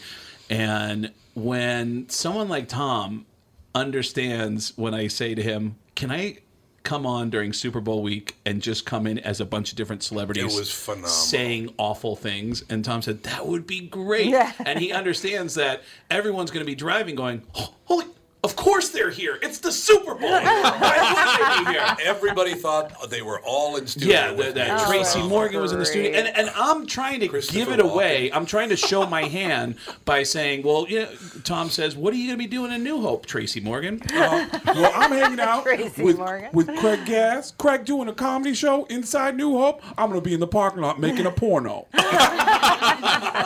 And 0.51 1.11
when 1.33 2.09
someone 2.09 2.49
like 2.49 2.67
Tom 2.67 3.25
understands 3.73 4.73
when 4.75 4.93
I 4.93 5.07
say 5.07 5.33
to 5.33 5.41
him, 5.41 5.77
"Can 5.95 6.11
I 6.11 6.37
come 6.83 7.05
on 7.05 7.29
during 7.29 7.53
Super 7.53 7.79
Bowl 7.79 8.01
week 8.03 8.35
and 8.45 8.61
just 8.61 8.85
come 8.85 9.07
in 9.07 9.19
as 9.19 9.39
a 9.39 9.45
bunch 9.45 9.71
of 9.71 9.77
different 9.77 10.03
celebrities 10.03 10.43
It 10.43 10.59
was 10.59 10.71
phenomenal. 10.71 11.09
saying 11.09 11.73
awful 11.77 12.15
things?" 12.15 12.63
And 12.69 12.83
Tom 12.83 13.01
said, 13.01 13.23
"That 13.23 13.47
would 13.47 13.65
be 13.65 13.79
great." 13.79 14.27
Yeah. 14.27 14.51
And 14.65 14.79
he 14.79 14.91
understands 14.91 15.55
that 15.55 15.83
everyone's 16.09 16.51
going 16.51 16.65
to 16.65 16.69
be 16.69 16.75
driving, 16.75 17.15
going, 17.15 17.43
"Oh, 17.55 17.73
"Holy, 17.85 18.05
of 18.43 18.56
course 18.56 18.89
they're 18.89 19.10
here! 19.12 19.38
It's 19.41 19.60
the 19.60 19.71
Super 19.71 20.15
Bowl! 20.15 20.30
Why 20.32 21.60
would 21.60 21.65
they 21.65 21.71
be 21.71 21.77
here?" 21.77 21.95
Everybody 22.04 22.54
thought 22.56 23.10
they 23.10 23.21
were 23.21 23.39
all 23.41 23.77
in 23.77 23.86
studio. 23.88 24.10
Yeah, 24.13 24.32
with 24.32 24.56
that, 24.56 24.67
me. 24.67 24.73
that 24.75 24.82
Oh, 24.82 24.89
Tracy 24.89 25.19
that's 25.19 25.30
Morgan 25.30 25.62
was 25.62 25.71
in 25.71 25.80
the 25.80 25.86
studio, 25.86 26.12
and 26.12 26.27
and 26.36 26.49
I'm 26.56 26.88
trying 26.88 27.19
to 27.19 27.27
Christopher 27.27 27.58
give 27.60 27.71
it 27.71 27.80
away. 27.80 28.32
I'm 28.32 28.45
trying 28.45 28.69
to 28.69 28.75
show 28.75 29.06
my 29.06 29.23
hand 29.39 29.75
by 30.06 30.23
saying, 30.23 30.63
"Well, 30.63 30.88
you 30.89 31.01
know," 31.01 31.10
Tom 31.43 31.69
says, 31.69 31.95
"What 31.95 32.13
are 32.13 32.17
you 32.17 32.27
going 32.27 32.39
to 32.39 32.43
be 32.43 32.49
doing 32.49 32.71
in 32.71 32.84
New 32.84 33.01
Hope, 33.01 33.25
Tracy 33.25 33.60
Morgan?" 33.60 34.01
Uh, 34.13 34.47
well, 34.65 34.91
I'm 34.95 35.12
hanging 35.12 35.39
out 35.41 35.63
Tracy 35.63 36.04
with, 36.04 36.17
Morgan. 36.17 36.49
with 36.54 36.67
Craig 36.77 37.06
Gass. 37.06 37.51
Craig 37.58 37.86
doing 37.86 38.08
a 38.10 38.13
comedy 38.13 38.54
show 38.54 38.86
inside 38.86 39.38
New 39.38 39.58
Hope. 39.58 39.82
I'm 39.97 40.10
going 40.10 40.19
to 40.21 40.25
be 40.27 40.34
in 40.34 40.39
the 40.39 40.47
parking 40.47 40.82
lot 40.82 40.99
making 40.99 41.25
a 41.27 41.32
porno. 41.32 41.88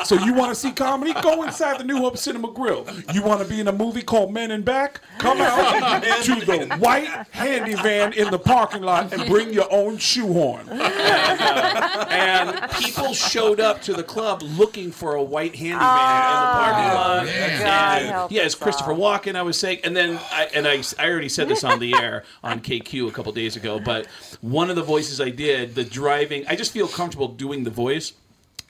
so 0.05 0.15
you 0.23 0.33
want 0.33 0.49
to 0.51 0.55
see 0.55 0.71
comedy? 0.71 1.13
Go 1.21 1.43
inside 1.43 1.79
the 1.79 1.83
New 1.83 1.97
Hope 1.97 2.17
Cinema 2.17 2.51
Grill. 2.51 2.85
You 3.13 3.23
want 3.23 3.41
to 3.41 3.47
be 3.47 3.59
in 3.59 3.67
a 3.67 3.71
movie 3.73 4.01
called 4.01 4.31
Men 4.33 4.51
in 4.51 4.61
Back? 4.85 5.01
Come 5.17 5.41
out 5.41 6.03
to 6.23 6.35
the 6.35 6.75
white 6.79 7.07
handy 7.31 7.75
van 7.75 8.13
in 8.13 8.29
the 8.31 8.39
parking 8.39 8.81
lot 8.81 9.13
and 9.13 9.25
bring 9.27 9.53
your 9.53 9.71
own 9.71 9.97
shoehorn. 9.97 10.67
and 10.69 12.71
people 12.73 13.13
showed 13.13 13.59
up 13.59 13.81
to 13.83 13.93
the 13.93 14.03
club 14.03 14.41
looking 14.41 14.91
for 14.91 15.15
a 15.15 15.23
white 15.23 15.55
handyman 15.55 15.79
in 15.79 15.79
the 15.79 16.53
parking 16.53 16.93
lot. 16.93 17.27
yeah, 17.27 17.63
God 17.63 18.31
yeah, 18.31 18.43
it's 18.43 18.55
Christopher 18.55 18.93
all. 18.93 18.99
Walken. 18.99 19.35
I 19.35 19.41
was 19.41 19.57
saying, 19.57 19.79
and 19.83 19.95
then 19.95 20.19
I 20.31 20.49
and 20.53 20.67
I, 20.67 20.83
I 20.99 21.09
already 21.09 21.29
said 21.29 21.47
this 21.47 21.63
on 21.63 21.79
the 21.79 21.95
air 22.01 22.23
on 22.43 22.59
KQ 22.59 23.07
a 23.07 23.11
couple 23.11 23.31
days 23.31 23.55
ago. 23.55 23.79
But 23.79 24.07
one 24.41 24.69
of 24.69 24.75
the 24.75 24.83
voices 24.83 25.21
I 25.21 25.29
did, 25.29 25.75
the 25.75 25.83
driving, 25.83 26.45
I 26.47 26.55
just 26.55 26.71
feel 26.71 26.87
comfortable 26.87 27.27
doing 27.29 27.63
the 27.63 27.71
voice 27.71 28.13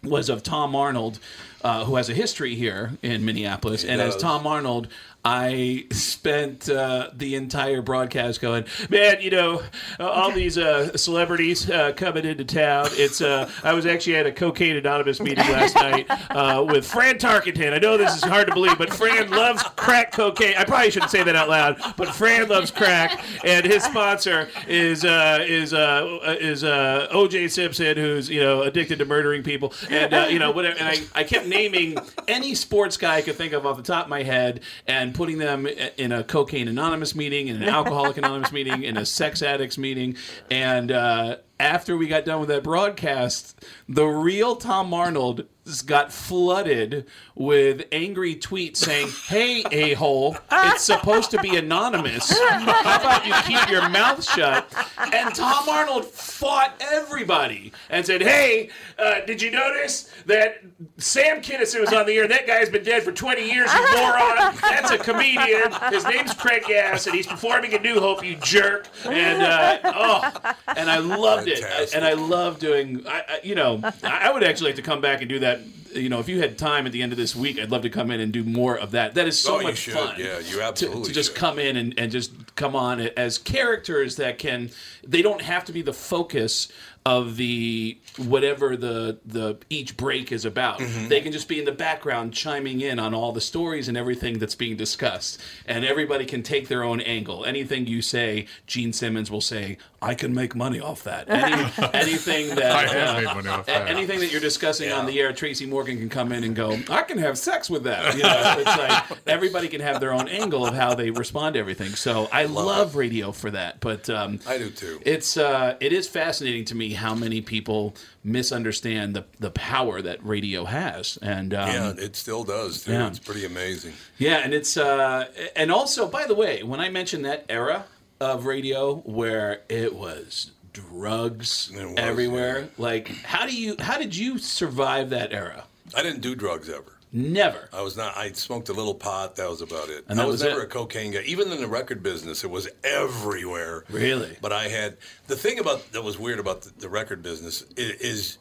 was 0.03 0.29
of 0.29 0.43
Tom 0.43 0.75
Arnold. 0.75 1.19
uh, 1.63 1.83
who 1.85 1.95
has 1.95 2.09
a 2.09 2.13
history 2.13 2.53
here 2.53 2.91
in 3.01 3.25
Minneapolis, 3.25 3.81
He 3.81 3.89
and 3.89 3.99
as. 3.99 4.15
Tom 4.17 4.45
Arnold, 4.45 4.87
I 5.25 5.85
spent 5.91 6.69
uh, 6.69 7.09
the 7.11 7.33
entire 7.33 7.81
broadcast 7.81 8.41
going, 8.41 8.65
man, 8.91 9.21
you 9.21 9.31
know, 9.31 9.63
uh, 9.99 10.07
all 10.07 10.31
these 10.31 10.55
uh, 10.55 10.95
celebrities 10.95 11.67
uh, 11.67 11.93
coming 11.93 12.25
into 12.25 12.45
town. 12.45 12.89
It's 12.91 13.21
uh, 13.21 13.49
I 13.63 13.73
was 13.73 13.87
actually 13.87 14.17
at 14.17 14.27
a 14.27 14.31
Cocaine 14.31 14.75
Anonymous 14.75 15.19
meeting 15.19 15.45
last 15.45 15.73
night 15.77 16.05
uh, 16.29 16.63
with 16.69 16.85
Fran 16.85 17.15
Tarkenton. 17.17 17.73
I 17.73 17.79
know 17.79 17.97
this 17.97 18.15
is 18.15 18.23
hard 18.23 18.47
to 18.47 18.53
believe, 18.53 18.77
but 18.77 18.93
Fran 18.93 19.31
loves 19.31 19.63
crack 19.63 20.11
cocaine. 20.11 20.55
I 20.57 20.63
probably 20.63 20.91
shouldn't 20.91 21.11
say 21.11 21.23
that 21.23 21.35
out 21.35 21.49
loud, 21.49 21.81
but 21.97 22.09
Fran 22.09 22.47
loves 22.47 22.69
crack, 22.69 23.25
and 23.43 23.65
his 23.65 23.83
sponsor 23.83 24.47
is 24.67 25.03
uh, 25.05 25.39
is 25.41 25.73
uh, 25.73 26.19
is 26.39 26.63
uh, 26.63 27.07
O.J. 27.09 27.47
Simpson, 27.47 27.97
who's 27.97 28.29
you 28.29 28.41
know 28.41 28.61
addicted 28.61 28.99
to 28.99 29.05
murdering 29.05 29.41
people, 29.41 29.73
and 29.89 30.13
uh, 30.13 30.27
you 30.29 30.37
know 30.37 30.51
whatever. 30.51 30.77
And 30.77 30.87
I, 30.87 31.21
I 31.21 31.23
kept 31.23 31.47
naming 31.47 31.97
any 32.27 32.53
sports 32.53 32.95
guy 32.95 33.15
I 33.15 33.21
could 33.23 33.35
think 33.35 33.53
of 33.53 33.65
off 33.65 33.77
the 33.77 33.83
top 33.83 34.05
of 34.05 34.09
my 34.09 34.21
head, 34.21 34.61
and 34.85 35.14
putting 35.15 35.37
them 35.37 35.65
in 35.65 36.11
a 36.11 36.23
cocaine 36.23 36.67
anonymous 36.67 37.15
meeting, 37.15 37.47
in 37.47 37.61
an 37.61 37.69
alcoholic 37.69 38.17
anonymous 38.17 38.51
meeting, 38.53 38.83
in 38.83 38.97
a 38.97 39.05
sex 39.05 39.41
addicts 39.41 39.77
meeting, 39.77 40.17
and. 40.51 40.91
Uh, 40.91 41.37
after 41.57 41.95
we 41.95 42.05
got 42.05 42.25
done 42.25 42.41
with 42.41 42.49
that 42.49 42.63
broadcast, 42.63 43.63
the 43.87 44.05
real 44.05 44.57
Tom 44.57 44.93
Arnold 44.93 45.45
got 45.81 46.11
flooded 46.13 47.05
with 47.33 47.85
angry 47.91 48.35
tweets 48.35 48.77
saying, 48.77 49.09
"Hey, 49.27 49.63
a 49.71 49.93
hole, 49.95 50.37
it's 50.51 50.83
supposed 50.83 51.31
to 51.31 51.39
be 51.39 51.57
anonymous. 51.57 52.37
How 52.39 52.99
about 52.99 53.25
you 53.25 53.33
keep 53.43 53.69
your 53.69 53.87
mouth 53.89 54.23
shut?" 54.23 54.71
And 55.13 55.33
Tom 55.33 55.67
Arnold 55.67 56.05
fought 56.05 56.73
everybody 56.79 57.71
and 57.89 58.05
said, 58.05 58.21
"Hey, 58.21 58.69
uh, 58.99 59.21
did 59.25 59.41
you 59.41 59.51
notice 59.51 60.11
that 60.27 60.61
Sam 60.97 61.41
Kinison 61.41 61.81
was 61.81 61.93
on 61.93 62.05
the 62.05 62.13
air? 62.13 62.23
and 62.23 62.31
That 62.31 62.45
guy's 62.47 62.69
been 62.69 62.83
dead 62.83 63.03
for 63.03 63.11
20 63.11 63.41
years, 63.51 63.71
you 63.73 63.81
moron. 63.97 64.55
That's 64.61 64.91
a 64.91 64.97
comedian. 64.97 65.71
His 65.89 66.03
name's 66.05 66.33
Craig 66.33 66.63
Gass, 66.67 67.07
and 67.07 67.15
he's 67.15 67.27
performing 67.27 67.71
in 67.71 67.81
New 67.81 67.99
Hope, 67.99 68.23
you 68.23 68.35
jerk." 68.35 68.87
And 69.05 69.41
uh, 69.41 69.79
oh, 69.83 70.53
and 70.75 70.89
I 70.89 70.99
loved 70.99 71.47
it. 71.47 71.59
And 71.95 72.05
I 72.05 72.13
love 72.13 72.59
doing. 72.59 73.05
I, 73.07 73.23
I, 73.27 73.39
you 73.43 73.55
know, 73.55 73.79
I 74.03 74.25
I 74.25 74.31
would 74.31 74.43
actually 74.43 74.69
like 74.69 74.75
to 74.77 74.81
come 74.81 75.01
back 75.01 75.21
and 75.21 75.29
do 75.29 75.39
that. 75.39 75.54
You 75.95 76.09
know, 76.09 76.19
if 76.19 76.27
you 76.29 76.39
had 76.41 76.57
time 76.57 76.85
at 76.85 76.91
the 76.91 77.01
end 77.01 77.11
of 77.11 77.17
this 77.17 77.35
week, 77.35 77.59
I'd 77.59 77.71
love 77.71 77.81
to 77.83 77.89
come 77.89 78.11
in 78.11 78.19
and 78.19 78.31
do 78.31 78.43
more 78.43 78.77
of 78.77 78.91
that. 78.91 79.15
That 79.15 79.27
is 79.27 79.39
so 79.39 79.59
Oh, 79.59 79.63
much 79.63 79.77
should. 79.77 79.93
fun. 79.93 80.15
Yeah, 80.19 80.39
you 80.39 80.57
to, 80.57 80.63
absolutely 80.63 81.03
to 81.05 81.13
just 81.13 81.29
should. 81.31 81.37
come 81.37 81.57
in 81.59 81.77
and, 81.77 81.97
and 81.97 82.11
just 82.11 82.55
come 82.55 82.75
on 82.75 82.99
as 83.01 83.37
characters 83.37 84.17
that 84.17 84.37
can. 84.37 84.69
They 85.07 85.21
don't 85.21 85.41
have 85.41 85.65
to 85.65 85.71
be 85.71 85.81
the 85.81 85.93
focus 85.93 86.67
of 87.07 87.37
the 87.37 87.95
whatever 88.17 88.75
the 88.75 89.19
the 89.27 89.55
each 89.69 89.95
break 89.95 90.31
is 90.31 90.43
about. 90.43 90.79
Mhm. 90.79 91.07
They 91.07 91.21
can 91.21 91.31
just 91.31 91.47
be 91.47 91.59
in 91.59 91.65
the 91.65 91.71
background 91.71 92.33
chiming 92.33 92.81
in 92.81 92.97
on 92.97 93.13
all 93.13 93.31
the 93.31 93.41
stories 93.41 93.87
and 93.87 93.95
everything 93.95 94.39
that's 94.39 94.55
being 94.55 94.75
discussed. 94.75 95.39
And 95.67 95.85
everybody 95.85 96.25
can 96.25 96.41
take 96.41 96.67
their 96.67 96.81
own 96.83 96.99
angle. 97.01 97.45
Anything 97.45 97.85
you 97.85 98.01
say, 98.01 98.47
Gene 98.65 98.91
Simmons 98.91 99.29
will 99.29 99.39
say, 99.41 99.77
"I 100.01 100.15
can 100.15 100.33
make 100.33 100.55
money 100.55 100.79
off 100.79 101.03
that." 101.03 101.29
Any, 101.29 101.71
anything 101.93 102.55
that 102.55 102.71
I 102.71 102.87
have 102.87 103.09
uh, 103.09 103.19
made 103.19 103.25
money 103.35 103.49
off 103.49 103.67
that. 103.67 103.87
anything 103.87 104.19
that 104.21 104.31
you're 104.31 104.41
discussing 104.41 104.91
on 104.91 105.05
the 105.05 105.19
air, 105.19 105.31
Tracy 105.31 105.67
Morgan 105.85 105.99
can 105.99 106.09
come 106.09 106.31
in 106.31 106.43
and 106.43 106.55
go, 106.55 106.79
"I 106.89 107.03
can 107.03 107.19
have 107.19 107.37
sex 107.37 107.69
with 107.69 107.83
that." 107.83 108.15
You 108.15 108.23
know, 108.23 108.55
it's 108.57 108.65
like 108.65 109.19
everybody 109.27 109.67
can 109.67 109.81
have 109.81 109.99
their 109.99 110.13
own 110.13 110.27
angle 110.27 110.65
of 110.65 110.73
how 110.73 110.95
they 110.95 111.11
respond 111.11 111.53
to 111.53 111.59
everything. 111.59 111.91
So 111.91 112.27
I 112.31 112.45
love, 112.45 112.95
radio 112.95 113.31
for 113.31 113.51
that. 113.51 113.81
But 113.81 114.09
um, 114.09 114.39
I 114.47 114.57
do 114.57 114.71
too. 114.71 114.99
it's 115.05 115.37
uh, 115.37 115.75
it 115.79 115.93
is 115.93 116.07
fascinating 116.07 116.65
to 116.65 116.75
me 116.75 116.93
how 116.93 117.13
many 117.13 117.39
people 117.41 117.95
misunderstand 118.23 119.15
the 119.15 119.25
the 119.39 119.51
power 119.51 120.01
that 120.01 120.25
radio 120.25 120.65
has, 120.65 121.19
and 121.21 121.53
um, 121.53 121.69
yeah, 121.69 121.93
it 121.95 122.15
still 122.15 122.43
does 122.43 122.83
too. 122.83 122.91
yeah. 122.93 123.07
It's 123.07 123.19
pretty 123.19 123.45
amazing. 123.45 123.93
yeah, 124.17 124.37
and 124.37 124.55
it's 124.55 124.77
uh, 124.77 125.27
and 125.55 125.71
also 125.71 126.07
by 126.07 126.25
the 126.25 126.33
way, 126.33 126.63
when 126.63 126.79
I 126.79 126.89
mentioned 126.89 127.25
that 127.25 127.45
era 127.47 127.85
of 128.19 128.47
radio 128.47 128.95
where 128.95 129.61
it 129.69 129.93
was 129.93 130.49
drugs 130.73 131.71
everywhere, 131.95 132.69
like 132.77 133.07
how 133.07 133.45
do 133.45 133.55
you 133.55 133.75
how 133.79 133.97
did 133.97 134.15
you 134.15 134.37
survive 134.37 135.11
that 135.11 135.31
era? 135.31 135.64
I 135.93 136.01
didn't 136.03 136.21
do 136.21 136.35
drugs 136.35 136.69
ever. 136.69 136.93
Never. 137.11 137.69
I 137.71 137.81
was 137.81 137.95
not. 137.95 138.17
I 138.17 138.31
smoked 138.33 138.67
a 138.69 138.73
little 138.73 138.95
pot. 138.95 139.35
That 139.37 139.49
was 139.49 139.61
about 139.61 139.89
it. 139.89 140.03
And 140.09 140.19
I 140.19 140.25
was, 140.25 140.33
was 140.33 140.43
never 140.43 140.61
it? 140.61 140.65
a 140.65 140.67
cocaine 140.67 141.11
guy. 141.11 141.21
Even 141.25 141.49
in 141.51 141.61
the 141.61 141.67
record 141.67 142.03
business, 142.03 142.43
it 142.43 142.49
was 142.49 142.67
everywhere. 142.83 143.85
Really? 143.89 144.35
But 144.41 144.51
I 144.51 144.67
had 144.67 144.97
the 145.27 145.35
thing 145.37 145.59
about 145.59 145.91
that 145.93 146.03
was 146.03 146.17
weird 146.19 146.39
about 146.39 146.63
the, 146.63 146.71
the 146.77 146.89
record 146.89 147.23
business 147.23 147.61
is, 147.77 147.91
is 148.01 148.37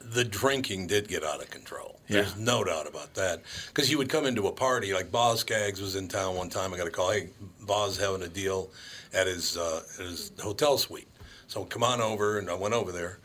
the 0.00 0.24
drinking 0.24 0.86
did 0.88 1.08
get 1.08 1.24
out 1.24 1.40
of 1.42 1.50
control. 1.50 1.98
There's 2.08 2.36
Yeah. 2.36 2.44
no 2.44 2.62
doubt 2.62 2.86
about 2.86 3.14
that. 3.14 3.42
Because 3.68 3.90
you 3.90 3.98
would 3.98 4.08
come 4.08 4.26
into 4.26 4.46
a 4.46 4.52
party 4.52 4.92
like 4.92 5.10
Boz 5.10 5.40
Skaggs 5.40 5.80
was 5.80 5.96
in 5.96 6.06
town 6.08 6.36
one 6.36 6.50
time. 6.50 6.72
I 6.74 6.76
got 6.76 6.86
a 6.86 6.90
call. 6.90 7.10
Hey, 7.10 7.30
Boz 7.60 7.96
having 7.98 8.22
a 8.22 8.28
deal 8.28 8.70
at 9.12 9.26
his 9.26 9.56
uh, 9.56 9.82
at 9.98 10.04
his 10.06 10.30
hotel 10.40 10.78
suite. 10.78 11.08
So 11.48 11.64
come 11.64 11.82
on 11.82 12.00
over, 12.00 12.38
and 12.38 12.48
I 12.48 12.54
went 12.54 12.74
over 12.74 12.92
there, 12.92 13.18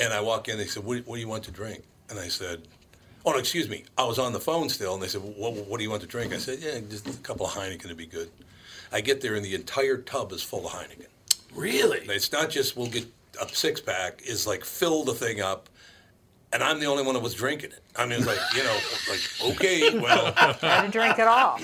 and 0.00 0.12
I 0.12 0.20
walk 0.20 0.48
in. 0.48 0.56
They 0.58 0.66
said, 0.66 0.84
"What, 0.84 1.06
what 1.06 1.16
do 1.16 1.20
you 1.20 1.28
want 1.28 1.44
to 1.44 1.50
drink?" 1.50 1.84
And 2.10 2.18
I 2.18 2.28
said, 2.28 2.62
"Oh, 3.24 3.32
no, 3.32 3.38
excuse 3.38 3.68
me." 3.68 3.84
I 3.96 4.04
was 4.04 4.18
on 4.18 4.32
the 4.32 4.40
phone 4.40 4.68
still, 4.68 4.94
and 4.94 5.02
they 5.02 5.08
said, 5.08 5.22
what, 5.22 5.54
"What 5.54 5.78
do 5.78 5.84
you 5.84 5.90
want 5.90 6.02
to 6.02 6.08
drink?" 6.08 6.32
I 6.32 6.38
said, 6.38 6.58
"Yeah, 6.60 6.78
just 6.88 7.06
a 7.08 7.12
couple 7.18 7.46
of 7.46 7.52
Heineken 7.52 7.86
would 7.88 7.96
be 7.96 8.06
good." 8.06 8.30
I 8.92 9.00
get 9.00 9.20
there, 9.20 9.34
and 9.34 9.44
the 9.44 9.54
entire 9.54 9.98
tub 9.98 10.32
is 10.32 10.42
full 10.42 10.66
of 10.66 10.72
Heineken. 10.72 11.06
Really? 11.54 12.00
It's 12.08 12.32
not 12.32 12.50
just 12.50 12.76
we'll 12.76 12.86
get 12.88 13.06
a 13.40 13.48
six 13.48 13.80
pack. 13.80 14.22
Is 14.26 14.46
like 14.46 14.64
fill 14.64 15.04
the 15.04 15.14
thing 15.14 15.40
up, 15.40 15.68
and 16.52 16.62
I'm 16.62 16.80
the 16.80 16.86
only 16.86 17.04
one 17.04 17.14
that 17.14 17.22
was 17.22 17.34
drinking 17.34 17.72
it. 17.72 17.80
I 17.96 18.06
mean, 18.06 18.18
it's 18.18 18.26
like 18.26 18.38
you 18.56 18.64
know, 18.64 18.78
like 19.10 19.20
okay, 19.54 19.98
well, 20.02 20.32
I 20.36 20.80
didn't 20.80 20.92
drink 20.92 21.18
at 21.18 21.28
all. 21.28 21.60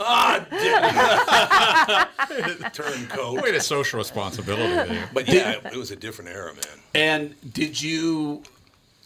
ah, 0.00 0.46
turncoat. 2.72 3.42
Way 3.42 3.52
to 3.52 3.60
social 3.60 3.98
responsibility 3.98 4.92
there. 4.92 5.08
But 5.12 5.28
yeah, 5.28 5.56
it 5.64 5.76
was 5.76 5.90
a 5.90 5.96
different 5.96 6.30
era, 6.30 6.54
man. 6.54 6.64
And 6.94 7.34
did 7.52 7.80
you 7.80 8.42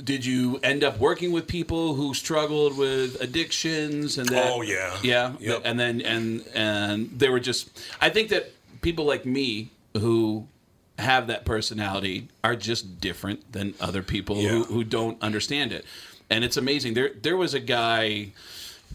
did 0.02 0.24
you 0.24 0.58
end 0.62 0.84
up 0.84 0.98
working 0.98 1.32
with 1.32 1.46
people 1.46 1.94
who 1.94 2.14
struggled 2.14 2.76
with 2.76 3.20
addictions 3.20 4.18
and 4.18 4.28
that? 4.28 4.50
Oh, 4.52 4.62
yeah. 4.62 4.96
yeah. 5.02 5.34
Yep. 5.38 5.62
And 5.64 5.78
then 5.78 6.00
and 6.00 6.44
and 6.54 7.10
they 7.10 7.28
were 7.28 7.40
just. 7.40 7.70
I 8.00 8.08
think 8.10 8.28
that 8.30 8.52
people 8.80 9.04
like 9.04 9.24
me 9.24 9.70
who 9.96 10.46
have 10.98 11.26
that 11.26 11.44
personality 11.44 12.28
are 12.44 12.56
just 12.56 13.00
different 13.00 13.52
than 13.52 13.74
other 13.80 14.02
people 14.02 14.36
who, 14.36 14.64
who 14.64 14.84
don't 14.84 15.20
understand 15.22 15.72
it. 15.72 15.84
And 16.30 16.44
it's 16.44 16.56
amazing. 16.56 16.94
There 16.94 17.10
there 17.20 17.36
was 17.36 17.54
a 17.54 17.60
guy 17.60 18.32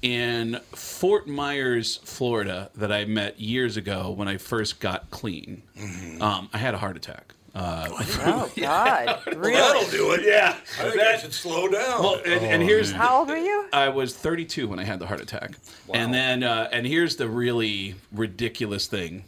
in 0.01 0.59
Fort 0.73 1.27
Myers, 1.27 1.97
Florida, 2.03 2.69
that 2.75 2.91
I 2.91 3.05
met 3.05 3.39
years 3.39 3.77
ago 3.77 4.11
when 4.11 4.27
I 4.27 4.37
first 4.37 4.79
got 4.79 5.09
clean. 5.09 5.63
Mm-hmm. 5.77 6.21
Um, 6.21 6.49
I 6.53 6.57
had 6.57 6.73
a 6.73 6.77
heart 6.77 6.97
attack. 6.97 7.33
Uh, 7.57 7.87
Oh 7.89 8.51
God, 8.57 9.19
really? 9.35 9.53
That'll 9.53 9.89
do 9.89 10.11
it. 10.13 10.21
yeah. 10.23 10.55
I 10.79 10.89
think 10.89 10.99
I 11.01 11.17
should 11.17 11.33
slow 11.33 11.67
down. 11.67 12.03
Well, 12.03 12.21
and, 12.23 12.45
and 12.45 12.63
here's 12.63 12.91
How 12.91 13.19
old 13.19 13.29
were 13.29 13.37
you? 13.37 13.65
I 13.73 13.89
was 13.89 14.15
32 14.15 14.67
when 14.67 14.77
I 14.79 14.83
had 14.83 14.99
the 14.99 15.07
heart 15.07 15.21
attack, 15.21 15.51
and 15.93 16.13
then 16.13 16.43
uh, 16.43 16.69
and 16.71 16.85
here's 16.85 17.15
the 17.15 17.27
really 17.27 17.95
ridiculous 18.11 18.85
thing: 18.87 19.23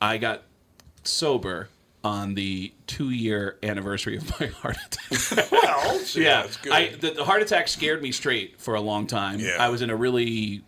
I 0.00 0.18
got 0.18 0.42
sober 1.02 1.68
on 2.04 2.34
the 2.34 2.72
two-year 2.86 3.58
anniversary 3.62 4.16
of 4.16 4.40
my 4.40 4.46
heart 4.62 4.76
attack. 4.86 5.50
well, 5.52 5.98
so 5.98 6.20
yeah, 6.20 6.42
that's 6.42 6.56
good. 6.58 6.72
I, 6.72 6.88
the, 6.96 7.10
the 7.10 7.24
heart 7.24 7.42
attack 7.42 7.68
scared 7.68 8.02
me 8.02 8.12
straight 8.12 8.60
for 8.60 8.74
a 8.74 8.80
long 8.80 9.06
time. 9.06 9.38
Yeah. 9.40 9.56
I 9.58 9.68
was 9.68 9.82
in 9.82 9.90
a 9.90 9.96
really 9.96 10.62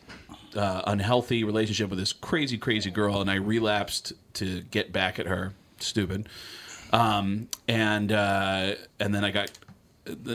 uh, 0.57 0.83
unhealthy 0.87 1.45
relationship 1.45 1.91
with 1.91 1.99
this 1.99 2.13
crazy, 2.13 2.59
crazy 2.59 2.91
girl, 2.91 3.21
and 3.21 3.31
I 3.31 3.35
relapsed 3.37 4.13
to 4.35 4.63
get 4.63 4.93
back 4.93 5.19
at 5.19 5.27
her. 5.27 5.53
Stupid. 5.81 6.29
Um, 6.95 7.49
and 7.67 8.13
uh, 8.13 8.75
and 9.01 9.15
then 9.15 9.25
I 9.25 9.31
got 9.31 9.51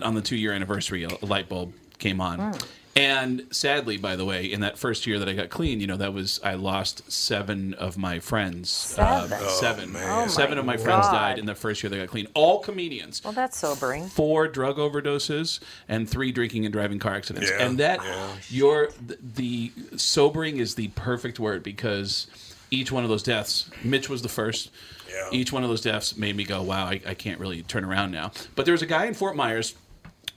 on 0.01 0.15
the 0.15 0.21
two 0.21 0.35
year 0.35 0.51
anniversary, 0.51 1.03
a 1.05 1.25
light 1.25 1.47
bulb 1.47 1.73
came 1.97 2.19
on. 2.19 2.53
And 2.95 3.43
sadly, 3.51 3.95
by 3.95 4.17
the 4.17 4.25
way, 4.25 4.51
in 4.51 4.59
that 4.59 4.77
first 4.77 5.07
year 5.07 5.19
that 5.19 5.29
I 5.29 5.33
got 5.33 5.49
clean, 5.49 5.79
you 5.79 5.87
know, 5.87 5.95
that 5.95 6.11
was 6.11 6.41
I 6.43 6.55
lost 6.55 7.09
seven 7.09 7.73
of 7.75 7.97
my 7.97 8.19
friends. 8.19 8.69
Seven? 8.69 9.31
Uh, 9.31 9.47
seven. 9.47 9.93
man. 9.93 10.25
Oh, 10.25 10.27
seven 10.27 10.55
my 10.55 10.59
of 10.59 10.65
my 10.65 10.75
friends 10.75 11.07
died 11.07 11.39
in 11.39 11.45
the 11.45 11.55
first 11.55 11.81
year 11.81 11.89
they 11.89 11.97
got 11.97 12.09
clean. 12.09 12.27
All 12.33 12.59
comedians 12.59 13.23
Well, 13.23 13.31
that's 13.31 13.57
sobering. 13.57 14.07
four 14.07 14.49
drug 14.49 14.77
overdoses 14.77 15.61
and 15.87 16.09
three 16.09 16.33
drinking 16.33 16.65
and 16.65 16.73
driving 16.73 16.99
car 16.99 17.15
accidents. 17.15 17.49
Yeah, 17.49 17.65
and 17.65 17.77
that 17.77 18.01
yeah. 18.03 18.35
your 18.49 18.89
the, 19.05 19.17
the 19.21 19.71
sobering 19.95 20.57
is 20.57 20.75
the 20.75 20.89
perfect 20.89 21.39
word 21.39 21.63
because 21.63 22.27
each 22.69 22.91
one 22.91 23.03
of 23.03 23.09
those 23.09 23.23
deaths, 23.23 23.69
Mitch 23.81 24.09
was 24.09 24.23
the 24.23 24.29
first. 24.29 24.71
Yeah. 25.09 25.29
Each 25.31 25.51
one 25.51 25.63
of 25.63 25.69
those 25.69 25.81
deaths 25.81 26.17
made 26.17 26.35
me 26.35 26.43
go, 26.43 26.61
"Wow, 26.61 26.85
I, 26.85 27.01
I 27.05 27.13
can't 27.13 27.39
really 27.39 27.63
turn 27.63 27.83
around 27.83 28.11
now." 28.11 28.31
But 28.55 28.65
there 28.65 28.73
was 28.73 28.81
a 28.81 28.87
guy 28.87 29.05
in 29.05 29.13
Fort 29.13 29.35
Myers 29.35 29.75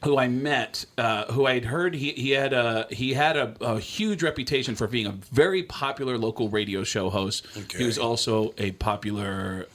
who 0.04 0.18
I 0.18 0.26
met, 0.28 0.84
uh, 0.98 1.32
who 1.32 1.46
I'd 1.46 1.64
heard 1.64 1.94
he, 1.94 2.10
he 2.12 2.30
had 2.30 2.52
a 2.52 2.86
he 2.90 3.14
had 3.14 3.36
a, 3.36 3.54
a 3.60 3.78
huge 3.78 4.22
reputation 4.22 4.74
for 4.74 4.86
being 4.86 5.06
a 5.06 5.12
very 5.12 5.62
popular 5.62 6.18
local 6.18 6.48
radio 6.48 6.82
show 6.82 7.10
host. 7.10 7.46
He 7.76 7.84
was 7.84 7.98
also 7.98 8.54
a 8.58 8.72
popular 8.72 9.66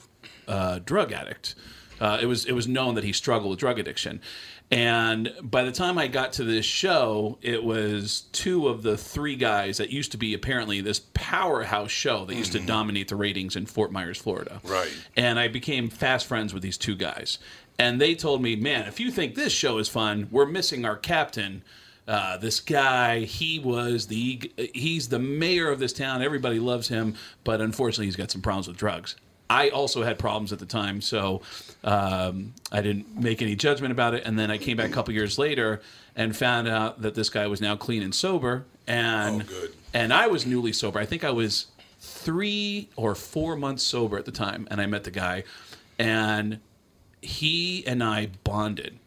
uh, 0.46 0.80
drug 0.84 1.12
addict. 1.12 1.54
Uh, 2.00 2.18
it 2.20 2.26
was 2.26 2.44
it 2.44 2.52
was 2.52 2.68
known 2.68 2.94
that 2.94 3.04
he 3.04 3.12
struggled 3.12 3.50
with 3.50 3.58
drug 3.58 3.78
addiction, 3.78 4.20
and 4.70 5.32
by 5.40 5.62
the 5.62 5.72
time 5.72 5.96
I 5.96 6.08
got 6.08 6.32
to 6.34 6.44
this 6.44 6.66
show, 6.66 7.38
it 7.40 7.64
was 7.64 8.22
two 8.32 8.68
of 8.68 8.82
the 8.82 8.98
three 8.98 9.34
guys 9.34 9.78
that 9.78 9.90
used 9.90 10.12
to 10.12 10.18
be 10.18 10.34
apparently 10.34 10.82
this 10.82 11.00
powerhouse 11.14 11.90
show 11.90 12.26
that 12.26 12.34
used 12.34 12.52
to 12.52 12.60
dominate 12.60 13.08
the 13.08 13.16
ratings 13.16 13.56
in 13.56 13.64
Fort 13.64 13.92
Myers, 13.92 14.18
Florida. 14.18 14.60
Right. 14.64 14.92
And 15.16 15.38
I 15.38 15.48
became 15.48 15.88
fast 15.88 16.26
friends 16.26 16.52
with 16.52 16.62
these 16.62 16.76
two 16.76 16.96
guys. 16.96 17.38
And 17.78 18.00
they 18.00 18.14
told 18.14 18.42
me, 18.42 18.56
man, 18.56 18.86
if 18.86 19.00
you 19.00 19.10
think 19.10 19.36
this 19.36 19.52
show 19.52 19.78
is 19.78 19.88
fun, 19.88 20.28
we're 20.30 20.46
missing 20.46 20.84
our 20.84 20.96
captain. 20.96 21.62
Uh, 22.06 22.36
this 22.36 22.60
guy, 22.60 23.20
he 23.20 23.58
was 23.58 24.08
the 24.08 24.50
he's 24.74 25.08
the 25.08 25.18
mayor 25.18 25.70
of 25.70 25.78
this 25.78 25.92
town. 25.94 26.20
Everybody 26.20 26.58
loves 26.58 26.88
him, 26.88 27.14
but 27.44 27.60
unfortunately, 27.60 28.06
he's 28.06 28.16
got 28.16 28.30
some 28.30 28.42
problems 28.42 28.68
with 28.68 28.76
drugs. 28.76 29.16
I 29.50 29.70
also 29.70 30.02
had 30.02 30.18
problems 30.18 30.52
at 30.52 30.58
the 30.58 30.66
time, 30.66 31.00
so 31.00 31.40
um, 31.82 32.54
I 32.70 32.82
didn't 32.82 33.16
make 33.16 33.40
any 33.40 33.56
judgment 33.56 33.92
about 33.92 34.14
it. 34.14 34.24
And 34.26 34.38
then 34.38 34.50
I 34.50 34.58
came 34.58 34.76
back 34.76 34.90
a 34.90 34.92
couple 34.92 35.14
years 35.14 35.38
later 35.38 35.80
and 36.14 36.36
found 36.36 36.68
out 36.68 37.02
that 37.02 37.14
this 37.14 37.30
guy 37.30 37.46
was 37.46 37.60
now 37.60 37.76
clean 37.76 38.02
and 38.02 38.14
sober, 38.14 38.66
and 38.86 39.46
oh, 39.50 39.68
and 39.94 40.12
I 40.12 40.26
was 40.26 40.44
newly 40.44 40.72
sober. 40.72 40.98
I 40.98 41.06
think 41.06 41.24
I 41.24 41.30
was 41.30 41.68
three 42.00 42.88
or 42.96 43.14
four 43.14 43.56
months 43.56 43.82
sober 43.82 44.18
at 44.18 44.24
the 44.24 44.32
time, 44.32 44.68
and 44.70 44.80
I 44.80 44.86
met 44.86 45.04
the 45.04 45.10
guy, 45.10 45.44
and 45.98 46.60
he 47.22 47.86
and 47.86 48.02
I 48.02 48.30
bonded. 48.44 48.98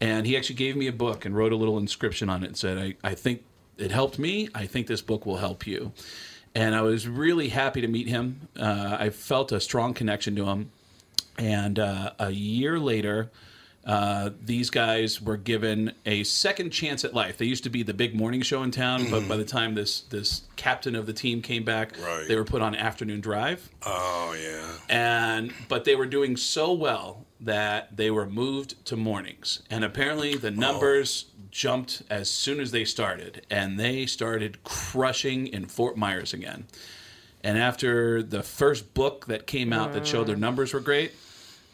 And 0.00 0.26
he 0.26 0.36
actually 0.36 0.56
gave 0.56 0.76
me 0.76 0.88
a 0.88 0.92
book 0.92 1.24
and 1.24 1.36
wrote 1.36 1.52
a 1.52 1.56
little 1.56 1.78
inscription 1.78 2.28
on 2.28 2.42
it 2.42 2.48
and 2.48 2.56
said, 2.56 2.76
I, 2.76 2.94
I 3.08 3.14
think 3.14 3.44
it 3.78 3.92
helped 3.92 4.18
me. 4.18 4.48
I 4.52 4.66
think 4.66 4.88
this 4.88 5.00
book 5.00 5.24
will 5.24 5.36
help 5.36 5.64
you. 5.64 5.92
And 6.54 6.74
I 6.74 6.82
was 6.82 7.08
really 7.08 7.48
happy 7.48 7.80
to 7.80 7.88
meet 7.88 8.08
him. 8.08 8.48
Uh, 8.58 8.96
I 9.00 9.10
felt 9.10 9.52
a 9.52 9.60
strong 9.60 9.94
connection 9.94 10.36
to 10.36 10.46
him. 10.46 10.70
And 11.38 11.78
uh, 11.78 12.12
a 12.18 12.30
year 12.30 12.78
later, 12.78 13.30
uh, 13.84 14.30
these 14.40 14.70
guys 14.70 15.20
were 15.20 15.36
given 15.36 15.92
a 16.06 16.22
second 16.24 16.70
chance 16.70 17.04
at 17.04 17.12
life. 17.14 17.36
They 17.38 17.46
used 17.46 17.64
to 17.64 17.70
be 17.70 17.82
the 17.82 17.94
big 17.94 18.14
morning 18.14 18.40
show 18.42 18.62
in 18.62 18.70
town, 18.70 19.10
but 19.10 19.26
by 19.28 19.36
the 19.36 19.44
time 19.44 19.74
this 19.74 20.02
this 20.02 20.42
captain 20.56 20.94
of 20.94 21.06
the 21.06 21.12
team 21.12 21.42
came 21.42 21.64
back, 21.64 21.96
Right. 22.00 22.26
they 22.28 22.36
were 22.36 22.44
put 22.44 22.62
on 22.62 22.74
afternoon 22.76 23.20
drive 23.20 23.68
Oh 23.84 24.36
yeah. 24.40 24.72
and 24.88 25.52
but 25.68 25.84
they 25.84 25.96
were 25.96 26.06
doing 26.06 26.36
so 26.36 26.72
well 26.72 27.26
that 27.40 27.96
they 27.96 28.08
were 28.10 28.26
moved 28.26 28.84
to 28.86 28.96
mornings 28.96 29.62
and 29.68 29.82
apparently 29.84 30.36
the 30.36 30.50
numbers 30.52 31.26
jumped 31.50 32.02
as 32.08 32.30
soon 32.30 32.60
as 32.60 32.70
they 32.70 32.84
started 32.84 33.44
and 33.50 33.80
they 33.80 34.06
started 34.06 34.62
crushing 34.62 35.48
in 35.48 35.66
fort 35.66 35.96
myers 35.96 36.32
again 36.32 36.64
and 37.42 37.58
after 37.58 38.22
the 38.22 38.44
first 38.44 38.94
book 38.94 39.26
that 39.26 39.46
came 39.48 39.72
out 39.72 39.92
that 39.92 40.06
showed 40.06 40.28
their 40.28 40.36
numbers 40.36 40.72
were 40.72 40.78
great 40.80 41.12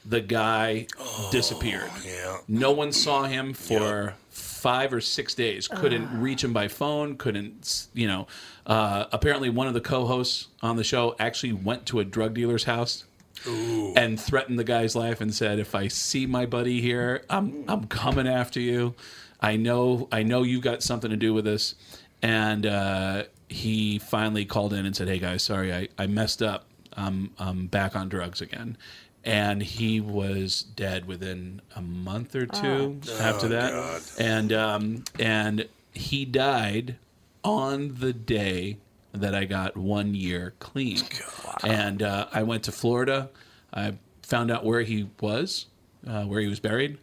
the 0.09 0.21
guy 0.21 0.87
disappeared 1.31 1.91
Yeah. 2.05 2.39
no 2.49 2.73
one 2.73 2.93
saw 2.93 3.25
him 3.25 3.53
for 3.53 4.15
five 4.31 4.93
or 4.93 5.01
six 5.01 5.35
days. 5.35 5.69
Couldn't 5.69 6.21
reach 6.21 6.43
him 6.43 6.53
by 6.53 6.67
phone. 6.69 7.17
Couldn't, 7.17 7.87
you 7.95 8.07
know. 8.09 8.27
Uh, 8.67 9.05
apparently, 9.13 9.51
one 9.51 9.67
of 9.69 9.75
the 9.75 9.81
co-hosts 9.81 10.49
on 10.63 10.77
the 10.77 10.83
show 10.85 11.15
actually 11.19 11.53
went 11.53 11.87
to 11.87 12.01
a 12.01 12.05
drug 12.05 12.35
dealer's 12.35 12.65
house 12.65 13.05
and 13.47 14.19
threatened 14.21 14.59
the 14.59 14.65
guy's 14.65 14.97
life 14.97 15.21
and 15.21 15.33
said, 15.35 15.59
"If 15.59 15.75
I 15.75 15.87
see 15.89 16.27
my 16.27 16.45
buddy 16.47 16.81
here, 16.81 17.23
I'm 17.31 17.65
I'm 17.69 17.85
coming 17.87 18.27
after 18.27 18.59
you. 18.61 18.95
I 19.41 19.57
know 19.57 20.09
I 20.11 20.23
know 20.25 20.43
you 20.43 20.61
got 20.61 20.83
something 20.83 21.11
to 21.11 21.17
do 21.17 21.33
with 21.35 21.45
this." 21.45 21.75
And 22.21 22.67
uh, 22.67 23.25
he 23.49 23.99
finally 24.01 24.45
called 24.45 24.73
in 24.73 24.85
and 24.87 24.97
said, 24.97 25.09
"Hey 25.09 25.19
guys, 25.21 25.43
sorry, 25.45 25.73
I, 25.73 25.89
I 25.99 26.07
messed 26.09 26.43
up. 26.43 26.65
I'm 26.95 27.31
I'm 27.39 27.67
back 27.69 27.95
on 27.95 28.09
drugs 28.09 28.41
again." 28.41 28.77
And 29.25 29.63
he 29.63 30.01
was 30.01 30.63
dead 30.63 31.07
within 31.07 31.61
a 31.77 31.83
month 31.83 32.35
or 32.35 32.47
two 32.47 33.01
after 33.21 33.47
Oh, 33.47 33.49
that, 33.51 33.73
God. 33.73 34.03
and 34.19 34.53
um, 34.53 35.05
and 35.19 35.69
he 35.93 36.25
died 36.25 36.97
on 37.45 37.97
the 37.99 38.13
day 38.13 38.79
that 39.13 39.35
I 39.35 39.45
got 39.45 39.77
one 39.77 40.15
year 40.15 40.55
clean. 40.61 41.03
And 41.63 42.03
uh, 42.03 42.29
I 42.33 42.43
went 42.45 42.63
to 42.65 42.73
Florida. 42.73 43.29
I 43.73 43.95
found 44.23 44.51
out 44.51 44.65
where 44.65 44.83
he 44.83 45.09
was, 45.21 45.67
uh, 46.07 46.25
where 46.25 46.41
he 46.41 46.47
was 46.47 46.61
buried, 46.61 46.99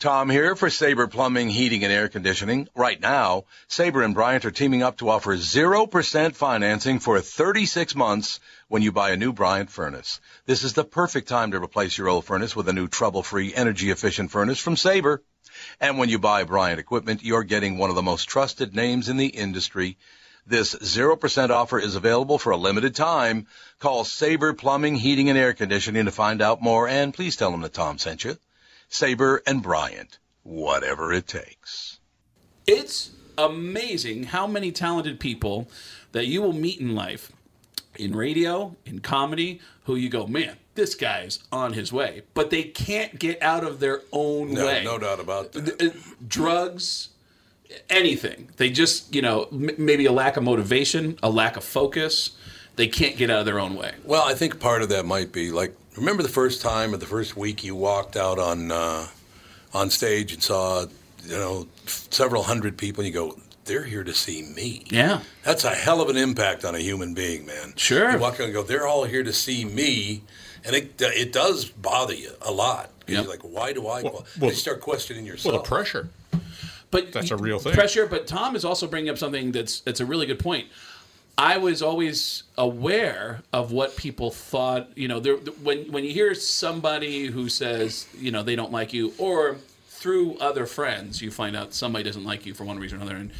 Tom 0.00 0.28
here 0.28 0.56
for 0.56 0.70
Sabre 0.70 1.06
Plumbing, 1.06 1.48
Heating, 1.48 1.84
and 1.84 1.92
Air 1.92 2.08
Conditioning. 2.08 2.68
Right 2.74 3.00
now, 3.00 3.44
Sabre 3.68 4.02
and 4.02 4.12
Bryant 4.12 4.44
are 4.44 4.50
teaming 4.50 4.82
up 4.82 4.98
to 4.98 5.08
offer 5.08 5.36
0% 5.36 6.34
financing 6.34 6.98
for 6.98 7.20
36 7.20 7.94
months 7.94 8.40
when 8.68 8.82
you 8.82 8.92
buy 8.92 9.12
a 9.12 9.16
new 9.16 9.32
Bryant 9.32 9.70
furnace. 9.70 10.20
This 10.46 10.62
is 10.62 10.74
the 10.74 10.84
perfect 10.84 11.28
time 11.28 11.52
to 11.52 11.62
replace 11.62 11.96
your 11.96 12.08
old 12.08 12.26
furnace 12.26 12.54
with 12.54 12.68
a 12.68 12.74
new 12.74 12.88
trouble-free, 12.88 13.54
energy-efficient 13.54 14.30
furnace 14.30 14.58
from 14.58 14.76
Sabre. 14.76 15.22
And 15.80 15.96
when 15.96 16.08
you 16.08 16.18
buy 16.18 16.44
Bryant 16.44 16.80
equipment, 16.80 17.22
you're 17.22 17.44
getting 17.44 17.78
one 17.78 17.88
of 17.88 17.96
the 17.96 18.02
most 18.02 18.28
trusted 18.28 18.74
names 18.74 19.08
in 19.08 19.16
the 19.16 19.28
industry. 19.28 19.96
This 20.46 20.74
0% 20.74 21.50
offer 21.50 21.78
is 21.78 21.96
available 21.96 22.38
for 22.38 22.50
a 22.52 22.56
limited 22.56 22.94
time. 22.94 23.46
Call 23.78 24.04
Sabre 24.04 24.52
Plumbing, 24.52 24.96
Heating, 24.96 25.30
and 25.30 25.38
Air 25.38 25.54
Conditioning 25.54 26.04
to 26.04 26.10
find 26.10 26.42
out 26.42 26.60
more, 26.60 26.86
and 26.86 27.14
please 27.14 27.36
tell 27.36 27.50
them 27.50 27.62
that 27.62 27.72
Tom 27.72 27.96
sent 27.98 28.24
you. 28.24 28.36
Sabre 28.88 29.42
and 29.46 29.62
Bryant, 29.62 30.18
whatever 30.42 31.12
it 31.12 31.26
takes. 31.26 31.98
It's 32.66 33.10
amazing 33.38 34.24
how 34.24 34.46
many 34.46 34.70
talented 34.70 35.18
people 35.18 35.68
that 36.12 36.26
you 36.26 36.42
will 36.42 36.52
meet 36.52 36.78
in 36.78 36.94
life, 36.94 37.32
in 37.96 38.14
radio, 38.14 38.76
in 38.84 38.98
comedy, 39.00 39.60
who 39.84 39.96
you 39.96 40.08
go, 40.08 40.26
man, 40.26 40.56
this 40.74 40.94
guy's 40.94 41.38
on 41.50 41.72
his 41.72 41.92
way, 41.92 42.22
but 42.34 42.50
they 42.50 42.64
can't 42.64 43.18
get 43.18 43.40
out 43.42 43.64
of 43.64 43.80
their 43.80 44.02
own 44.12 44.52
No, 44.52 44.66
way. 44.66 44.82
no 44.84 44.98
doubt 44.98 45.20
about 45.20 45.52
that. 45.52 45.82
Uh, 45.82 45.98
drugs, 46.26 47.08
anything. 47.90 48.48
They 48.56 48.70
just, 48.70 49.14
you 49.14 49.22
know, 49.22 49.48
m- 49.52 49.70
maybe 49.78 50.06
a 50.06 50.12
lack 50.12 50.36
of 50.36 50.42
motivation, 50.42 51.18
a 51.22 51.30
lack 51.30 51.56
of 51.56 51.64
focus. 51.64 52.30
They 52.76 52.88
can't 52.88 53.16
get 53.16 53.30
out 53.30 53.38
of 53.40 53.46
their 53.46 53.60
own 53.60 53.76
way. 53.76 53.92
Well, 54.04 54.24
I 54.24 54.34
think 54.34 54.58
part 54.58 54.82
of 54.82 54.88
that 54.88 55.06
might 55.06 55.30
be 55.32 55.50
like 55.52 55.76
remember 55.96 56.22
the 56.24 56.28
first 56.28 56.60
time 56.60 56.92
or 56.92 56.96
the 56.96 57.06
first 57.06 57.36
week 57.36 57.62
you 57.62 57.76
walked 57.76 58.16
out 58.16 58.38
on 58.38 58.72
uh, 58.72 59.06
on 59.72 59.90
stage 59.90 60.32
and 60.32 60.42
saw 60.42 60.86
you 61.24 61.36
know 61.36 61.68
several 61.86 62.42
hundred 62.42 62.76
people 62.76 63.04
and 63.04 63.14
you 63.14 63.20
go 63.20 63.38
they're 63.64 63.84
here 63.84 64.02
to 64.04 64.12
see 64.12 64.42
me. 64.42 64.84
Yeah. 64.90 65.20
That's 65.42 65.64
a 65.64 65.70
hell 65.70 66.02
of 66.02 66.10
an 66.10 66.16
impact 66.18 66.66
on 66.66 66.74
a 66.74 66.78
human 66.80 67.14
being, 67.14 67.46
man. 67.46 67.72
Sure. 67.76 68.10
You 68.10 68.18
walk 68.18 68.34
out 68.34 68.40
and 68.46 68.52
go 68.52 68.62
they're 68.64 68.86
all 68.88 69.04
here 69.04 69.22
to 69.22 69.32
see 69.32 69.64
me 69.64 70.22
and 70.64 70.74
it 70.74 71.00
it 71.00 71.32
does 71.32 71.66
bother 71.66 72.14
you 72.14 72.32
a 72.42 72.50
lot. 72.50 72.90
Yep. 73.06 73.22
You're 73.24 73.30
like 73.30 73.42
why 73.42 73.72
do 73.72 73.86
I 73.86 74.02
Well- 74.02 74.26
you 74.40 74.50
start 74.50 74.80
questioning 74.80 75.24
yourself. 75.26 75.52
Well, 75.54 75.62
the 75.62 75.68
pressure. 75.68 76.08
But 76.94 77.12
That's 77.12 77.30
a 77.32 77.36
real 77.36 77.58
thing. 77.58 77.72
Pressure, 77.72 78.06
but 78.06 78.26
Tom 78.28 78.54
is 78.54 78.64
also 78.64 78.86
bringing 78.86 79.10
up 79.10 79.18
something 79.18 79.50
that's 79.50 79.80
that's 79.80 79.98
a 79.98 80.06
really 80.06 80.26
good 80.26 80.38
point. 80.38 80.68
I 81.36 81.58
was 81.58 81.82
always 81.82 82.44
aware 82.56 83.42
of 83.52 83.72
what 83.72 83.96
people 83.96 84.30
thought. 84.30 84.96
You 84.96 85.08
know, 85.08 85.18
there, 85.18 85.34
when 85.36 85.90
when 85.90 86.04
you 86.04 86.12
hear 86.12 86.34
somebody 86.34 87.26
who 87.26 87.48
says, 87.48 88.06
you 88.16 88.30
know, 88.30 88.44
they 88.44 88.54
don't 88.54 88.70
like 88.70 88.92
you, 88.92 89.12
or 89.18 89.56
through 89.88 90.38
other 90.38 90.66
friends, 90.66 91.20
you 91.20 91.32
find 91.32 91.56
out 91.56 91.74
somebody 91.74 92.04
doesn't 92.04 92.24
like 92.24 92.46
you 92.46 92.54
for 92.54 92.62
one 92.64 92.78
reason 92.78 92.98
or 92.98 93.02
another, 93.02 93.16
and 93.16 93.30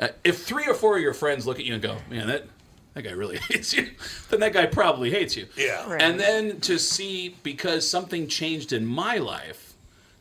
Uh, 0.00 0.08
if 0.24 0.42
three 0.42 0.66
or 0.66 0.74
four 0.74 0.96
of 0.96 1.02
your 1.02 1.14
friends 1.14 1.46
look 1.46 1.60
at 1.60 1.64
you 1.64 1.74
and 1.74 1.82
go, 1.82 1.96
"Man, 2.10 2.26
that 2.26 2.46
that 2.94 3.02
guy 3.02 3.12
really 3.12 3.38
hates 3.48 3.72
you," 3.72 3.90
then 4.30 4.40
that 4.40 4.52
guy 4.52 4.66
probably 4.66 5.10
hates 5.12 5.36
you. 5.36 5.46
Yeah. 5.56 5.88
Right. 5.88 6.02
And 6.02 6.18
then 6.18 6.58
to 6.62 6.80
see 6.80 7.36
because 7.44 7.88
something 7.88 8.26
changed 8.26 8.72
in 8.72 8.84
my 8.84 9.18
life, 9.18 9.63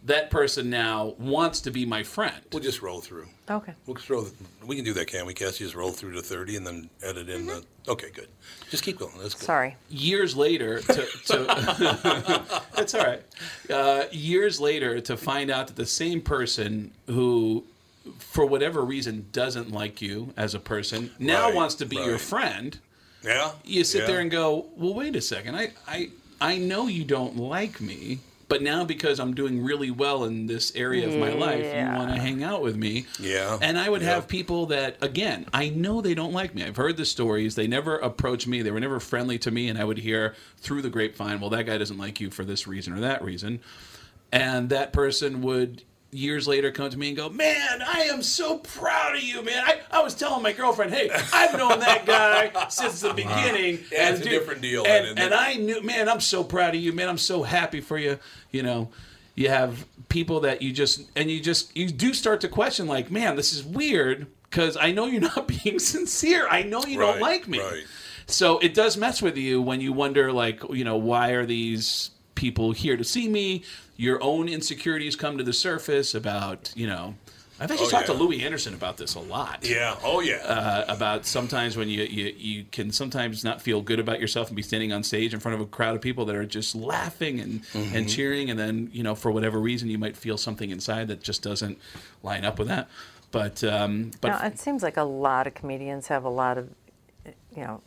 that 0.06 0.30
person 0.30 0.70
now 0.70 1.16
wants 1.18 1.62
to 1.62 1.72
be 1.72 1.86
my 1.86 2.04
friend. 2.04 2.36
We'll 2.52 2.62
just 2.64 2.82
roll 2.82 3.00
through. 3.00 3.28
Okay. 3.50 3.74
We'll 3.86 3.96
throw. 3.96 4.26
We 4.66 4.76
can 4.76 4.84
do 4.86 4.94
that, 4.94 5.08
can 5.08 5.26
we, 5.26 5.34
Cassie? 5.34 5.64
Just 5.64 5.76
roll 5.76 5.92
through 5.92 6.14
to 6.14 6.22
thirty 6.22 6.56
and 6.58 6.66
then 6.68 6.90
edit 7.02 7.30
in 7.30 7.46
the. 7.48 7.64
Okay, 7.88 8.10
good. 8.14 8.28
Just 8.70 8.84
keep 8.84 8.98
going. 9.00 9.12
That's 9.22 9.34
good. 9.34 9.46
Sorry. 9.46 9.76
years 9.90 10.36
later 10.36 10.80
to, 10.82 11.06
to 11.28 12.64
that's 12.76 12.94
all 12.96 13.04
right 13.06 13.22
uh, 13.70 14.04
years 14.12 14.60
later 14.60 15.00
to 15.02 15.16
find 15.18 15.50
out 15.52 15.68
that 15.68 15.76
the 15.76 15.86
same 15.86 16.22
person 16.22 16.92
who 17.08 17.64
for 18.20 18.46
whatever 18.46 18.84
reason 18.84 19.26
doesn't 19.32 19.72
like 19.72 20.02
you 20.02 20.34
as 20.38 20.54
a 20.56 20.60
person 20.60 21.12
now 21.20 21.46
Right, 21.48 21.56
wants 21.56 21.76
to 21.76 21.86
be 21.86 21.96
your 21.98 22.18
friend 22.18 22.78
Yeah. 23.24 23.52
you 23.64 23.84
sit 23.84 24.02
yeah. 24.02 24.08
there 24.08 24.20
and 24.20 24.32
go 24.32 24.68
well 24.76 24.94
wait 24.94 25.16
a 25.16 25.22
second 25.22 25.56
I, 25.56 25.72
I 25.88 26.10
i 26.42 26.58
know 26.58 26.88
you 26.88 27.04
don't 27.06 27.38
like 27.38 27.80
me 27.80 28.20
but 28.54 28.62
now 28.62 28.86
because 28.86 29.20
i'm 29.20 29.34
doing 29.34 29.64
really 29.64 29.90
well 29.90 30.26
in 30.26 30.46
this 30.46 30.76
area 30.76 31.08
of 31.08 31.18
my 31.18 31.34
life 31.34 31.66
you 31.66 31.98
want 31.98 32.14
to 32.14 32.22
hang 32.22 32.44
out 32.44 32.62
with 32.62 32.76
me 32.76 33.08
Yeah. 33.20 33.58
and 33.64 33.80
I 33.80 33.90
would 33.90 34.04
Yeah. 34.04 34.14
have 34.14 34.28
people 34.28 34.68
that, 34.68 34.98
again, 35.02 35.48
I 35.52 35.70
know 35.70 36.02
they 36.02 36.14
don't 36.14 36.34
like 36.34 36.54
me. 36.54 36.64
I've 36.64 36.76
heard 36.76 36.98
the 36.98 37.06
stories. 37.06 37.56
They 37.56 37.66
never 37.68 37.98
approached 37.98 38.46
me. 38.48 38.62
They 38.62 38.70
were 38.70 38.80
never 38.80 39.00
friendly 39.00 39.40
to 39.40 39.50
me. 39.50 39.70
And 39.70 39.80
I 39.80 39.86
would 39.86 39.98
hear 39.98 40.36
through 40.58 40.82
the 40.84 40.90
grapevine, 40.92 41.40
well, 41.40 41.50
that 41.50 41.66
guy 41.66 41.78
doesn't 41.80 41.98
like 41.98 42.20
you 42.22 42.30
for 42.30 42.44
this 42.46 42.68
reason 42.68 42.94
or 42.94 43.00
that 43.00 43.24
reason. 43.24 43.60
And 44.32 44.70
that 44.70 44.94
person 44.94 45.42
would 45.42 45.84
years 46.14 46.48
later 46.48 46.72
come 46.72 46.90
to 46.90 46.98
me 46.98 47.10
and 47.10 47.18
go, 47.18 47.30
man, 47.30 47.82
I 47.82 48.04
am 48.04 48.22
so 48.22 48.58
proud 48.58 49.16
of 49.16 49.24
you, 49.24 49.44
man. 49.44 49.64
I, 49.66 49.80
I 49.92 50.02
was 50.02 50.14
telling 50.16 50.44
my 50.44 50.54
girlfriend, 50.54 50.94
hey, 50.94 51.10
I've 51.34 51.58
known 51.58 51.80
that 51.80 52.06
guy 52.06 52.68
since 52.70 53.02
the 53.02 53.10
uh-huh. 53.10 53.16
beginning. 53.16 53.80
Yeah, 53.92 54.12
it's 54.12 54.22
a 54.22 54.24
different 54.24 54.62
deal 54.62 54.86
And, 54.86 55.18
then, 55.18 55.26
and? 55.26 55.34
I 55.34 55.56
knew, 55.56 55.82
man, 55.82 56.08
I'm 56.08 56.20
so 56.20 56.44
proud 56.44 56.76
of 56.76 56.82
you, 56.82 56.94
man. 56.94 57.10
I'm 57.10 57.18
so 57.18 57.44
happy 57.44 57.82
for 57.82 57.98
you. 57.98 58.20
You 58.52 58.64
know, 58.64 58.90
you 59.36 59.50
have 59.50 59.86
people 60.10 60.42
that 60.42 60.62
you 60.62 60.72
just, 60.72 61.10
and 61.16 61.30
you 61.30 61.40
just, 61.40 61.76
you 61.76 61.90
do 61.90 62.14
start 62.14 62.42
to 62.42 62.48
question, 62.48 62.88
like, 62.88 63.12
man, 63.12 63.36
this 63.36 63.54
is 63.54 63.64
weird 63.64 64.28
because 64.50 64.78
I 64.78 64.92
know 64.92 65.06
you're 65.06 65.22
not 65.36 65.48
being 65.48 65.80
sincere. 65.80 66.48
I 66.48 66.64
know 66.64 66.84
you 66.86 67.00
don't 67.00 67.20
like 67.20 67.48
me. 67.48 67.60
right. 67.60 67.84
So 68.26 68.60
it 68.60 68.74
does 68.74 68.96
mess 68.96 69.22
with 69.22 69.38
you 69.38 69.62
when 69.62 69.82
you 69.82 69.92
wonder, 69.92 70.32
like, 70.32 70.64
you 70.70 70.84
know, 70.84 70.98
why 70.98 71.32
are 71.32 71.46
these 71.46 72.12
people 72.36 72.72
here 72.72 72.96
to 72.96 73.04
see 73.04 73.28
me? 73.28 73.64
Your 74.04 74.22
own 74.22 74.50
insecurities 74.50 75.16
come 75.16 75.38
to 75.38 75.44
the 75.46 75.54
surface 75.54 76.14
about, 76.14 76.74
you 76.76 76.88
know, 76.88 77.16
I've 77.58 77.72
actually 77.72 77.88
Oh, 77.88 77.90
talked 77.92 78.10
yeah. 78.10 78.16
to 78.16 78.20
Louie 78.22 78.44
Anderson 78.44 78.74
about 78.74 78.98
this 78.98 79.16
a 79.16 79.20
lot 79.22 79.60
Yeah. 79.64 79.96
Oh 80.04 80.20
yeah. 80.20 80.38
uh, 80.44 80.86
about 80.90 81.26
sometimes 81.26 81.78
when 81.78 81.88
you, 81.88 82.04
you 82.04 82.34
you 82.38 82.66
can 82.72 82.92
sometimes 82.92 83.44
not 83.46 83.62
feel 83.62 83.80
good 83.82 84.00
about 84.00 84.20
yourself 84.20 84.48
and 84.50 84.58
be 84.58 84.62
standing 84.62 84.92
on 84.92 85.04
stage 85.04 85.34
in 85.34 85.40
front 85.40 85.56
of 85.56 85.62
a 85.62 85.66
crowd 85.68 85.96
of 85.96 86.02
people 86.02 86.26
that 86.26 86.36
are 86.36 86.46
just 86.46 86.76
laughing 86.76 87.40
and 87.40 87.62
Mm-hmm. 87.64 87.96
and 87.96 88.10
cheering, 88.10 88.50
and 88.50 88.60
then 88.60 88.90
you 88.92 89.04
know 89.04 89.16
for 89.16 89.32
whatever 89.32 89.58
reason 89.60 89.88
you 89.90 89.98
might 89.98 90.18
feel 90.18 90.38
something 90.38 90.70
inside 90.72 91.08
that 91.08 91.22
just 91.24 91.42
doesn't 91.44 91.78
line 92.24 92.44
up 92.44 92.60
with 92.60 92.68
that. 92.68 92.90
But 93.32 93.64
um, 93.64 94.12
but 94.20 94.30
Now, 94.30 94.46
it 94.48 94.60
seems 94.60 94.84
like 94.84 94.98
a 94.98 95.04
lot 95.28 95.48
of 95.48 95.54
comedians 95.54 96.08
have 96.08 96.26
a 96.26 96.30
lot 96.44 96.58
of, 96.58 96.68
you 97.56 97.64
know, 97.64 97.82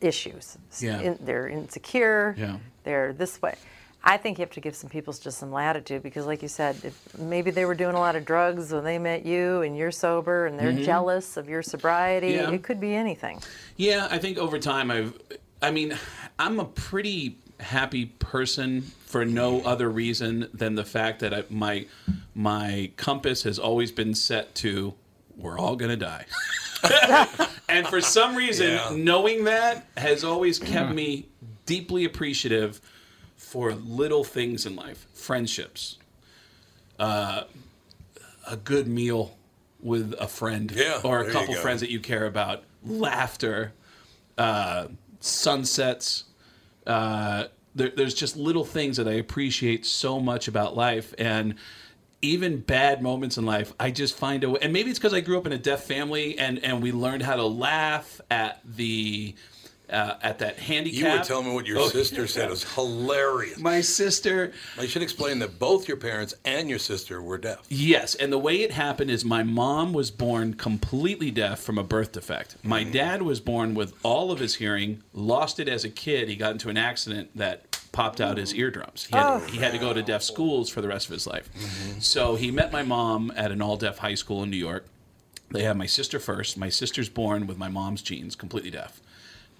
issues. 0.00 0.58
Yeah. 0.80 1.00
in- 1.00 1.18
they're 1.20 1.46
insecure. 1.48 2.34
Yeah. 2.38 2.56
They're 2.84 3.12
this 3.12 3.40
way. 3.40 3.54
I 4.04 4.16
think 4.16 4.38
you 4.38 4.42
have 4.42 4.50
to 4.52 4.60
give 4.60 4.74
some 4.74 4.90
people 4.90 5.12
just 5.12 5.38
some 5.38 5.52
latitude 5.52 6.02
because, 6.02 6.26
like 6.26 6.42
you 6.42 6.48
said, 6.48 6.76
if 6.82 7.18
maybe 7.18 7.50
they 7.52 7.64
were 7.64 7.74
doing 7.74 7.94
a 7.94 8.00
lot 8.00 8.16
of 8.16 8.24
drugs 8.24 8.72
when 8.72 8.82
they 8.82 8.98
met 8.98 9.24
you 9.24 9.62
and 9.62 9.76
you're 9.76 9.92
sober 9.92 10.46
and 10.46 10.58
they're 10.58 10.72
jealous 10.72 11.36
of 11.36 11.48
your 11.48 11.62
sobriety. 11.62 12.32
Mm-hmm. 12.32 12.50
Yeah. 12.50 12.56
It 12.56 12.62
could 12.64 12.80
be 12.80 12.94
anything. 12.94 13.40
Yeah, 13.76 14.08
I 14.10 14.18
think 14.18 14.38
over 14.38 14.58
time 14.58 14.90
I've 14.90 15.16
I 15.60 15.70
mean, 15.70 15.96
I'm 16.38 16.58
a 16.58 16.64
pretty 16.64 17.38
happy 17.60 18.06
person 18.06 18.82
for 19.06 19.24
no 19.24 19.60
other 19.60 19.88
reason 19.88 20.48
than 20.52 20.74
the 20.74 20.84
fact 20.84 21.20
that 21.20 21.32
I, 21.32 21.44
my 21.48 21.86
my 22.34 22.90
compass 22.96 23.44
has 23.44 23.58
always 23.58 23.92
been 23.92 24.14
set 24.14 24.54
to 24.56 24.94
we're 25.36 25.58
all 25.58 25.76
going 25.76 25.90
to 25.90 25.96
die. 25.96 26.26
and 27.68 27.86
for 27.86 28.00
some 28.00 28.36
reason, 28.36 28.72
Yeah. 28.72 28.90
knowing 28.94 29.44
that 29.44 29.86
has 29.96 30.24
always 30.24 30.58
kept 30.58 30.92
me 30.92 31.28
deeply 31.64 32.04
appreciative 32.04 32.80
for 33.52 33.74
little 33.74 34.24
things 34.24 34.64
in 34.64 34.74
life, 34.74 35.06
friendships, 35.12 35.98
uh, 36.98 37.42
a 38.48 38.56
good 38.56 38.88
meal 38.88 39.36
with 39.78 40.14
a 40.18 40.26
friend 40.26 40.72
Yeah, 40.74 41.02
or 41.04 41.20
a 41.20 41.30
couple 41.30 41.54
friends 41.56 41.82
that 41.82 41.90
you 41.90 42.00
care 42.00 42.24
about, 42.24 42.64
laughter, 42.82 43.74
uh, 44.38 44.86
sunsets. 45.20 46.24
Uh, 46.86 47.48
there, 47.74 47.90
there's 47.94 48.14
just 48.14 48.38
little 48.38 48.64
things 48.64 48.96
that 48.96 49.06
I 49.06 49.12
appreciate 49.12 49.84
so 49.84 50.18
much 50.18 50.48
about 50.48 50.74
life, 50.74 51.12
and 51.18 51.56
even 52.22 52.60
bad 52.60 53.02
moments 53.02 53.36
in 53.36 53.44
life, 53.44 53.74
I 53.78 53.90
just 53.90 54.16
find 54.16 54.44
a 54.44 54.48
way. 54.48 54.60
And 54.62 54.72
maybe 54.72 54.88
it's 54.88 54.98
because 54.98 55.12
I 55.12 55.20
grew 55.20 55.36
up 55.36 55.44
in 55.44 55.52
a 55.52 55.58
deaf 55.58 55.84
family, 55.84 56.38
and 56.38 56.58
and 56.64 56.82
we 56.82 56.90
learned 56.90 57.22
how 57.22 57.36
to 57.36 57.44
laugh 57.44 58.18
at 58.30 58.60
the 58.64 59.34
uh, 59.92 60.16
at 60.22 60.38
that 60.40 60.58
handicap. 60.58 60.98
you 60.98 61.18
were 61.18 61.24
telling 61.24 61.46
me 61.48 61.54
what 61.54 61.66
your 61.66 61.78
Oh, 61.78 61.88
sister 61.88 62.26
said. 62.26 62.46
It 62.46 62.50
was 62.50 62.74
hilarious. 62.74 63.58
My 63.58 63.80
sister. 63.80 64.52
I 64.78 64.86
should 64.86 65.02
explain 65.02 65.38
that 65.40 65.58
both 65.58 65.86
your 65.86 65.96
parents 65.96 66.34
and 66.44 66.68
your 66.70 66.78
sister 66.78 67.20
were 67.22 67.38
deaf. 67.38 67.60
Yes, 67.68 68.14
and 68.14 68.32
the 68.32 68.38
way 68.38 68.62
it 68.62 68.72
happened 68.72 69.10
is 69.10 69.24
my 69.24 69.42
mom 69.42 69.92
was 69.92 70.10
born 70.10 70.54
completely 70.54 71.30
deaf 71.30 71.60
from 71.60 71.78
a 71.78 71.84
birth 71.84 72.12
defect. 72.12 72.56
My 72.62 72.82
dad 72.84 73.22
was 73.22 73.40
born 73.40 73.74
with 73.74 73.92
all 74.02 74.32
of 74.32 74.38
his 74.38 74.54
hearing, 74.56 75.02
lost 75.12 75.60
it 75.60 75.68
as 75.68 75.84
a 75.84 75.90
kid. 75.90 76.28
He 76.28 76.36
got 76.36 76.52
into 76.52 76.68
an 76.68 76.76
accident 76.76 77.30
that 77.36 77.78
popped 77.92 78.22
out 78.22 78.38
his 78.38 78.54
eardrums. 78.54 79.04
He 79.04 79.14
had, 79.14 79.42
he 79.50 79.58
had 79.58 79.72
to 79.72 79.78
go 79.78 79.92
to 79.92 80.02
deaf 80.02 80.22
schools 80.22 80.70
for 80.70 80.80
the 80.80 80.88
rest 80.88 81.06
of 81.08 81.12
his 81.12 81.26
life. 81.26 81.50
So 82.00 82.36
he 82.36 82.50
met 82.50 82.72
my 82.72 82.82
mom 82.82 83.30
at 83.36 83.52
an 83.52 83.60
all 83.60 83.76
deaf 83.76 83.98
high 83.98 84.14
school 84.14 84.42
in 84.42 84.50
New 84.50 84.56
York. 84.56 84.86
They 85.50 85.64
had 85.64 85.76
my 85.76 85.84
sister 85.84 86.18
first. 86.18 86.56
My 86.56 86.70
sister's 86.70 87.10
born 87.10 87.46
with 87.46 87.58
my 87.58 87.68
mom's 87.68 88.00
genes, 88.00 88.34
completely 88.34 88.70
deaf. 88.70 89.02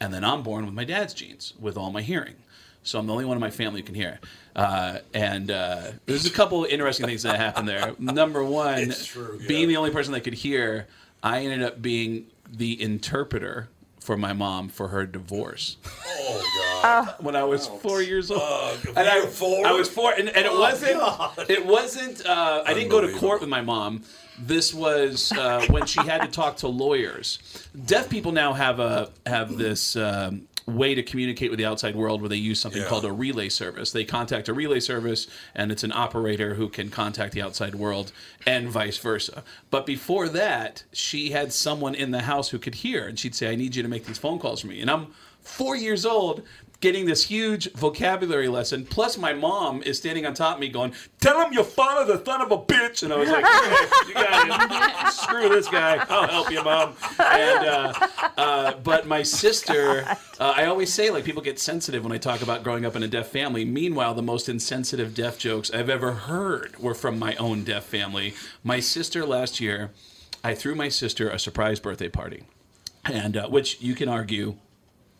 And 0.03 0.13
then 0.13 0.25
I'm 0.25 0.43
born 0.43 0.65
with 0.67 0.75
my 0.75 0.83
dad's 0.83 1.15
genes, 1.15 1.55
with 1.61 1.77
all 1.77 1.93
my 1.93 2.03
hearing. 2.03 2.35
So 2.83 2.99
I'm 2.99 3.07
the 3.07 3.13
only 3.13 3.25
one 3.25 3.37
in 3.37 3.41
my 3.41 3.51
family 3.51 3.81
who 3.83 3.87
can 3.87 3.95
hear. 3.95 4.19
Uh, 4.57 4.99
and 5.15 5.49
uh, 5.49 5.93
there's 6.07 6.27
a 6.27 6.31
couple 6.31 6.65
of 6.65 6.71
interesting 6.73 7.07
things 7.07 7.23
that 7.23 7.37
happened 7.37 7.69
there. 7.69 7.95
Number 8.01 8.43
one, 8.45 8.81
It's 8.81 9.07
true, 9.07 9.39
yeah. 9.41 9.47
being 9.47 9.69
the 9.69 9.77
only 9.77 9.93
person 9.93 10.13
that 10.15 10.23
could 10.23 10.35
hear, 10.35 10.89
I 11.23 11.45
ended 11.45 11.63
up 11.63 11.81
being 11.81 12.27
the 12.53 12.83
interpreter 12.83 13.69
for 14.01 14.17
my 14.17 14.33
mom 14.33 14.69
for 14.69 14.89
her 14.89 15.07
divorce 15.07 15.77
Oh 16.05 16.81
God. 16.83 17.15
when 17.21 17.37
I 17.37 17.45
was 17.45 17.69
four 17.69 18.03
years 18.03 18.33
old. 18.33 18.43
Ugh, 18.43 18.79
and 18.97 19.09
I, 19.09 19.25
four? 19.27 19.65
I 19.65 19.71
was 19.71 19.89
four, 19.89 20.11
and, 20.15 20.29
and 20.31 20.45
it 20.47 20.51
Oh, 20.53 20.59
wasn't. 20.59 20.99
God. 20.99 21.47
It 21.49 21.65
wasn't. 21.65 22.27
Uh, 22.27 22.65
I 22.67 22.75
didn't 22.75 22.89
go 22.91 23.01
to 23.01 23.13
court 23.19 23.41
with 23.41 23.49
my 23.49 23.61
mom. 23.61 24.03
This 24.39 24.73
was 24.75 25.33
uh, 25.33 25.67
when 25.71 25.87
she 25.87 26.01
had 26.01 26.23
to 26.23 26.29
talk 26.29 26.57
to 26.59 26.69
lawyers. 26.69 27.39
Deaf 27.87 28.09
people 28.09 28.33
now 28.33 28.53
have 28.53 28.81
a 28.81 29.11
have 29.27 29.57
this. 29.57 29.97
Um, 29.97 30.49
way 30.65 30.95
to 30.95 31.03
communicate 31.03 31.51
with 31.51 31.59
the 31.59 31.65
outside 31.65 31.97
world 31.97 32.23
where 32.23 32.29
they 32.29 32.37
use 32.37 32.61
something 32.61 32.81
Yeah. 32.83 32.87
called 32.89 33.05
a 33.05 33.11
relay 33.11 33.49
service. 33.49 33.91
They 33.91 34.05
contact 34.05 34.49
a 34.49 34.55
relay 34.55 34.79
service 34.79 35.27
and 35.57 35.73
it's 35.73 35.83
an 35.83 35.91
operator 35.91 36.55
who 36.55 36.69
can 36.69 36.89
contact 36.89 37.33
the 37.35 37.43
outside 37.43 37.75
world 37.75 38.13
and 38.47 38.69
vice 38.69 38.97
versa. 38.97 39.43
But 39.73 39.87
before 39.87 40.29
that, 40.29 40.85
she 40.93 41.33
had 41.33 41.53
someone 41.53 41.97
in 41.97 42.13
the 42.13 42.21
house 42.23 42.51
who 42.51 42.61
could 42.61 42.77
hear 42.77 43.09
and 43.09 43.19
she'd 43.19 43.35
say, 43.35 43.51
I 43.51 43.57
need 43.57 43.75
you 43.75 43.83
to 43.83 43.89
make 43.89 44.07
these 44.07 44.19
phone 44.19 44.39
calls 44.39 44.61
for 44.61 44.69
me. 44.69 44.81
And 44.81 44.89
I'm 44.89 45.09
four 45.41 45.75
years 45.75 46.07
old 46.07 46.45
getting 46.83 47.07
this 47.07 47.25
huge 47.25 47.73
vocabulary 47.73 48.49
lesson. 48.49 48.85
Plus, 48.85 49.17
my 49.17 49.33
mom 49.33 49.83
is 49.85 49.97
standing 49.97 50.27
on 50.27 50.35
top 50.35 50.57
of 50.57 50.61
me 50.61 50.69
going, 50.69 50.93
Tell 51.21 51.41
him 51.41 51.53
your 51.53 51.65
father's 51.65 52.21
a 52.21 52.23
son 52.23 52.43
of 52.43 52.51
a 52.51 52.59
bitch. 52.59 53.03
And 53.03 53.13
I 53.13 53.17
was 53.17 53.31
like, 53.31 53.45
okay, 53.45 54.09
You 54.09 54.15
got 54.15 55.09
it. 55.09 55.13
Screw 55.15 55.49
this 55.49 55.69
guy. 55.69 56.05
I'll 56.11 56.29
help 56.29 56.51
you, 56.51 56.63
mom. 56.63 56.95
And, 57.19 57.67
uh, 57.67 58.09
uh, 58.37 58.75
but 58.83 59.07
my 59.07 59.23
sister, 59.23 60.05
uh, 60.41 60.53
I 60.57 60.67
always 60.67 60.93
say, 60.93 61.11
like, 61.11 61.25
people 61.25 61.41
get 61.41 61.59
sensitive 61.59 62.03
when 62.03 62.13
I 62.13 62.19
talk 62.19 62.43
about 62.43 62.63
growing 62.65 62.85
up 62.85 62.97
in 62.97 63.03
a 63.03 63.09
deaf 63.09 63.29
family. 63.29 63.65
Meanwhile, 63.65 64.15
the 64.15 64.23
most 64.23 64.49
insensitive 64.49 65.15
deaf 65.15 65.39
jokes 65.39 65.71
I've 65.71 65.89
ever 65.89 66.13
heard 66.13 66.77
were 66.79 66.95
from 66.95 67.19
my 67.19 67.37
own 67.37 67.65
deaf 67.65 67.85
family. 67.85 68.35
My 68.63 68.81
sister 68.81 69.25
last 69.25 69.61
year, 69.61 69.91
I 70.43 70.55
threw 70.55 70.75
my 70.75 70.89
sister 70.89 71.31
a 71.31 71.39
surprise 71.39 71.79
birthday 71.79 72.09
party. 72.09 72.43
And 73.05 73.37
uh, 73.37 73.49
which 73.49 73.81
you 73.81 73.95
can 73.95 74.09
argue 74.09 74.57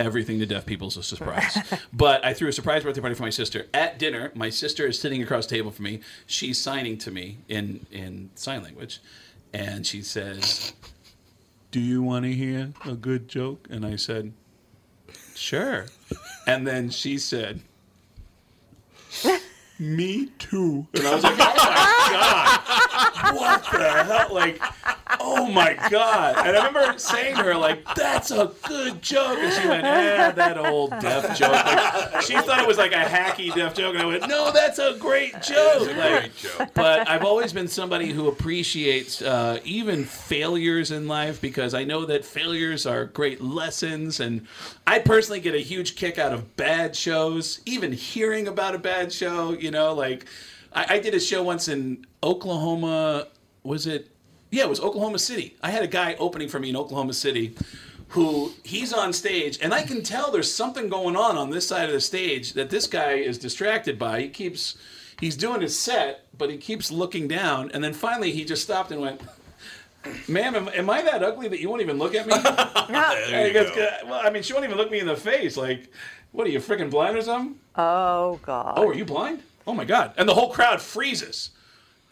everything 0.03 0.41
to 0.41 0.47
deaf 0.47 0.67
people 0.67 0.89
is 0.89 0.97
a 0.97 1.03
surprise. 1.03 1.57
but 1.93 2.25
I 2.25 2.35
threw 2.35 2.49
a 2.49 2.53
surprise 2.53 2.83
birthday 2.83 3.01
party 3.01 3.15
for 3.15 3.23
my 3.23 3.31
sister. 3.31 3.67
At 3.73 3.99
dinner, 3.99 4.33
my 4.35 4.51
sister 4.51 4.87
is 4.87 4.99
sitting 4.99 5.23
across 5.23 5.47
the 5.47 5.57
table 5.57 5.71
from 5.71 5.85
me. 5.85 6.01
She's 6.27 6.59
signing 6.59 6.99
to 6.99 7.11
me 7.11 7.39
in, 7.49 7.87
in 7.91 8.31
sign 8.35 8.63
language. 8.63 9.01
And 9.53 9.87
she 9.87 10.03
says, 10.03 10.73
Do 11.71 11.81
you 11.81 12.03
want 12.03 12.25
to 12.25 12.33
hear 12.33 12.73
a 12.85 12.95
good 12.95 13.29
joke? 13.29 13.69
And 13.71 13.87
I 13.87 13.97
said, 13.97 14.33
Sure. 15.35 15.87
And 16.47 16.67
then 16.67 16.91
she 16.91 17.19
said, 17.19 17.61
Me 19.79 20.27
too. 20.39 20.87
And 20.95 21.07
I 21.07 21.15
was 21.15 21.25
like, 21.25 21.35
Oh 21.35 21.39
my 21.39 22.09
God. 22.11 22.62
What 23.35 23.65
the 23.73 24.05
hell? 24.05 24.29
Like, 24.33 24.61
oh 25.21 25.47
my 25.51 25.75
god! 25.91 26.47
And 26.47 26.57
I 26.57 26.67
remember 26.67 26.99
saying 26.99 27.37
to 27.37 27.43
her 27.43 27.55
like, 27.57 27.83
"That's 27.95 28.31
a 28.31 28.53
good 28.67 29.01
joke," 29.03 29.39
and 29.39 29.53
she 29.53 29.69
went, 29.69 29.85
"Eh, 29.85 30.31
that 30.33 30.59
old 30.59 30.91
deaf 31.01 31.37
joke." 31.37 31.53
Like, 31.53 32.23
she 32.23 32.35
thought 32.35 32.61
it 32.61 32.67
was 32.67 32.79
like 32.79 32.93
a 32.93 32.97
hacky 33.05 33.55
deaf 33.55 33.75
joke, 33.75 33.95
and 33.95 34.03
I 34.03 34.07
went, 34.07 34.29
"No, 34.29 34.51
that's 34.53 34.79
a 34.79 34.97
great 34.99 35.33
joke." 35.43 35.89
a 35.89 35.93
Like, 35.97 36.21
great 36.21 36.37
joke. 36.37 36.71
but 36.75 37.09
I've 37.09 37.25
always 37.25 37.53
been 37.53 37.69
somebody 37.69 38.11
who 38.11 38.29
appreciates 38.29 39.23
uh, 39.23 39.61
even 39.65 40.05
failures 40.05 40.91
in 40.91 41.09
life 41.09 41.41
because 41.41 41.75
I 41.75 41.85
know 41.85 42.05
that 42.07 42.25
failures 42.25 42.87
are 42.87 43.05
great 43.07 43.41
lessons, 43.41 44.21
and 44.21 44.47
I 44.87 44.99
personally 44.99 45.41
get 45.41 45.55
a 45.55 45.61
huge 45.61 45.97
kick 45.97 46.19
out 46.19 46.33
of 46.33 46.57
bad 46.57 46.97
shows. 46.97 47.61
Even 47.67 47.93
hearing 47.93 48.49
about 48.49 48.75
a 48.75 48.79
bad 48.79 49.13
show, 49.13 49.53
you 49.53 49.71
know, 49.71 49.95
like 49.95 50.27
I, 50.75 50.95
I 50.95 50.99
did 50.99 51.15
a 51.15 51.21
show 51.21 51.43
once 51.43 51.69
in 51.69 52.07
Oklahoma. 52.23 53.29
Was 53.63 53.87
it? 53.87 54.09
Yeah, 54.51 54.65
it 54.65 54.69
was 54.69 54.81
Oklahoma 54.81 55.19
City. 55.19 55.57
I 55.63 55.71
had 55.71 55.83
a 55.83 55.87
guy 55.87 56.15
opening 56.19 56.49
for 56.49 56.59
me 56.59 56.71
in 56.71 56.77
Oklahoma 56.77 57.15
City 57.15 57.55
who 58.09 58.53
he's 58.63 58.93
on 58.93 59.11
stage 59.11 59.59
and 59.63 59.73
I 59.73 59.83
can 59.83 60.03
tell 60.03 60.31
there's 60.31 60.53
something 60.53 60.91
going 60.91 61.17
on 61.17 61.39
on 61.39 61.49
this 61.49 61.67
side 61.67 61.87
of 61.87 61.95
the 61.95 62.01
stage 62.01 62.53
that 62.53 62.69
this 62.69 62.87
guy 62.87 63.13
is 63.13 63.39
distracted 63.39 63.99
by. 63.99 64.21
He 64.21 64.29
keeps 64.29 64.77
he's 65.19 65.35
doing 65.35 65.63
his 65.63 65.79
set, 65.79 66.27
but 66.37 66.51
he 66.51 66.59
keeps 66.59 66.91
looking 66.91 67.27
down 67.27 67.71
and 67.73 67.83
then 67.83 67.95
finally 67.95 68.31
he 68.31 68.45
just 68.45 68.63
stopped 68.63 68.91
and 68.91 69.01
went 69.01 69.23
Ma'am, 70.29 70.57
am, 70.57 70.69
am 70.69 70.91
I 70.91 71.01
that 71.03 71.23
ugly 71.23 71.49
that 71.49 71.61
you 71.61 71.71
won't 71.71 71.81
even 71.81 71.97
look 71.97 72.15
at 72.15 72.27
me? 72.27 72.35
And 73.33 73.47
he 73.47 73.53
goes, 73.53 73.71
well, 74.05 74.21
I 74.23 74.31
mean, 74.31 74.43
she 74.43 74.53
won't 74.53 74.65
even 74.65 74.77
look 74.77 74.91
me 74.91 74.99
in 74.99 75.07
the 75.07 75.17
face. 75.17 75.57
Like, 75.57 75.91
what 76.33 76.47
are 76.47 76.51
you, 76.51 76.59
freaking 76.59 76.91
blind 76.91 77.17
or 77.17 77.23
something? 77.23 77.59
Oh 77.77 78.41
God. 78.43 78.75
Oh, 78.77 78.89
are 78.89 78.95
you 78.95 79.05
blind? 79.05 79.43
Oh 79.67 79.75
my 79.75 79.85
God. 79.85 80.13
And 80.17 80.29
the 80.29 80.35
whole 80.35 80.53
crowd 80.53 80.81
freezes. 80.81 81.51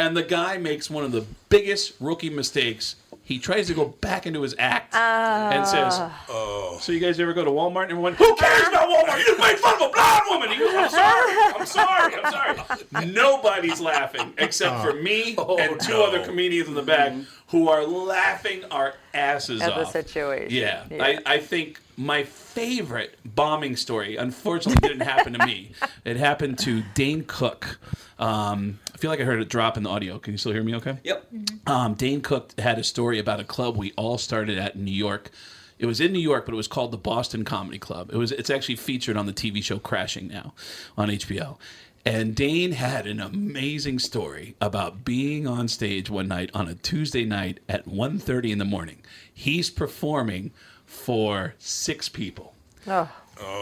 And 0.01 0.17
the 0.17 0.23
guy 0.23 0.57
makes 0.57 0.89
one 0.89 1.05
of 1.05 1.13
the 1.13 1.27
biggest 1.51 1.93
rookie 2.01 2.31
mistakes. 2.31 2.97
He 3.23 3.39
tries 3.39 3.67
to 3.67 3.75
go 3.75 3.85
back 4.01 4.27
into 4.27 4.41
his 4.41 4.57
act 4.59 4.95
and 4.95 5.67
says, 5.67 6.01
Oh, 6.29 6.79
So 6.81 6.91
you 6.91 6.99
guys 6.99 7.21
ever 7.21 7.35
go 7.35 7.45
to 7.45 7.51
Walmart 7.51 7.83
and 7.85 7.93
everyone, 7.93 8.15
who 8.15 8.35
cares 8.35 8.67
about 8.67 8.89
Walmart? 8.89 9.19
You 9.19 9.27
just 9.27 9.39
made 9.39 9.59
fun 9.59 9.75
of 9.75 9.83
a 9.83 9.93
blind 9.93 10.23
woman. 10.31 10.49
He 10.49 10.59
goes, 10.59 10.73
I'm 10.75 10.91
sorry. 10.91 11.37
I'm 11.55 11.67
sorry. 11.67 12.15
I'm 12.19 12.67
sorry. 12.67 13.07
Nobody's 13.13 13.81
laughing 13.81 14.33
except 14.39 14.83
for 14.83 14.95
me 14.95 15.37
and 15.37 15.79
two 15.79 15.93
no. 15.93 16.07
other 16.07 16.25
comedians 16.25 16.69
in 16.69 16.75
the 16.75 16.83
back 16.83 17.13
who 17.49 17.69
are 17.69 17.85
laughing 17.85 18.65
our 18.71 18.95
asses 19.13 19.61
At 19.61 19.75
the 19.75 19.85
situation. 19.85 20.49
Yeah, 20.51 20.85
Yeah. 20.91 21.05
I, 21.05 21.19
I 21.27 21.39
think 21.39 21.79
my 21.97 22.25
favorite 22.25 23.19
bombing 23.25 23.77
story, 23.77 24.17
unfortunately, 24.17 24.89
didn't 24.89 25.07
happen 25.07 25.35
to 25.35 25.47
me. 25.47 25.73
It 26.05 26.17
happened 26.17 26.59
to 26.61 26.83
Dane 26.95 27.25
Cook. 27.25 27.79
Um, 28.19 28.79
I 28.89 28.89
feel 29.01 29.11
like 29.11 29.21
I 29.21 29.25
heard 29.25 29.41
it 29.41 29.49
drop 29.49 29.77
in 29.77 29.83
the 29.83 29.91
audio. 29.91 30.19
Can 30.19 30.35
you 30.35 30.39
still 30.39 30.53
hear 30.53 30.63
me 30.63 30.75
okay? 30.77 30.99
Yep. 31.03 31.33
Um, 31.67 31.95
Dane 31.95 32.21
Cook 32.21 32.59
had 32.59 32.79
a 32.79 32.85
story 32.85 33.19
about 33.19 33.41
a 33.41 33.45
club 33.45 33.77
we 33.77 33.93
all 33.93 34.19
started 34.19 34.59
at 34.59 34.75
in 34.75 34.85
New 34.85 34.93
York. 34.93 35.31
It 35.79 35.87
was 35.87 36.01
in 36.01 36.13
New 36.13 36.21
York, 36.21 36.45
but 36.45 36.53
it 36.53 36.57
was 36.57 36.69
called 36.69 36.91
the 36.91 36.99
Boston 36.99 37.43
Comedy 37.43 37.79
Club. 37.79 38.11
It 38.13 38.17
was 38.19 38.31
it's 38.33 38.51
actually 38.51 38.77
featured 38.77 39.17
on 39.17 39.25
the 39.25 39.33
TV 39.33 39.65
show 39.65 39.79
Crashing 39.79 40.29
now 40.29 40.53
on 40.99 41.09
HBO. 41.09 41.57
And 42.05 42.35
Dane 42.35 42.73
had 42.73 43.07
an 43.07 43.21
amazing 43.21 43.99
story 43.99 44.55
about 44.61 45.05
being 45.05 45.47
on 45.47 45.69
stage 45.69 46.09
one 46.09 46.29
night 46.29 46.51
on 46.55 46.69
a 46.69 46.75
Tuesday 46.75 47.25
night 47.25 47.61
at 47.69 47.87
1.30 47.87 48.53
in 48.53 48.59
the 48.59 48.65
morning. 48.65 49.03
He's 49.33 49.69
performing 49.69 50.51
for 50.87 51.55
six 51.59 52.09
people. 52.09 52.55
Oh, 52.87 53.11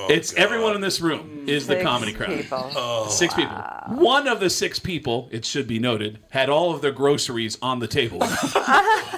it's 0.08 0.34
everyone 0.34 0.74
in 0.74 0.80
this 0.80 1.00
room 1.00 1.44
is 1.46 1.66
the 1.66 1.80
comedy 1.82 2.12
crowd. 2.12 2.30
people. 2.30 3.08
Six 3.08 3.34
people. 3.34 3.56
One 3.88 4.26
of 4.28 4.40
the 4.40 4.50
six 4.50 4.78
people, 4.78 5.28
it 5.30 5.44
should 5.44 5.66
be 5.66 5.78
noted, 5.78 6.18
had 6.30 6.48
all 6.48 6.74
of 6.74 6.82
their 6.82 6.92
groceries 6.92 7.58
on 7.62 7.78
the 7.78 7.88
table. 7.88 8.18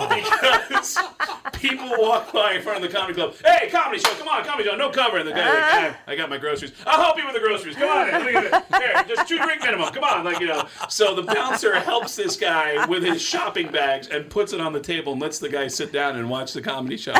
because 0.08 0.98
people 1.54 1.88
walk 1.98 2.32
by 2.32 2.54
in 2.54 2.62
front 2.62 2.82
of 2.82 2.90
the 2.90 2.96
comedy 2.96 3.14
club. 3.14 3.34
Hey, 3.44 3.68
comedy 3.70 4.00
show, 4.00 4.12
come 4.14 4.28
on, 4.28 4.44
comedy 4.44 4.68
show, 4.68 4.76
no 4.76 4.90
cover. 4.90 5.18
And 5.18 5.28
the 5.28 5.32
guy's 5.32 5.44
like, 5.46 5.94
"Ah, 5.94 5.98
I 6.06 6.16
got 6.16 6.30
my 6.30 6.38
groceries. 6.38 6.72
I'll 6.86 7.02
help 7.02 7.18
you 7.18 7.24
with 7.24 7.34
the 7.34 7.40
groceries. 7.40 7.76
Come 7.76 7.88
on, 7.88 8.08
in, 8.08 8.24
look 8.24 8.34
at 8.34 8.64
it. 8.72 8.82
Here, 8.82 9.04
just 9.14 9.28
two 9.28 9.38
drink 9.38 9.62
minimum. 9.62 9.92
Come 9.92 10.04
on, 10.04 10.24
like 10.24 10.40
you 10.40 10.46
know. 10.46 10.66
So 10.88 11.14
the 11.14 11.22
bouncer 11.22 11.78
helps 11.78 12.16
this 12.16 12.36
guy 12.36 12.86
with 12.86 13.02
his 13.02 13.20
shopping 13.20 13.70
bags 13.70 14.08
and 14.08 14.28
puts 14.30 14.52
it 14.52 14.60
on 14.60 14.72
the 14.72 14.80
table 14.80 15.12
and 15.12 15.22
lets 15.22 15.38
the 15.38 15.48
guy 15.48 15.68
sit 15.68 15.92
down 15.92 16.16
and 16.16 16.30
watch 16.30 16.52
the 16.52 16.62
comedy 16.62 16.96
show. 16.96 17.14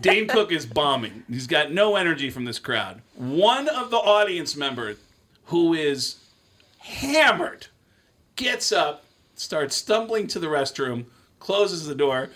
Dane 0.00 0.28
Cook 0.28 0.52
is 0.52 0.66
bombing. 0.66 1.24
He's 1.28 1.46
got 1.46 1.72
no 1.72 1.96
energy 1.96 2.30
from 2.30 2.44
this 2.44 2.58
crowd. 2.70 3.02
One 3.16 3.68
of 3.68 3.90
the 3.90 3.96
audience 3.96 4.54
members 4.54 4.96
who 5.46 5.74
is 5.74 6.20
hammered 6.78 7.66
gets 8.36 8.70
up, 8.70 9.02
starts 9.34 9.74
stumbling 9.74 10.28
to 10.28 10.38
the 10.38 10.46
restroom, 10.46 11.06
closes 11.40 11.86
the 11.86 11.96
door, 11.96 12.30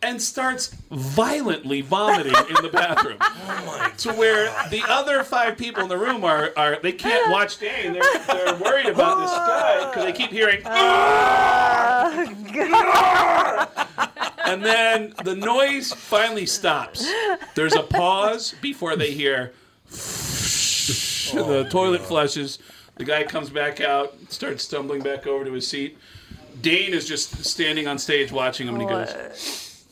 and 0.00 0.22
starts 0.22 0.68
violently 0.90 1.82
vomiting 1.82 2.32
in 2.48 2.62
the 2.62 2.70
bathroom. 2.72 3.18
to 3.98 4.14
where 4.14 4.46
the 4.70 4.82
other 4.88 5.22
five 5.22 5.58
people 5.58 5.82
in 5.82 5.90
the 5.90 5.98
room 5.98 6.24
are, 6.24 6.54
are 6.56 6.78
they 6.82 6.92
can't 6.92 7.30
watch 7.30 7.58
Dane. 7.58 7.92
They're, 7.92 8.02
they're 8.26 8.56
worried 8.56 8.86
about 8.86 9.18
this 9.18 9.30
guy 9.30 9.90
because 9.90 10.04
they 10.04 10.12
keep 10.14 10.30
hearing. 10.30 10.62
And 14.46 14.64
then 14.64 15.12
the 15.24 15.34
noise 15.34 15.92
finally 15.92 16.46
stops. 16.46 17.04
There's 17.56 17.74
a 17.74 17.82
pause 17.82 18.54
before 18.62 18.94
they 18.94 19.10
hear 19.10 19.52
Oh, 21.34 21.62
the 21.62 21.68
toilet 21.70 22.02
flushes. 22.02 22.58
The 22.96 23.04
guy 23.04 23.24
comes 23.24 23.50
back 23.50 23.80
out, 23.80 24.14
starts 24.28 24.64
stumbling 24.64 25.02
back 25.02 25.26
over 25.26 25.44
to 25.44 25.52
his 25.52 25.66
seat. 25.66 25.98
Dane 26.60 26.94
is 26.94 27.06
just 27.06 27.44
standing 27.44 27.86
on 27.86 27.98
stage 27.98 28.32
watching 28.32 28.66
him, 28.66 28.74
and 28.74 28.82
he 28.82 28.88
goes, 28.88 29.84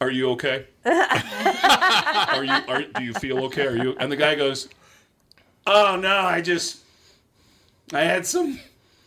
"Are 0.00 0.10
you 0.10 0.30
okay? 0.30 0.66
are 0.84 2.44
you? 2.44 2.52
Are, 2.52 2.82
do 2.82 3.04
you 3.04 3.14
feel 3.14 3.44
okay? 3.44 3.66
Are 3.66 3.76
you?" 3.76 3.96
And 4.00 4.10
the 4.10 4.16
guy 4.16 4.34
goes, 4.34 4.68
"Oh 5.66 5.96
no, 5.96 6.16
I 6.16 6.40
just, 6.40 6.78
I 7.92 8.00
had 8.00 8.26
some 8.26 8.58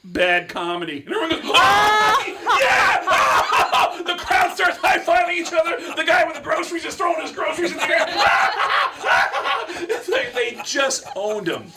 bad 0.04 0.48
comedy." 0.48 1.04
And 1.06 1.14
everyone 1.14 1.42
goes, 1.42 1.42
"Oh, 1.54 2.58
yeah!" 2.62 3.21
The 4.82 4.88
crowd 4.88 5.06
high 5.06 5.24
fiving 5.24 5.34
each 5.34 5.54
other. 5.54 5.78
The 5.96 6.04
guy 6.04 6.26
with 6.26 6.36
the 6.36 6.42
groceries 6.42 6.86
is 6.86 6.96
throwing 6.96 7.22
his 7.22 7.32
groceries 7.32 7.72
in 7.72 7.78
the 7.78 7.90
air. 7.90 8.06
It's 9.84 10.10
like 10.10 10.34
they 10.34 10.62
just 10.64 11.06
owned 11.16 11.48
him. 11.48 11.72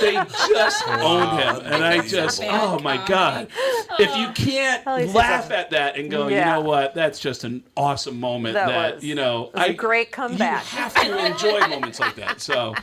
They 0.00 0.14
just 0.48 0.86
owned 0.88 1.40
him, 1.40 1.72
and 1.72 1.84
I 1.84 2.06
just, 2.06 2.42
oh 2.42 2.78
my 2.80 3.04
god! 3.06 3.48
If 3.98 4.16
you 4.16 4.26
oh. 4.28 4.32
can't 4.34 4.86
At 4.86 4.96
least 4.96 5.12
he 5.12 5.18
laugh 5.18 5.50
at 5.50 5.70
that 5.70 5.96
and 5.96 6.10
go, 6.10 6.28
you 6.28 6.36
know 6.36 6.60
what? 6.60 6.94
That's 6.94 7.18
just 7.18 7.44
an 7.44 7.62
awesome 7.76 8.18
moment. 8.18 8.54
That 8.54 8.68
That, 8.68 8.94
was- 8.96 9.04
you 9.04 9.14
know, 9.14 9.46
it 9.46 9.54
was 9.54 9.68
a 9.68 9.72
great 9.74 10.12
comeback. 10.12 10.64
You 10.72 10.78
have 10.78 10.94
to 10.94 11.26
enjoy 11.26 11.60
moments 11.68 12.00
like 12.00 12.16
that. 12.16 12.40
So. 12.40 12.74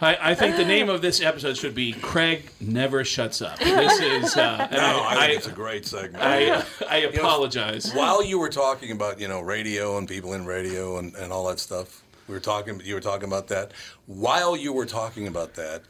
I, 0.00 0.30
I 0.30 0.34
think 0.34 0.56
the 0.56 0.64
name 0.64 0.88
of 0.88 1.02
this 1.02 1.20
episode 1.20 1.56
should 1.56 1.74
be 1.74 1.92
Craig 1.92 2.50
Never 2.60 3.04
Shuts 3.04 3.42
Up. 3.42 3.58
This 3.58 4.00
is. 4.00 4.36
Uh, 4.36 4.56
no, 4.72 5.02
I, 5.06 5.26
think 5.26 5.38
it's 5.38 5.46
a 5.46 5.52
great 5.52 5.84
segment. 5.86 6.22
I, 6.24 6.64
I 6.88 6.96
You 6.98 7.12
know, 7.12 7.20
apologize. 7.20 7.92
while 7.92 8.24
you 8.24 8.38
were 8.38 8.48
talking 8.48 8.92
about 8.92 9.20
you 9.20 9.28
know 9.28 9.40
radio 9.40 9.98
and 9.98 10.08
people 10.08 10.32
in 10.32 10.46
radio 10.46 10.98
and, 10.98 11.14
and 11.16 11.32
all 11.32 11.46
that 11.48 11.58
stuff, 11.60 12.02
we 12.28 12.34
were 12.34 12.40
talking. 12.40 12.80
You 12.84 12.94
were 12.94 13.00
talking 13.00 13.28
about 13.28 13.48
that. 13.48 13.72
While 14.06 14.56
you 14.56 14.72
were 14.72 14.86
talking 14.86 15.26
about 15.26 15.54
that, 15.54 15.82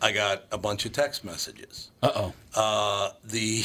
I 0.00 0.12
got 0.12 0.44
a 0.52 0.58
bunch 0.58 0.86
of 0.86 0.92
text 0.92 1.24
messages. 1.24 1.90
Uh-oh. 2.02 2.32
Uh 2.54 3.10
The 3.24 3.64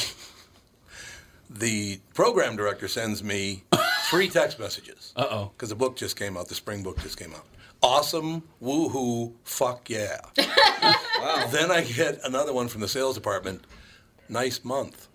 the 1.50 2.00
program 2.14 2.56
director 2.56 2.88
sends 2.88 3.22
me 3.22 3.62
three 4.10 4.28
text 4.28 4.58
messages. 4.58 5.12
Uh 5.14 5.26
oh. 5.30 5.50
Because 5.56 5.68
the 5.68 5.76
book 5.76 5.96
just 5.96 6.16
came 6.16 6.36
out. 6.36 6.48
The 6.48 6.54
spring 6.54 6.82
book 6.82 6.98
just 7.00 7.16
came 7.18 7.32
out. 7.32 7.44
Awesome, 7.84 8.42
woohoo, 8.62 9.32
fuck 9.44 9.90
yeah. 9.90 10.18
wow. 10.38 11.46
Then 11.50 11.70
I 11.70 11.82
get 11.82 12.18
another 12.24 12.52
one 12.54 12.68
from 12.68 12.80
the 12.80 12.88
sales 12.88 13.14
department. 13.14 13.62
Nice 14.28 14.64
month. 14.64 15.08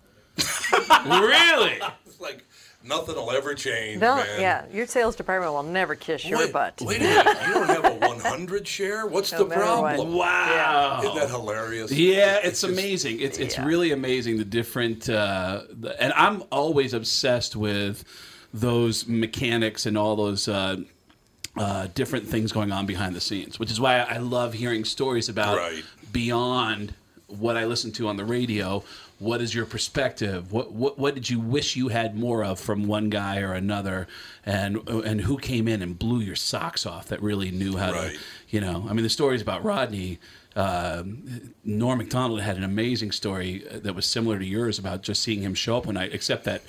really? 1.06 1.80
It's 2.06 2.20
like 2.20 2.44
nothing 2.84 3.14
will 3.16 3.30
ever 3.32 3.54
change, 3.54 4.00
Don't, 4.00 4.18
man. 4.18 4.40
yeah, 4.40 4.64
your 4.72 4.86
sales 4.86 5.16
department 5.16 5.52
will 5.52 5.62
never 5.62 5.94
kiss 5.94 6.24
your 6.24 6.38
Wait, 6.38 6.52
butt. 6.52 6.80
wait 6.82 6.98
a 7.00 7.04
minute. 7.04 7.26
You 7.46 7.54
don't 7.54 7.66
have 7.68 7.84
a 7.84 7.94
100 8.06 8.66
share? 8.68 9.06
What's 9.06 9.32
No 9.32 9.38
the 9.38 9.44
matter 9.46 9.60
what. 9.62 9.94
problem? 9.96 10.14
Wow. 10.14 11.00
Isn't 11.02 11.14
that 11.16 11.30
hilarious? 11.30 11.90
Yeah, 11.92 12.36
it's, 12.42 12.60
just- 12.62 12.72
amazing. 12.72 13.20
It's 13.20 13.38
it's 13.38 13.56
Yeah. 13.56 13.64
really 13.64 13.92
amazing 13.92 14.38
the 14.38 14.44
different 14.44 15.08
uh, 15.08 15.62
the, 15.70 16.00
and 16.02 16.12
I'm 16.14 16.42
always 16.52 16.92
obsessed 16.94 17.54
with 17.56 18.04
those 18.52 19.06
mechanics 19.08 19.86
and 19.86 19.96
all 19.98 20.16
those 20.16 20.46
uh, 20.48 20.76
uh, 21.56 21.88
different 21.94 22.26
things 22.26 22.52
going 22.52 22.72
on 22.72 22.86
behind 22.86 23.14
the 23.14 23.20
scenes, 23.20 23.58
which 23.58 23.70
is 23.70 23.80
why 23.80 23.98
I 23.98 24.18
love 24.18 24.54
hearing 24.54 24.84
stories 24.84 25.28
about 25.28 25.56
Right. 25.58 25.84
beyond 26.12 26.94
what 27.26 27.56
I 27.56 27.64
listen 27.64 27.92
to 27.92 28.08
on 28.08 28.16
the 28.16 28.24
radio. 28.24 28.82
What 29.18 29.40
is 29.42 29.54
your 29.54 29.66
perspective? 29.66 30.50
What, 30.52 30.72
what 30.72 30.98
what 30.98 31.14
did 31.14 31.28
you 31.28 31.38
wish 31.38 31.76
you 31.76 31.88
had 31.88 32.16
more 32.16 32.42
of 32.42 32.58
from 32.58 32.86
one 32.86 33.10
guy 33.10 33.40
or 33.40 33.52
another, 33.52 34.08
and 34.46 34.88
and 34.88 35.20
who 35.20 35.36
came 35.38 35.68
in 35.68 35.82
and 35.82 35.98
blew 35.98 36.20
your 36.20 36.36
socks 36.36 36.86
off 36.86 37.08
that 37.08 37.20
really 37.22 37.50
knew 37.50 37.76
how 37.76 37.92
Right. 37.92 38.12
to 38.14 38.18
you 38.48 38.60
know, 38.60 38.86
I 38.88 38.94
mean, 38.94 39.02
the 39.02 39.10
stories 39.10 39.42
about 39.42 39.62
Rodney. 39.64 40.18
Um, 40.56 41.52
Norm 41.64 41.98
Macdonald 41.98 42.40
had 42.40 42.56
an 42.56 42.64
amazing 42.64 43.12
story 43.12 43.62
uh, 43.70 43.78
that 43.80 43.94
was 43.94 44.04
similar 44.06 44.38
to 44.38 44.44
yours 44.44 44.78
about 44.80 45.02
just 45.02 45.22
seeing 45.22 45.42
him 45.42 45.54
show 45.54 45.76
up 45.76 45.86
one 45.86 45.94
night, 45.94 46.10
except 46.12 46.42
that 46.44 46.62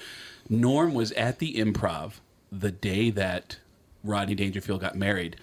Norm 0.50 0.94
was 0.94 1.12
at 1.14 1.40
the 1.40 1.56
improv 1.56 2.14
the 2.52 2.70
day 2.72 3.10
that 3.10 3.58
Rodney 4.04 4.36
Dangerfield 4.36 4.82
got 4.82 4.96
married. 4.96 5.38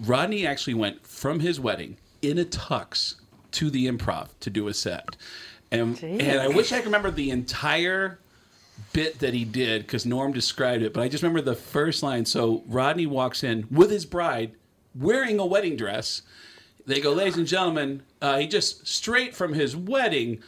Rodney 0.00 0.46
actually 0.46 0.74
went 0.74 1.06
from 1.06 1.40
his 1.40 1.60
wedding 1.60 1.96
in 2.20 2.38
a 2.38 2.44
tux 2.44 3.16
to 3.52 3.70
the 3.70 3.86
improv 3.86 4.28
to 4.40 4.50
do 4.50 4.68
a 4.68 4.74
set. 4.74 5.16
And, 5.70 6.02
and 6.02 6.40
I 6.40 6.48
wish 6.48 6.72
I 6.72 6.78
could 6.78 6.86
remember 6.86 7.10
the 7.10 7.30
entire 7.30 8.18
bit 8.92 9.20
that 9.20 9.32
he 9.32 9.44
did 9.44 9.82
because 9.82 10.04
Norm 10.04 10.32
described 10.32 10.82
it, 10.82 10.92
but 10.92 11.02
I 11.02 11.08
just 11.08 11.22
remember 11.22 11.40
the 11.40 11.54
first 11.54 12.02
line. 12.02 12.24
So 12.24 12.62
Rodney 12.66 13.06
walks 13.06 13.42
in 13.42 13.66
with 13.70 13.90
his 13.90 14.04
bride 14.04 14.52
wearing 14.94 15.38
a 15.38 15.46
wedding 15.46 15.76
dress. 15.76 16.22
They 16.86 17.00
go, 17.00 17.12
ladies 17.12 17.36
and 17.36 17.46
gentlemen, 17.46 18.02
uh, 18.20 18.38
he 18.38 18.46
just 18.46 18.86
straight 18.86 19.34
from 19.34 19.54
his 19.54 19.76
wedding. 19.76 20.42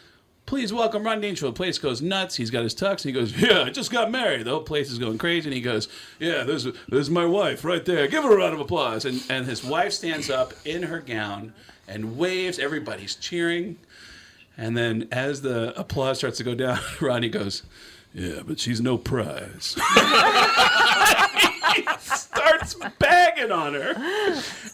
Please 0.46 0.74
welcome 0.74 1.04
Rodney 1.04 1.22
Dangerfield. 1.28 1.54
The 1.54 1.56
place 1.56 1.78
goes 1.78 2.02
nuts. 2.02 2.36
He's 2.36 2.50
got 2.50 2.64
his 2.64 2.74
tux. 2.74 2.90
And 2.90 3.00
he 3.04 3.12
goes, 3.12 3.32
Yeah, 3.40 3.62
I 3.62 3.70
just 3.70 3.90
got 3.90 4.10
married. 4.10 4.44
The 4.44 4.50
whole 4.50 4.60
place 4.60 4.90
is 4.90 4.98
going 4.98 5.16
crazy. 5.16 5.48
And 5.48 5.54
he 5.54 5.62
goes, 5.62 5.88
Yeah, 6.18 6.44
there's, 6.44 6.66
there's 6.88 7.08
my 7.08 7.24
wife 7.24 7.64
right 7.64 7.82
there. 7.84 8.06
Give 8.08 8.22
her 8.24 8.32
a 8.34 8.36
round 8.36 8.52
of 8.52 8.60
applause. 8.60 9.06
And, 9.06 9.22
and 9.30 9.46
his 9.46 9.64
wife 9.64 9.92
stands 9.94 10.28
up 10.28 10.52
in 10.66 10.82
her 10.82 11.00
gown 11.00 11.54
and 11.88 12.18
waves. 12.18 12.58
Everybody's 12.58 13.14
cheering. 13.14 13.78
And 14.58 14.76
then 14.76 15.08
as 15.10 15.40
the 15.40 15.78
applause 15.80 16.18
starts 16.18 16.36
to 16.38 16.44
go 16.44 16.54
down, 16.54 16.78
Ronnie 17.00 17.30
goes, 17.30 17.62
Yeah, 18.12 18.40
but 18.46 18.60
she's 18.60 18.82
no 18.82 18.98
prize. 18.98 19.76
he 21.74 21.86
starts 21.98 22.76
bagging 22.98 23.50
on 23.50 23.72
her. 23.72 23.94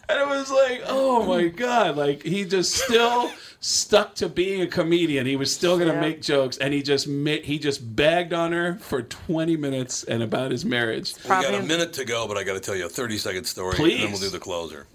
And 0.09 0.19
it 0.19 0.27
was 0.27 0.51
like, 0.51 0.81
oh 0.85 1.25
my 1.25 1.47
God. 1.47 1.95
Like 1.95 2.23
he 2.23 2.43
just 2.43 2.75
still 2.75 3.31
stuck 3.63 4.15
to 4.15 4.27
being 4.27 4.61
a 4.61 4.67
comedian. 4.67 5.25
He 5.27 5.35
was 5.35 5.53
still 5.53 5.77
gonna 5.77 5.93
Yeah. 5.93 6.01
make 6.01 6.21
jokes 6.21 6.57
and 6.57 6.73
he 6.73 6.81
just 6.81 7.07
ma- 7.07 7.41
he 7.43 7.59
just 7.59 7.95
bagged 7.95 8.33
on 8.33 8.51
her 8.51 8.77
for 8.81 9.03
20 9.03 9.55
minutes 9.55 10.03
and 10.03 10.23
about 10.23 10.49
his 10.51 10.65
marriage. 10.65 11.13
We 11.23 11.29
got 11.29 11.53
a 11.53 11.61
minute 11.61 11.93
to 11.93 12.03
go, 12.05 12.27
but 12.27 12.37
I 12.37 12.43
got 12.43 12.53
to 12.53 12.59
tell 12.59 12.75
you 12.75 12.87
a 12.87 12.89
30 12.89 13.17
second 13.19 13.45
story, 13.45 13.77
and 13.77 14.03
then 14.03 14.11
we'll 14.11 14.19
do 14.19 14.29
the 14.29 14.39
closer. 14.39 14.87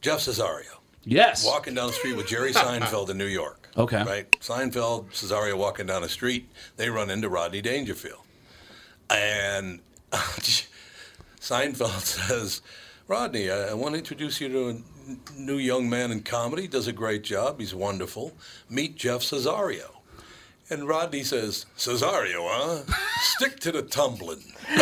Jeff 0.00 0.18
Cesario. 0.18 0.78
Yes. 1.04 1.44
Walking 1.46 1.74
down 1.74 1.86
the 1.88 1.92
street 1.92 2.16
with 2.16 2.26
Jerry 2.26 2.52
Seinfeld 2.52 3.08
in 3.08 3.18
New 3.18 3.26
York. 3.26 3.68
Okay. 3.76 4.02
Right? 4.02 4.30
Seinfeld, 4.40 5.06
Cesario 5.12 5.56
walking 5.56 5.86
down 5.86 6.02
the 6.02 6.08
street. 6.08 6.48
They 6.76 6.90
run 6.90 7.08
into 7.08 7.28
Rodney 7.28 7.60
Dangerfield. 7.60 8.20
And 9.10 9.80
Seinfeld 11.40 12.00
says, 12.28 12.62
Rodney, 13.08 13.50
I, 13.50 13.70
I 13.70 13.74
want 13.74 13.94
to 13.94 13.98
introduce 13.98 14.40
you 14.40 14.48
to 14.48 14.58
a 14.66 14.70
n- 14.70 14.84
new 15.36 15.56
young 15.56 15.88
man 15.88 16.10
in 16.10 16.22
comedy. 16.22 16.66
Does 16.66 16.86
a 16.86 16.92
great 16.92 17.22
job. 17.22 17.60
He's 17.60 17.74
wonderful. 17.74 18.32
Meet 18.68 18.96
Jeff 18.96 19.20
Cesario. 19.20 19.90
And 20.70 20.88
Rodney 20.88 21.22
says, 21.22 21.66
Cesario, 21.76 22.46
huh? 22.48 22.82
Stick 23.20 23.60
to 23.60 23.72
the 23.72 23.82
tumbling. 23.82 24.42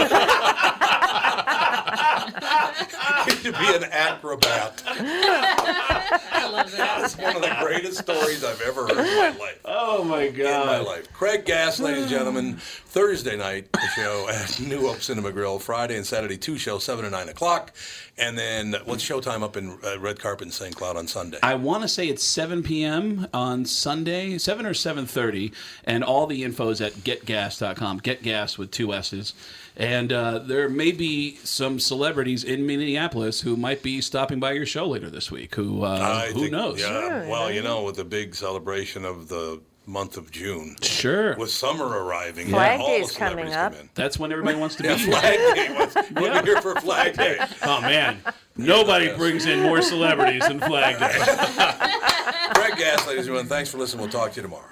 to 3.43 3.53
be 3.53 3.75
an 3.75 3.85
acrobat. 3.91 4.83
I 4.87 6.49
love 6.51 6.71
that. 6.73 7.01
That's 7.01 7.17
one 7.17 7.37
of 7.37 7.43
the 7.43 7.57
greatest 7.61 7.99
stories 7.99 8.45
I've 8.45 8.61
ever 8.63 8.87
heard 8.87 8.99
in 8.99 9.17
my 9.17 9.39
life. 9.39 9.61
Oh 9.65 10.05
my 10.05 10.29
god! 10.29 10.61
In 10.61 10.67
my 10.67 10.79
life. 10.79 11.13
Craig 11.13 11.45
Gass, 11.45 11.81
ladies 11.81 12.03
and 12.03 12.11
gentlemen, 12.11 12.57
Thursday 12.57 13.37
night, 13.37 13.71
the 13.73 13.87
show 13.95 14.29
at 14.29 14.61
New 14.61 14.87
Hope 14.87 15.01
Cinema 15.01 15.33
Grill. 15.33 15.59
Friday 15.59 15.97
and 15.97 16.07
Saturday, 16.07 16.37
two 16.37 16.59
shows, 16.59 16.85
7 16.85 17.05
and 17.05 17.13
9 17.13 17.29
o'clock. 17.29 17.73
And 18.19 18.37
then 18.37 18.77
what's 18.85 19.09
showtime 19.09 19.43
up 19.43 19.57
in 19.57 19.79
uh, 19.85 19.99
Red 19.99 20.21
Carpet 20.21 20.47
in 20.47 20.53
St. 20.53 20.77
Cloud 20.77 20.97
on 20.97 21.07
Sunday? 21.07 21.39
I 21.43 21.55
want 21.55 21.83
to 21.83 21.89
say 21.89 22.09
it's 22.09 22.25
7 22.25 22.63
p.m. 22.63 23.27
on 23.33 23.65
Sunday, 23.65 24.37
7 24.37 24.67
or 24.67 24.75
7.30, 24.75 25.55
and 25.85 26.05
all 26.05 26.27
the 26.27 26.45
info 26.45 26.69
is 26.69 26.81
at 26.81 26.93
getgass.com, 26.93 27.99
get 27.99 28.23
gas 28.23 28.59
with 28.59 28.71
two 28.71 28.93
S's. 28.93 29.33
And 29.77 30.13
uh, 30.13 30.41
there 30.41 30.69
may 30.69 30.93
be 30.93 31.37
some 31.37 31.79
celebrities 31.81 32.45
in 32.45 32.67
Minneapolis 32.67 33.41
who 33.41 33.57
might 33.57 33.83
be 33.83 34.01
stopping 34.01 34.41
by 34.41 34.53
your 34.53 34.67
show 34.67 34.87
later 34.87 35.09
this 35.11 35.31
week. 35.31 35.55
Who 35.55 35.83
uh, 35.85 36.27
who 36.27 36.41
think- 36.41 36.53
knows? 36.53 36.81
Yeah, 36.81 37.29
well, 37.29 37.51
you 37.51 37.63
know, 37.63 37.85
with 37.85 37.97
the 37.97 38.05
big 38.05 38.35
celebration 38.35 39.05
of 39.05 39.29
the 39.29 39.61
month 39.87 40.17
of 40.17 40.31
June. 40.31 40.77
Sure. 40.83 41.35
With 41.37 41.51
summer 41.51 41.87
arriving, 41.87 42.49
Flag 42.49 42.81
all 42.81 42.87
Day's 42.89 43.13
the 43.13 43.19
coming 43.19 43.53
up. 43.55 43.75
That's 43.95 44.19
when 44.19 44.31
everybody 44.31 44.57
wants 44.59 44.77
to 44.77 44.85
Yeah, 44.85 44.95
be 44.95 45.01
here. 45.01 45.13
Flag 45.13 45.55
Day. 45.57 45.75
was- 45.75 46.11
We're 46.15 46.43
here 46.45 46.61
for 46.63 46.75
Flag 46.81 47.17
Day. 47.17 47.39
Oh 47.63 47.81
man, 47.81 48.19
nobody 48.57 49.15
brings 49.17 49.47
in 49.47 49.61
more 49.63 49.83
celebrities 49.83 50.47
than 50.47 50.61
Flag 50.61 50.99
Day. 50.99 51.19
Craig 52.55 52.77
Gass, 52.77 53.07
ladies 53.07 53.27
and 53.27 53.27
gentlemen, 53.27 53.47
thanks 53.47 53.71
for 53.71 53.79
listening. 53.79 54.03
We'll 54.03 54.11
talk 54.11 54.33
to 54.33 54.37
you 54.37 54.43
tomorrow. 54.43 54.65